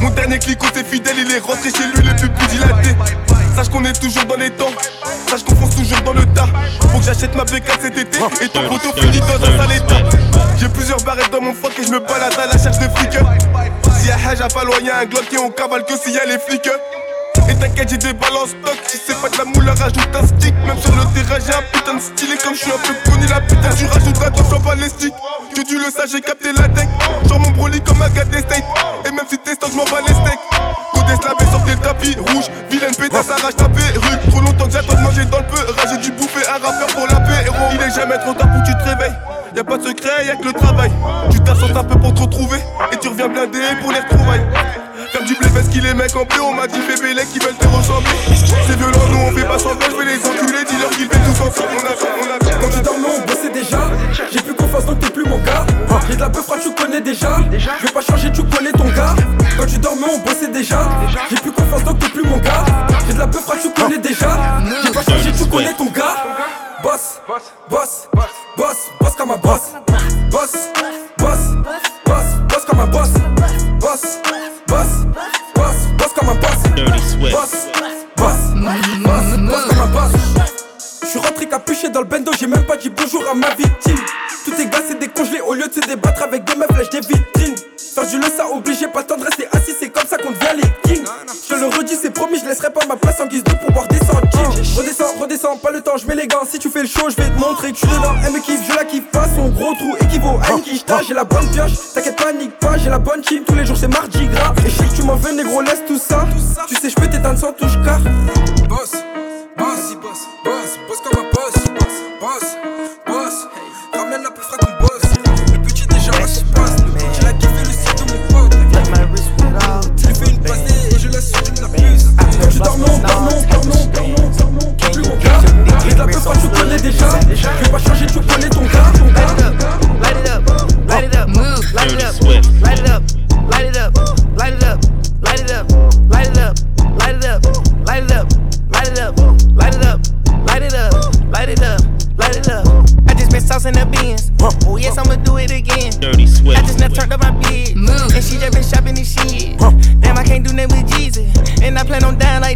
Mon 0.02 0.10
dernier 0.12 0.40
clico 0.40 0.66
c'est 0.74 0.86
fidèle, 0.86 1.16
il 1.18 1.32
est 1.32 1.40
rentré 1.40 1.70
chez 1.72 1.86
lui, 1.94 2.08
le 2.08 2.16
plus 2.16 2.48
dilaté. 2.48 2.96
Sache 3.56 3.70
qu'on 3.70 3.84
est 3.84 4.00
toujours 4.00 4.26
dans 4.26 4.38
les 4.38 4.52
temps, 4.52 4.72
sache 5.28 5.44
qu'on 5.44 5.56
fonce 5.56 5.76
toujours 5.76 6.02
dans 6.02 6.14
le 6.14 6.26
tas. 6.28 6.48
Faut 6.92 7.00
que 7.00 7.06
j'achète 7.06 7.36
ma 7.36 7.44
B4 7.44 7.82
cet 7.82 7.98
été 7.98 8.18
et 8.42 8.50
ton 8.50 8.68
poteau 8.70 8.94
finit 8.96 9.20
dans 9.20 9.36
un 9.36 9.58
sale. 9.58 9.82
J'ai 10.58 10.70
plusieurs 10.70 11.02
barrettes 11.02 11.32
dans 11.32 11.42
mon 11.42 11.54
froc 11.54 11.74
et 11.80 11.86
je 11.86 11.92
me 11.92 12.00
balade 12.00 12.34
à 12.38 12.48
la 12.48 12.62
cherche 12.62 12.80
des 12.80 12.90
flics. 12.96 13.20
Si 14.00 14.08
y'a 14.08 14.16
Haj 14.16 14.42
à 14.42 14.48
pas 14.48 14.64
loin, 14.64 14.78
y'a 14.84 15.00
un 15.00 15.06
Glock 15.06 15.26
et 15.34 15.38
on 15.38 15.50
cavale 15.50 15.86
que 15.86 15.94
si 15.98 16.12
y'a 16.12 16.26
les 16.26 16.40
flics. 16.40 16.70
Et 17.50 17.56
t'inquiète, 17.56 17.90
j'ai 17.90 17.98
des 17.98 18.14
balles 18.14 18.36
en 18.36 18.46
stock. 18.46 18.78
Si 18.88 18.98
c'est 19.06 19.20
pas 19.20 19.30
de 19.30 19.38
la 19.38 19.46
moule, 19.46 19.70
rajoute 19.70 20.16
un 20.16 20.28
stick. 20.28 20.54
Même 20.66 20.80
sur 20.80 20.96
le 20.96 21.04
terrain, 21.14 21.40
j'ai 21.46 21.54
un 21.54 21.64
putain 21.74 21.96
de 21.96 22.00
style. 22.00 22.32
Et 22.32 22.38
comme 22.38 22.54
je 22.54 22.60
suis 22.60 22.72
un 22.72 22.78
peu 22.78 22.94
connu, 23.10 23.26
la 23.28 23.42
putain, 23.42 23.70
tu 23.76 23.86
rajouteras 23.86 24.30
ton 24.32 24.44
flambe 24.44 24.68
à 24.68 24.76
les 24.76 24.90
sticks. 24.90 25.14
Que 25.56 25.62
tu 25.62 25.78
le 25.78 25.90
saches, 25.90 26.12
j'ai 26.12 26.22
capté 26.22 26.54
la 26.54 26.70
tech. 26.70 26.88
Genre 27.28 27.40
mon 27.40 27.52
broli 27.52 27.82
comme 27.82 28.02
un 28.02 28.10
gars 28.10 28.26
des 28.26 28.44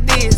like 0.08 0.20
this. 0.20 0.32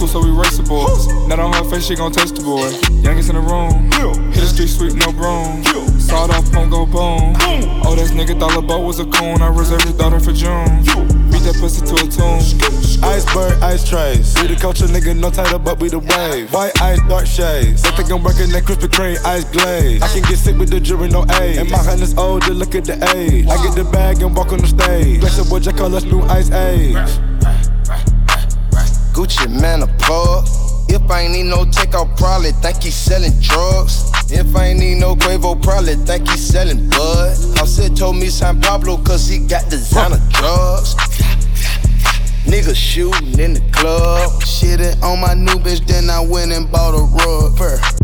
cool, 0.00 0.08
so 0.08 0.24
we 0.24 0.30
race 0.30 0.56
the 0.56 0.62
boys. 0.62 1.06
Not 1.28 1.38
on 1.38 1.52
her 1.52 1.64
face, 1.68 1.84
she 1.86 1.94
gon' 1.94 2.10
touch 2.10 2.30
the 2.30 2.40
boy. 2.40 2.72
Youngest 3.04 3.28
in 3.28 3.36
the 3.36 3.44
room. 3.44 3.92
Hit 4.32 4.40
the 4.40 4.48
street 4.48 4.68
sweep, 4.68 4.94
no 4.94 5.12
broom. 5.12 5.62
Sawed 6.00 6.30
off, 6.30 6.50
pump, 6.50 6.70
go 6.72 6.86
boom. 6.86 7.36
Oh, 7.84 7.94
this 7.94 8.10
nigga 8.12 8.38
thought 8.40 8.54
the 8.54 8.62
boat 8.62 8.80
was 8.80 8.98
a 8.98 9.04
coon. 9.04 9.42
I 9.42 9.48
reserved 9.48 9.84
his 9.84 9.92
daughter 9.92 10.18
for 10.18 10.32
June. 10.32 10.80
Beat 11.28 11.44
that 11.44 11.56
pussy 11.60 11.84
to 11.84 11.94
a 12.00 12.06
tune. 12.08 12.40
Iceberg, 13.04 13.62
ice 13.62 13.86
trays. 13.86 14.34
We 14.40 14.48
the 14.48 14.56
culture, 14.56 14.86
nigga, 14.86 15.16
no 15.16 15.30
title, 15.30 15.58
but 15.58 15.78
we 15.80 15.88
the 15.88 15.98
wave. 15.98 16.52
White 16.52 16.80
ice, 16.80 17.00
dark 17.06 17.26
shades. 17.26 17.82
They 17.82 17.90
think 17.90 18.10
I'm 18.10 18.22
working 18.22 18.48
that 18.50 18.64
Krispy 18.64 18.88
Kreme 18.88 19.22
ice 19.24 19.44
glaze. 19.44 20.00
I 20.02 20.08
can 20.08 20.22
get 20.22 20.38
sick 20.38 20.56
with 20.56 20.70
the 20.70 20.80
jury, 20.80 21.08
no 21.08 21.24
age. 21.42 21.58
And 21.58 21.70
my 21.70 21.82
hand 21.82 22.00
is 22.00 22.16
older, 22.16 22.54
look 22.54 22.74
at 22.74 22.84
the 22.84 22.96
age. 23.16 23.46
I 23.46 23.62
get 23.62 23.76
the 23.76 23.84
bag 23.84 24.22
and 24.22 24.34
walk 24.34 24.52
on 24.52 24.60
the 24.60 24.66
stage. 24.66 25.20
Bless 25.20 25.38
up 25.38 25.52
with 25.52 25.64
Jack, 25.64 25.76
call 25.76 25.94
us 25.94 26.04
new 26.04 26.22
ice 26.22 26.50
age 26.50 26.96
shit, 29.40 29.50
man, 29.50 29.82
a 29.82 29.86
plug. 29.98 30.46
If 30.88 31.08
I 31.10 31.22
ain't 31.22 31.32
need 31.32 31.44
no 31.44 31.64
check, 31.64 31.94
I'll 31.94 32.06
probably 32.16 32.52
think 32.52 32.82
he's 32.82 32.94
selling 32.94 33.32
drugs. 33.40 34.10
If 34.30 34.54
I 34.56 34.66
ain't 34.66 34.80
need 34.80 34.96
no 34.96 35.14
Quavo, 35.14 35.60
probably 35.62 35.94
think 35.94 36.28
he's 36.28 36.44
selling 36.44 36.88
bud. 36.88 37.36
Jose 37.58 37.88
told 37.90 38.16
me 38.16 38.28
San 38.28 38.60
Pablo, 38.60 38.96
cause 38.98 39.28
he 39.28 39.38
got 39.38 39.68
designer 39.70 40.20
drugs. 40.30 40.94
Niggas 42.44 42.76
shootin' 42.76 43.38
in 43.38 43.54
the 43.54 43.62
club. 43.72 44.42
Shitting 44.42 45.00
on 45.02 45.20
my 45.20 45.34
new 45.34 45.58
bitch, 45.62 45.86
then 45.86 46.10
I 46.10 46.20
went 46.20 46.52
and 46.52 46.70
bought 46.70 46.94
a 46.94 47.02
rug. 47.02 47.99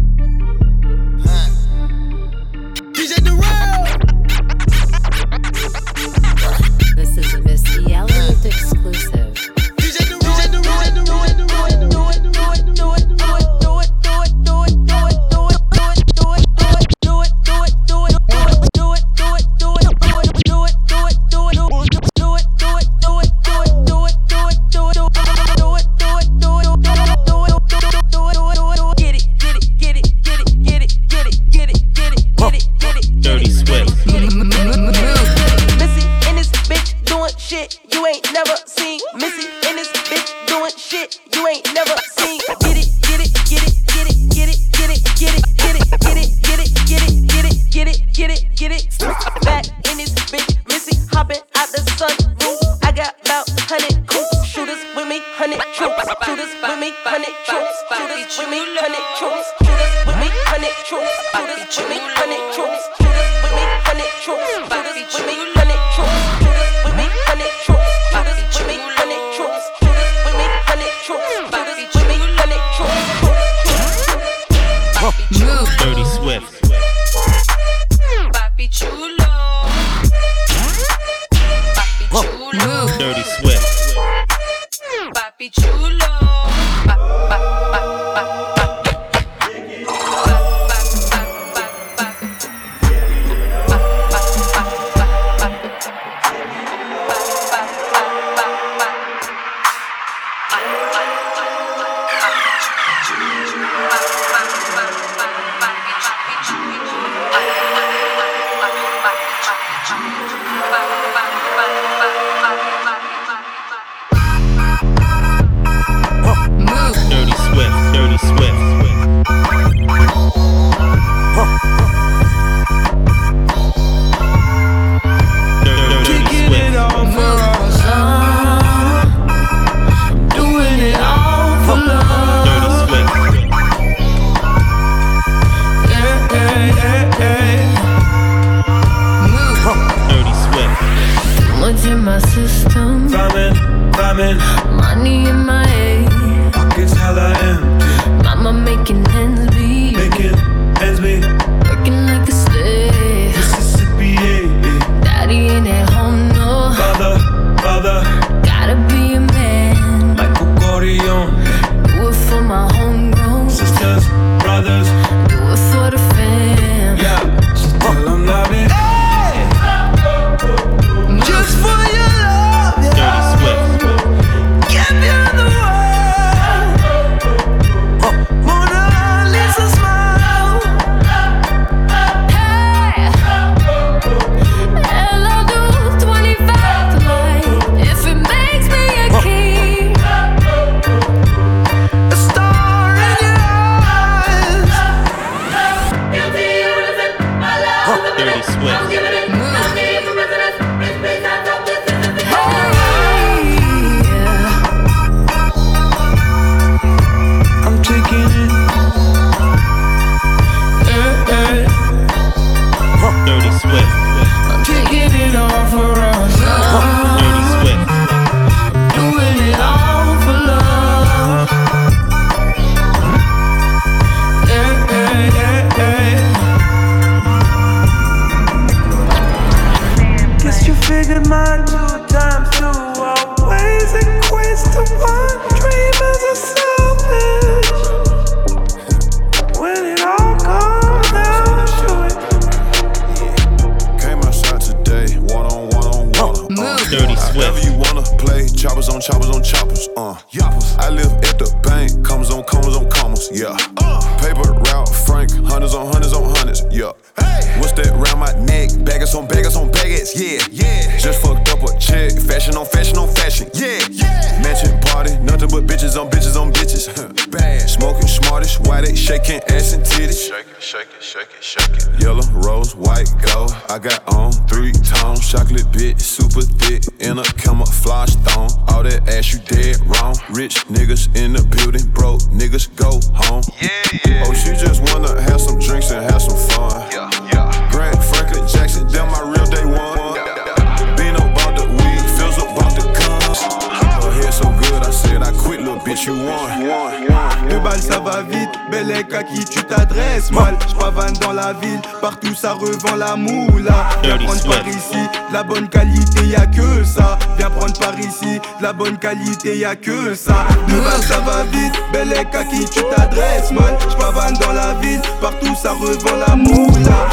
la 302.95 303.17
moula. 303.17 303.89
Viens 304.03 304.19
prendre 304.19 304.45
par 304.45 304.69
ici, 304.69 304.99
la 305.33 305.43
bonne 305.43 305.69
qualité, 305.69 306.27
y 306.27 306.37
a 306.37 306.47
que 306.47 306.85
ça. 306.85 307.19
Viens 307.39 307.51
prendre 307.51 307.79
par 307.79 307.99
ici, 307.99 308.41
la 308.61 308.73
bonne 308.73 308.99
qualité, 308.99 309.59
y 309.59 309.65
a 309.65 309.75
que 309.75 310.15
ça. 310.15 310.47
Le 310.69 310.81
bas, 310.81 311.03
ça 311.03 311.21
va 311.21 311.43
vite, 311.45 311.75
belle 311.93 312.13
à 312.13 312.45
qui 312.45 312.65
tu 312.67 312.83
t'adresses, 312.95 313.51
man. 313.53 313.75
J'pavane 313.91 314.35
dans 314.35 314.53
la 314.53 314.75
ville, 314.75 315.03
partout 315.21 315.55
ça 315.61 315.73
revend 315.73 316.17
la 316.27 316.37
moula. 316.37 317.09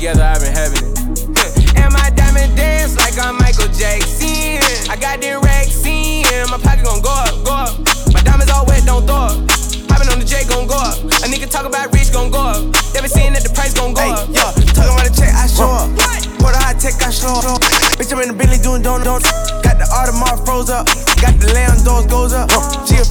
Together, 0.00 0.22
I've 0.22 0.40
been 0.40 0.54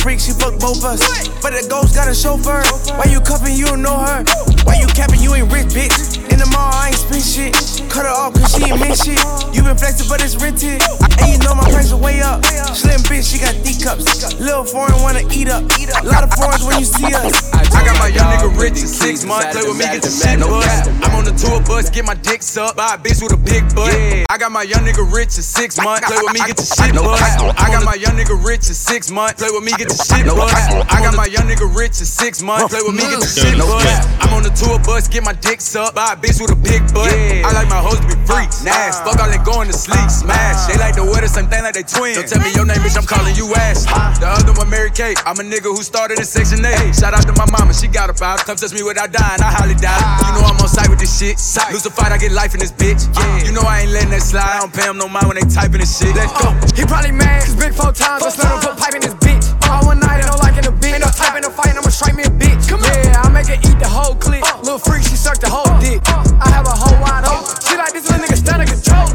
freak, 0.09 0.19
she 0.19 0.33
fuck 0.33 0.57
both 0.57 0.81
us. 0.83 1.05
But 1.41 1.53
the 1.53 1.61
ghost 1.69 1.93
got 1.93 2.09
a 2.09 2.15
chauffeur. 2.15 2.65
Why 2.97 3.05
you 3.13 3.21
cuffing, 3.21 3.53
you 3.53 3.65
don't 3.69 3.83
know 3.85 3.93
her? 3.93 4.25
Why 4.65 4.81
you 4.81 4.87
capping, 4.97 5.21
you 5.21 5.35
ain't 5.35 5.53
rich, 5.53 5.69
bitch? 5.69 6.17
In 6.33 6.41
the 6.41 6.49
mall, 6.49 6.73
I 6.73 6.89
ain't 6.89 6.97
spend 6.97 7.21
shit. 7.21 7.53
Cut 7.93 8.09
her 8.09 8.15
off, 8.17 8.33
cause 8.33 8.57
she 8.57 8.65
ain't 8.65 8.81
miss 8.81 9.05
shit. 9.05 9.21
You 9.53 9.61
been 9.61 9.77
flexing, 9.77 10.09
but 10.09 10.17
it's 10.25 10.33
rented. 10.41 10.81
And 11.21 11.29
you 11.29 11.37
know 11.45 11.53
my 11.53 11.69
price 11.69 11.93
is 11.93 11.95
way 11.95 12.21
up. 12.21 12.41
Slim 12.73 13.05
bitch, 13.05 13.29
she 13.29 13.37
got 13.37 13.53
D 13.61 13.77
cups. 13.77 14.33
Little 14.41 14.65
foreign 14.65 14.97
wanna 15.05 15.21
eat 15.29 15.49
up. 15.49 15.61
A 15.69 16.01
lot 16.01 16.25
of 16.25 16.33
foreigns 16.33 16.65
when 16.65 16.79
you 16.79 16.85
see 16.89 17.13
us. 17.13 17.58
I 17.73 17.85
got 17.85 17.97
my 17.99 18.07
young 18.09 18.29
nigga 18.31 18.49
rich 18.59 18.81
in 18.81 18.87
six 18.89 19.25
months. 19.25 19.53
Play 19.53 19.63
with 19.67 19.77
me, 19.77 19.85
get 19.85 20.01
the 20.01 20.09
shit 20.09 20.39
bust. 20.39 20.89
I'm 21.03 21.15
on 21.15 21.25
the 21.25 21.35
tour 21.35 21.61
bus, 21.61 21.89
get 21.89 22.05
my 22.05 22.15
dick 22.15 22.41
sucked 22.41 22.77
by 22.77 22.95
a 22.95 22.97
bitch 22.97 23.21
with 23.21 23.33
a 23.33 23.41
big 23.41 23.63
butt. 23.75 23.93
I 24.29 24.37
got 24.37 24.51
my 24.51 24.63
young 24.63 24.85
nigga 24.85 25.05
rich 25.05 25.37
in 25.37 25.45
six 25.45 25.77
months. 25.77 26.05
Play 26.07 26.17
with 26.21 26.33
me, 26.33 26.41
get 26.45 26.57
the 26.57 26.65
shit 26.65 26.95
bust. 26.95 27.23
I 27.57 27.69
got 27.71 27.83
my 27.85 27.95
young 27.95 28.15
nigga 28.17 28.35
rich 28.37 28.67
in 28.67 28.77
six 28.77 29.11
months. 29.11 29.41
Play 29.41 29.51
with 29.51 29.63
me, 29.63 29.71
get 29.77 29.89
the 29.89 29.97
shit 29.97 30.25
bust. 30.25 30.55
I 30.89 31.01
got 31.01 31.15
my 31.15 31.25
young 31.25 31.45
nigga 31.47 31.67
rich 31.69 31.99
in 32.01 32.07
six 32.09 32.41
months. 32.41 32.73
Play 32.73 32.81
with 32.85 32.95
me, 32.95 33.03
get 33.05 33.19
the 33.21 33.29
shit 33.29 33.57
bust. 33.57 34.07
I'm 34.21 34.33
on 34.33 34.43
the 34.43 34.53
tour 34.53 34.79
bus, 34.81 35.07
get 35.07 35.23
my 35.23 35.33
dick 35.33 35.61
sucked 35.61 35.95
by 35.95 36.13
a 36.13 36.15
bitch 36.15 36.41
with 36.41 36.51
a 36.51 36.59
big 36.59 36.81
butt. 36.93 37.11
I 37.11 37.51
like 37.53 37.69
my 37.69 37.81
hoes 37.81 37.99
to 37.99 38.07
be 38.07 38.17
freaks, 38.25 38.63
nasty. 38.63 39.03
Fuck 39.05 39.19
all 39.21 39.29
that 39.29 39.43
going 39.45 39.67
to 39.69 39.75
sleep, 39.75 40.09
smash. 40.09 40.67
They 40.69 40.77
like 40.77 40.95
to 40.95 41.03
wear 41.03 41.21
the 41.21 41.29
same 41.29 41.47
thing 41.47 41.63
like 41.63 41.73
they 41.73 41.83
twins. 41.83 42.17
Don't 42.17 42.27
tell 42.27 42.41
me 42.41 42.51
your 42.55 42.65
name, 42.65 42.81
bitch, 42.81 42.97
I'm 42.97 43.05
calling 43.05 43.35
you 43.35 43.49
Ash. 43.55 43.85
The 44.19 44.27
other 44.27 44.53
one, 44.53 44.69
Mary 44.69 44.91
Kate. 44.91 45.17
I'm 45.25 45.37
a 45.39 45.45
nigga 45.45 45.71
who 45.71 45.81
started 45.81 46.19
in 46.19 46.25
Section 46.25 46.65
8. 46.65 46.93
Shout 46.93 47.13
out 47.13 47.25
to 47.25 47.33
my 47.37 47.45
mama, 47.59 47.73
she 47.73 47.87
got 47.87 48.09
a 48.09 48.15
power. 48.15 48.37
Come 48.39 48.55
touch 48.55 48.73
me 48.73 48.81
without 48.83 49.11
dying, 49.11 49.41
I 49.43 49.51
highly 49.51 49.75
doubt 49.75 49.99
it. 49.99 50.07
You 50.23 50.31
know 50.39 50.47
I'm 50.47 50.57
on 50.57 50.67
site 50.71 50.89
with 50.89 50.99
this 50.99 51.11
shit. 51.11 51.35
Lose 51.71 51.85
a 51.85 51.91
fight, 51.91 52.11
I 52.11 52.17
get 52.17 52.31
life 52.31 52.55
in 52.55 52.59
this 52.59 52.71
bitch. 52.71 53.03
Uh. 53.11 53.19
Yeah. 53.19 53.45
You 53.45 53.51
know 53.51 53.65
I 53.67 53.83
ain't 53.83 53.91
letting 53.91 54.15
that 54.15 54.23
slide. 54.23 54.47
I 54.47 54.59
don't 54.63 54.73
pay 54.73 54.87
him 54.87 54.97
no 54.97 55.07
mind 55.11 55.27
when 55.27 55.35
they 55.35 55.47
typing 55.47 55.83
this 55.83 55.91
shit. 55.91 56.15
Let's 56.15 56.31
go. 56.39 56.49
Uh. 56.49 56.75
He 56.75 56.87
probably 56.87 57.11
mad, 57.11 57.43
cause 57.43 57.55
big 57.59 57.73
four 57.75 57.91
times. 57.91 58.23
I 58.23 58.31
let 58.31 58.39
him 58.39 58.59
put 58.63 58.75
pipe 58.79 58.95
in 58.95 59.01
this 59.03 59.17
bitch. 59.19 59.45
Uh. 59.67 59.75
All 59.75 59.91
one 59.91 59.99
night, 59.99 60.23
ain't 60.23 60.31
no 60.31 60.39
liking 60.39 60.65
a 60.65 60.73
bitch. 60.73 60.95
Ain't 60.95 61.03
no 61.03 61.11
type 61.11 61.35
in 61.35 61.43
a 61.43 61.51
fight, 61.51 61.75
I'ma 61.75 61.91
strike 61.91 62.15
me 62.15 62.23
a 62.23 62.31
bitch. 62.31 62.71
Come 62.71 62.81
yeah, 62.81 63.21
I 63.21 63.29
make 63.29 63.51
her 63.51 63.59
eat 63.59 63.77
the 63.77 63.89
whole 63.89 64.15
clip. 64.15 64.41
Little 64.63 64.79
freak, 64.79 65.03
she 65.03 65.19
sucked 65.19 65.41
the 65.41 65.51
whole 65.51 65.69
dick. 65.83 65.99
I 66.07 66.47
have 66.55 66.65
a 66.65 66.73
whole 66.73 66.97
wide 67.03 67.27
open. 67.27 67.43
She 67.67 67.75
like 67.75 67.93
this 67.93 68.07
little 68.07 68.23
nigga 68.23 68.39
stand 68.39 68.63
control. 68.69 69.07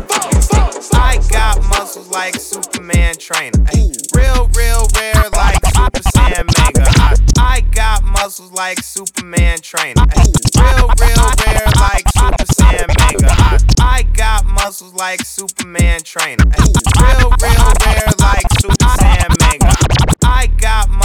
I 0.94 1.18
got 1.30 1.62
muscles 1.64 2.08
like 2.08 2.36
Superman 2.36 3.16
trainer. 3.16 3.58
Ay, 3.72 3.90
like 8.54 8.82
Superman 8.82 9.58
trainer. 9.60 10.02
Real, 10.56 10.88
real 11.00 11.26
rare 11.44 11.68
like 11.76 12.04
Super 12.16 12.44
Saiyan 12.54 12.88
Mega. 12.88 13.30
I, 13.30 13.58
I 13.80 14.02
got 14.14 14.46
muscles 14.46 14.94
like 14.94 15.24
Superman 15.24 16.00
trainer. 16.04 16.44
Real, 17.00 17.30
real 17.42 17.72
rare 17.84 18.12
like 18.20 18.53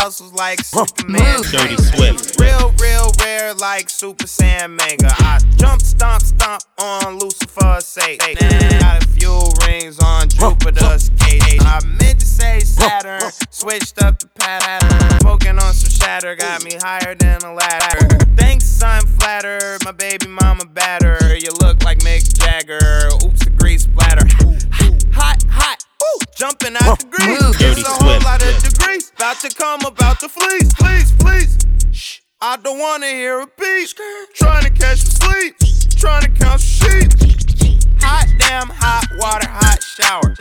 muscles 0.10 0.34
like 0.34 0.60
Superman 0.64 1.43
Dirty 1.43 1.76
trainer. 1.76 1.78
Swift. 1.78 2.39
Real, 2.39 2.74
real 2.82 3.12
rare 3.22 3.53
like 3.53 3.91
Super 3.91 4.26
Saiyan 4.26 4.72
Mega. 4.72 5.14
I 5.20 5.38
jump, 5.57 5.84
stomp, 5.84 6.24
stomp 6.24 6.64
on 6.82 7.20
Lucifer's 7.20 7.86
sake. 7.86 8.20
Got 8.20 9.03
a 9.03 9.07
few 9.10 9.39
rings 9.68 9.99
on 9.99 10.28
Jupiter's 10.30 11.12
cake. 11.20 11.62
I 11.62 11.80
meant 11.86 12.22
to 12.22 12.26
say 12.26 12.60
Saturn, 12.62 13.22
switched 13.51 14.01
up 14.01 14.18
the 14.18 14.26
pattern. 14.30 15.20
Poking 15.20 15.60
on 15.60 15.74
some 15.74 15.91
shatter, 15.91 16.36
got 16.36 16.64
me 16.64 16.80
higher 16.82 17.14
than 17.14 17.43
a 17.43 17.53
ladder. 17.53 18.07
Thanks, 18.36 18.66
son, 18.66 19.05
flatter. 19.05 19.78
My 19.86 19.91
baby 19.91 20.26
mama 20.26 20.66
batter. 20.66 21.38
You 21.38 21.51
look 21.62 21.84
like 21.84 21.99
Mick 21.99 22.26
Jagger. 22.36 23.10
Oops, 23.24 23.45
a 23.45 23.49
grease 23.51 23.84
splatter. 23.84 24.26
Hot, 25.14 25.43
hot. 25.51 25.86
Ooh, 26.10 26.20
jumping 26.36 26.76
out 26.82 26.99
the 26.99 27.05
grease. 27.05 27.57
Dirty 27.57 27.82
It's 27.82 27.89
a 27.89 27.91
whole 27.91 27.99
Swift. 28.10 28.26
lot 28.26 28.41
of 28.43 28.64
degrees. 28.64 29.12
About 29.16 29.39
to 29.41 29.49
come, 29.55 29.82
about 29.86 30.20
to 30.22 30.30
fleece. 30.30 30.74
Please, 30.74 31.12
please. 31.20 31.57
Shh. 31.91 32.20
I 32.41 32.55
don't 32.57 32.80
wanna 32.80 33.07
hear 33.07 33.39
a 33.41 33.47
beat. 33.60 33.93
Trying 34.36 34.64
to 34.64 34.70
catch 34.72 34.99
some 34.99 35.30
sleep. 35.30 35.55
Trying 35.97 36.24
to 36.24 36.30
count 36.32 36.62
some 36.62 36.89
sheep. 36.89 37.12
Hot 38.01 38.28
damn, 38.39 38.70
hot 38.70 39.05
water, 39.20 39.47
hot 39.49 39.84
shower. 39.84 40.34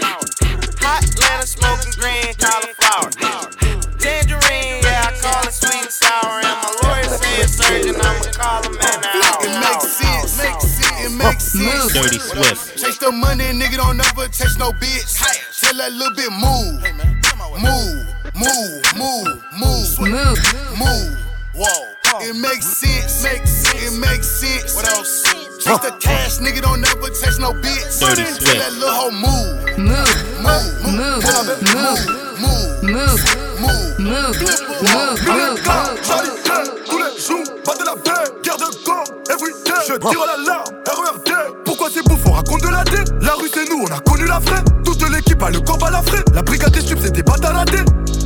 Hot 0.81 1.03
Atlanta 1.05 1.47
smoking 1.47 1.93
green 1.99 2.33
cauliflower. 2.39 3.11
Tangerine, 3.99 4.79
yeah, 4.87 5.11
I 5.11 5.12
call 5.21 5.43
it 5.43 5.53
sweet 5.53 5.83
and 5.83 5.91
sour. 5.91 6.39
And 6.39 6.57
my 6.62 6.71
lawyer 6.87 7.11
say 7.19 7.43
a 7.43 7.49
surgeon, 7.49 7.97
I'ma 7.99 8.31
call 8.33 8.62
him 8.62 8.79
an 8.79 9.05
hour. 9.05 9.43
It 9.43 9.53
makes 9.59 9.91
sense, 9.99 10.39
makes 10.39 10.62
sense, 10.62 10.68
it 11.05 11.12
makes 11.16 11.44
sense. 11.44 11.92
Dirty 11.92 12.18
Swift. 12.18 12.78
Chase 12.78 12.99
the 12.99 13.12
money, 13.12 13.44
nigga 13.44 13.76
don't 13.76 13.96
never 13.96 14.28
chase 14.28 14.57
no 14.57 14.70
bitch. 14.72 15.18
Tell 15.61 15.76
that 15.76 15.92
little 15.92 16.14
bit 16.14 16.30
move, 16.32 16.82
move, 17.61 18.09
move, 18.34 18.82
move, 18.96 19.42
move, 19.59 20.01
move, 20.01 20.38
move. 20.78 21.18
Whoa. 21.55 21.97
It 22.16 22.36
makes 22.36 22.66
sense, 22.66 23.22
makes 23.22 23.50
sense, 23.50 23.84
it 23.84 24.00
makes 24.00 24.26
sense. 24.26 24.74
What 24.74 24.88
else? 24.88 25.22
Chase 25.61 25.78
the 25.84 25.92
cash, 26.00 26.38
nigga 26.38 26.62
don't 26.62 26.80
never 26.80 27.09
chase 27.12 27.38
no 27.38 27.52
bitch. 27.52 28.00
Dirty 28.00 28.24
that 28.24 28.72
little 28.72 28.88
hoe 28.88 29.12
move, 29.12 29.76
move, 29.76 30.09
move, 30.40 30.64
move, 30.88 31.20
move, 31.28 32.00
move, 32.40 32.80
move, 32.88 33.20
move, 33.61 33.98
move, 34.00 35.59
Charlie 36.02 36.32
Day, 36.48 36.64
tous 36.88 36.98
les 36.98 37.12
jours, 37.20 37.44
pas 37.62 37.76
de 37.76 37.84
la 37.84 37.94
baie, 37.94 38.30
guerre 38.42 38.56
de 38.56 38.70
camp, 38.84 39.04
everyday. 39.28 39.84
Je 39.86 39.94
tire 39.94 40.24
la 40.26 40.36
larme, 40.44 40.74
RERD. 40.86 41.64
Pourquoi 41.64 41.90
c'est 41.92 42.02
bouffon, 42.09 42.32
raconte 42.32 42.62
de 42.62 42.68
la 42.68 42.84
D 42.84 42.96
La 43.20 43.34
rue 43.34 43.50
c'est 43.52 43.68
nous, 43.68 43.84
on 43.86 43.92
a 43.92 44.00
connu 44.00 44.24
la 44.24 44.38
vraie. 44.38 44.64
Toute 44.84 45.06
l'équipe 45.11 45.42
a 45.42 45.50
le 45.50 45.61
corps 45.61 45.84
à 45.84 45.90
la 45.90 46.02
frais. 46.02 46.24
La 46.32 46.42
brigade 46.42 46.72
des 46.72 46.80
subs, 46.80 47.00
c'était 47.02 47.22
pas 47.22 47.36
taladé. 47.36 47.78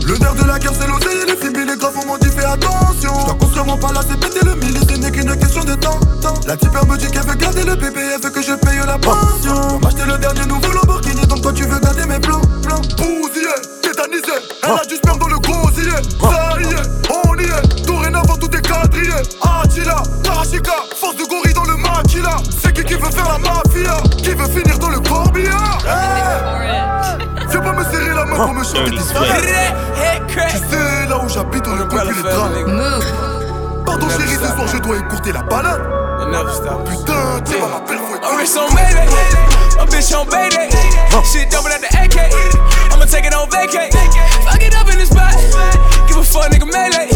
Le 0.07 0.17
nerf 0.19 0.35
de 0.35 0.45
la 0.45 0.59
guerre, 0.59 0.73
c'est 0.79 0.87
l'oseille 0.87 1.23
et 1.23 1.27
les 1.27 1.37
films, 1.37 1.55
les 1.55 2.07
m'en 2.07 2.19
dit 2.19 2.22
fais 2.43 2.49
attention. 2.49 3.13
Je 3.21 3.25
dois 3.27 3.35
construire 3.35 3.65
mon 3.65 3.77
palace 3.77 4.07
et 4.13 4.17
péter 4.17 4.45
le 4.45 4.55
mille, 4.55 4.79
ce 4.79 4.97
n'est 4.97 5.11
qu'une 5.11 5.37
question 5.37 5.65
de 5.65 5.75
temps. 5.75 5.99
temps. 6.21 6.35
La 6.47 6.57
tipeur 6.57 6.87
me 6.87 6.97
dit 6.97 7.07
qu'elle 7.07 7.27
veut 7.27 7.35
garder 7.35 7.65
le 7.65 7.75
bébé, 7.75 8.01
elle 8.15 8.21
veut 8.21 8.31
que 8.31 8.43
je 8.43 8.53
paye 8.55 8.79
la 8.87 8.99
pension. 8.99 9.79
M'acheter 9.81 10.05
le 10.07 10.19
dernier 10.19 10.47
nouveau 10.47 10.73
Lamborghini, 10.73 11.27
donc 11.27 11.43
toi 11.43 11.53
tu 11.53 11.65
veux 11.65 11.79
garder 11.79 12.07
mes 12.07 12.19
plans. 12.19 12.41
plans. 12.63 12.81
Bousillé, 12.97 13.55
tétanisé, 13.83 14.33
elle 14.63 14.71
a 14.71 14.85
du 14.85 14.97
sperme 14.97 15.19
dans 15.19 15.29
le 15.29 15.39
gosier. 15.39 15.91
Ça 16.21 16.57
y 16.61 16.65
est, 16.65 17.11
on 17.25 17.39
y 17.39 17.45
est, 17.45 17.87
dorénavant 17.87 18.37
tout 18.37 18.55
est 18.57 18.67
quadrillé. 18.67 19.13
Attila, 19.43 20.03
Tarashika, 20.23 20.75
force 20.97 21.17
de 21.17 21.25
gorille 21.25 21.55
dans 21.55 21.65
le 21.65 21.77
maquila. 21.77 22.37
C'est 22.63 22.73
qui 22.73 22.85
qui 22.85 22.95
veut 22.95 23.11
faire 23.11 23.29
la 23.29 23.39
mafia, 23.39 23.97
qui 24.19 24.31
veut 24.31 24.49
finir 24.49 24.79
dans 24.79 24.91
le 24.91 25.01
corbillard? 25.01 25.79
Hey 25.87 26.63
Viens 27.51 27.61
pas 27.61 27.73
me 27.73 27.85
serrer 27.85 28.15
la 28.15 28.25
main 28.25 28.37
pour 28.37 28.55
me 28.55 28.65
chanter. 28.65 28.91
Tu 28.93 28.99
sais, 28.99 29.15
là 31.13 31.19
où 31.19 31.29
j'habite, 31.29 31.67
on 31.67 31.77
ne 31.77 31.85
peut 31.85 31.99
plus 31.99 32.15
les 32.17 32.23
draps. 32.23 32.55
Pardon 33.85 34.09
chérie, 34.09 34.35
ce 34.35 34.49
soir 34.55 34.67
je 34.67 34.79
dois 34.79 34.97
écourter 34.97 35.33
la 35.33 35.43
balade. 35.43 35.83
Putain, 36.87 37.41
tu 37.45 37.59
vas 37.59 37.67
m'appeler 37.67 37.99
My 38.23 38.37
wrist 38.39 38.57
on 38.57 38.73
Mayday, 38.73 39.07
my 39.77 39.85
bitch 39.87 40.15
on 40.15 40.25
Bayday. 40.25 40.71
Shit 41.31 41.51
double 41.51 41.69
at 41.69 41.81
the 41.81 41.89
AK. 41.93 42.17
I'ma 42.93 43.05
take 43.05 43.27
it 43.27 43.35
on 43.35 43.47
vacay. 43.49 43.91
Fuck 44.45 44.63
it 44.63 44.75
up 44.75 44.89
in 44.91 44.99
this 44.99 45.11
spot. 45.11 45.35
Give 46.09 46.17
a 46.17 46.25
fuck, 46.25 46.51
nigga 46.51 46.65
melee. 46.65 47.11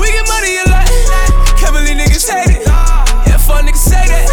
We 0.00 0.10
get 0.10 0.26
money 0.26 0.58
a 0.58 0.66
lot. 0.68 0.88
Can't 1.60 1.72
believe 1.72 1.96
niggas 1.96 2.26
hate 2.26 2.56
it. 2.56 2.66
Yeah, 2.66 3.38
fuck 3.38 3.62
niggas 3.62 3.76
say 3.76 4.08
that. 4.08 4.26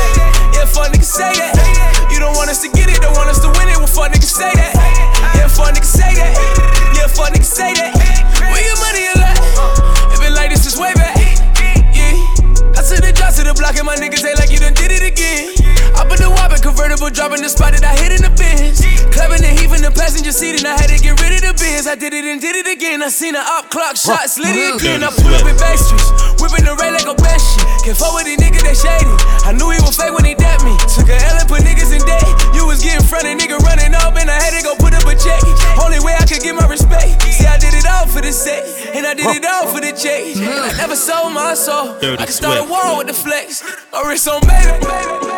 Yeah, 0.55 0.65
fuck 0.65 0.91
niggas 0.91 1.11
say 1.11 1.33
that. 1.33 2.09
You 2.11 2.19
don't 2.19 2.35
want 2.35 2.49
us 2.49 2.61
to 2.63 2.69
get 2.69 2.89
it, 2.89 3.01
don't 3.01 3.15
want 3.15 3.29
us 3.29 3.39
to 3.41 3.49
win 3.59 3.69
it. 3.69 3.77
Well, 3.77 3.87
fuck 3.87 4.11
niggas 4.11 4.33
say 4.33 4.51
that. 4.53 4.73
Yeah, 5.35 5.47
fuck 5.47 5.75
niggas 5.75 5.85
say 5.85 6.15
that. 6.15 6.33
Yeah, 6.95 7.07
fuck 7.07 7.29
niggas 7.33 7.53
say 7.53 7.73
that. 7.75 8.02
Drop 13.63 13.75
to 13.75 13.79
the 13.79 13.79
block 13.79 13.79
and 13.79 13.85
my 13.85 13.95
niggas 13.95 14.25
ain't 14.27 14.37
like 14.39 14.51
you 14.51 14.59
done 14.59 14.73
did 14.73 14.91
it 14.91 15.03
again. 15.03 15.47
I 15.95 16.03
convertible, 16.63 17.11
dropping 17.11 17.43
the 17.43 17.51
spot 17.51 17.75
that 17.75 17.83
I 17.83 17.91
hit 17.99 18.15
in 18.15 18.23
the 18.23 18.31
bins. 18.39 18.79
Clapping 19.11 19.43
and 19.43 19.53
heaving 19.59 19.83
the 19.83 19.91
passenger 19.91 20.31
seat, 20.31 20.63
and 20.63 20.65
I 20.65 20.79
had 20.79 20.87
to 20.87 20.97
get 20.97 21.19
rid 21.19 21.35
of 21.35 21.43
the 21.43 21.53
bins. 21.59 21.85
I 21.85 21.99
did 21.99 22.15
it 22.15 22.23
and 22.23 22.39
did 22.39 22.55
it 22.55 22.65
again. 22.71 23.03
I 23.03 23.11
seen 23.11 23.35
the 23.35 23.43
op 23.43 23.67
clock 23.67 23.99
shot, 23.99 24.31
slid 24.31 24.55
it 24.55 24.79
again. 24.79 25.03
I 25.03 25.11
pull 25.11 25.35
up 25.35 25.43
in 25.43 25.59
back 25.59 25.75
streets, 25.75 26.07
whipping 26.39 26.63
the 26.63 26.73
ray 26.79 26.95
like 26.95 27.05
a 27.05 27.13
best 27.19 27.43
shit. 27.53 27.67
Can't 27.83 27.99
fuck 27.99 28.15
with 28.15 28.25
these 28.25 28.39
niggas 28.39 28.63
that 28.63 28.79
shady. 28.79 29.11
I 29.43 29.51
knew 29.51 29.67
he 29.75 29.77
was 29.83 29.99
fake 29.99 30.15
when 30.15 30.23
he 30.23 30.33
dapped 30.39 30.63
me. 30.63 30.71
Took 30.87 31.11
a 31.11 31.19
L 31.19 31.35
and 31.35 31.49
put 31.51 31.67
niggas 31.67 31.91
in 31.91 32.01
debt. 32.07 32.23
You 32.55 32.63
was 32.63 32.79
getting 32.79 33.03
front 33.03 33.27
of 33.27 33.35
nigga 33.35 33.59
running 33.59 33.91
up, 33.99 34.15
and 34.15 34.31
I 34.31 34.39
had 34.39 34.55
to 34.55 34.63
go 34.63 34.73
put 34.79 34.95
up 34.95 35.03
a 35.03 35.13
check. 35.19 35.43
Only 35.83 35.99
way 35.99 36.15
I 36.15 36.23
could 36.23 36.39
get 36.39 36.55
my 36.55 36.65
respect. 36.71 37.27
See, 37.27 37.45
I 37.45 37.59
did 37.59 37.75
it 37.75 37.83
all 37.83 38.07
for 38.07 38.23
the 38.23 38.31
set, 38.31 38.63
and 38.95 39.03
I 39.03 39.13
did 39.13 39.27
it 39.27 39.43
all 39.43 39.67
for 39.67 39.83
the 39.83 39.91
check. 39.91 40.31
And 40.39 40.47
I 40.47 40.71
never 40.79 40.95
sold 40.95 41.35
my 41.35 41.53
soul. 41.59 41.99
I 41.99 42.23
can 42.23 42.31
start 42.31 42.55
a 42.55 42.63
war 42.63 43.03
with 43.03 43.11
the 43.11 43.17
flex. 43.17 43.61
My 43.91 44.01
wrist 44.07 44.31
on 44.31 44.39
baby. 44.47 45.32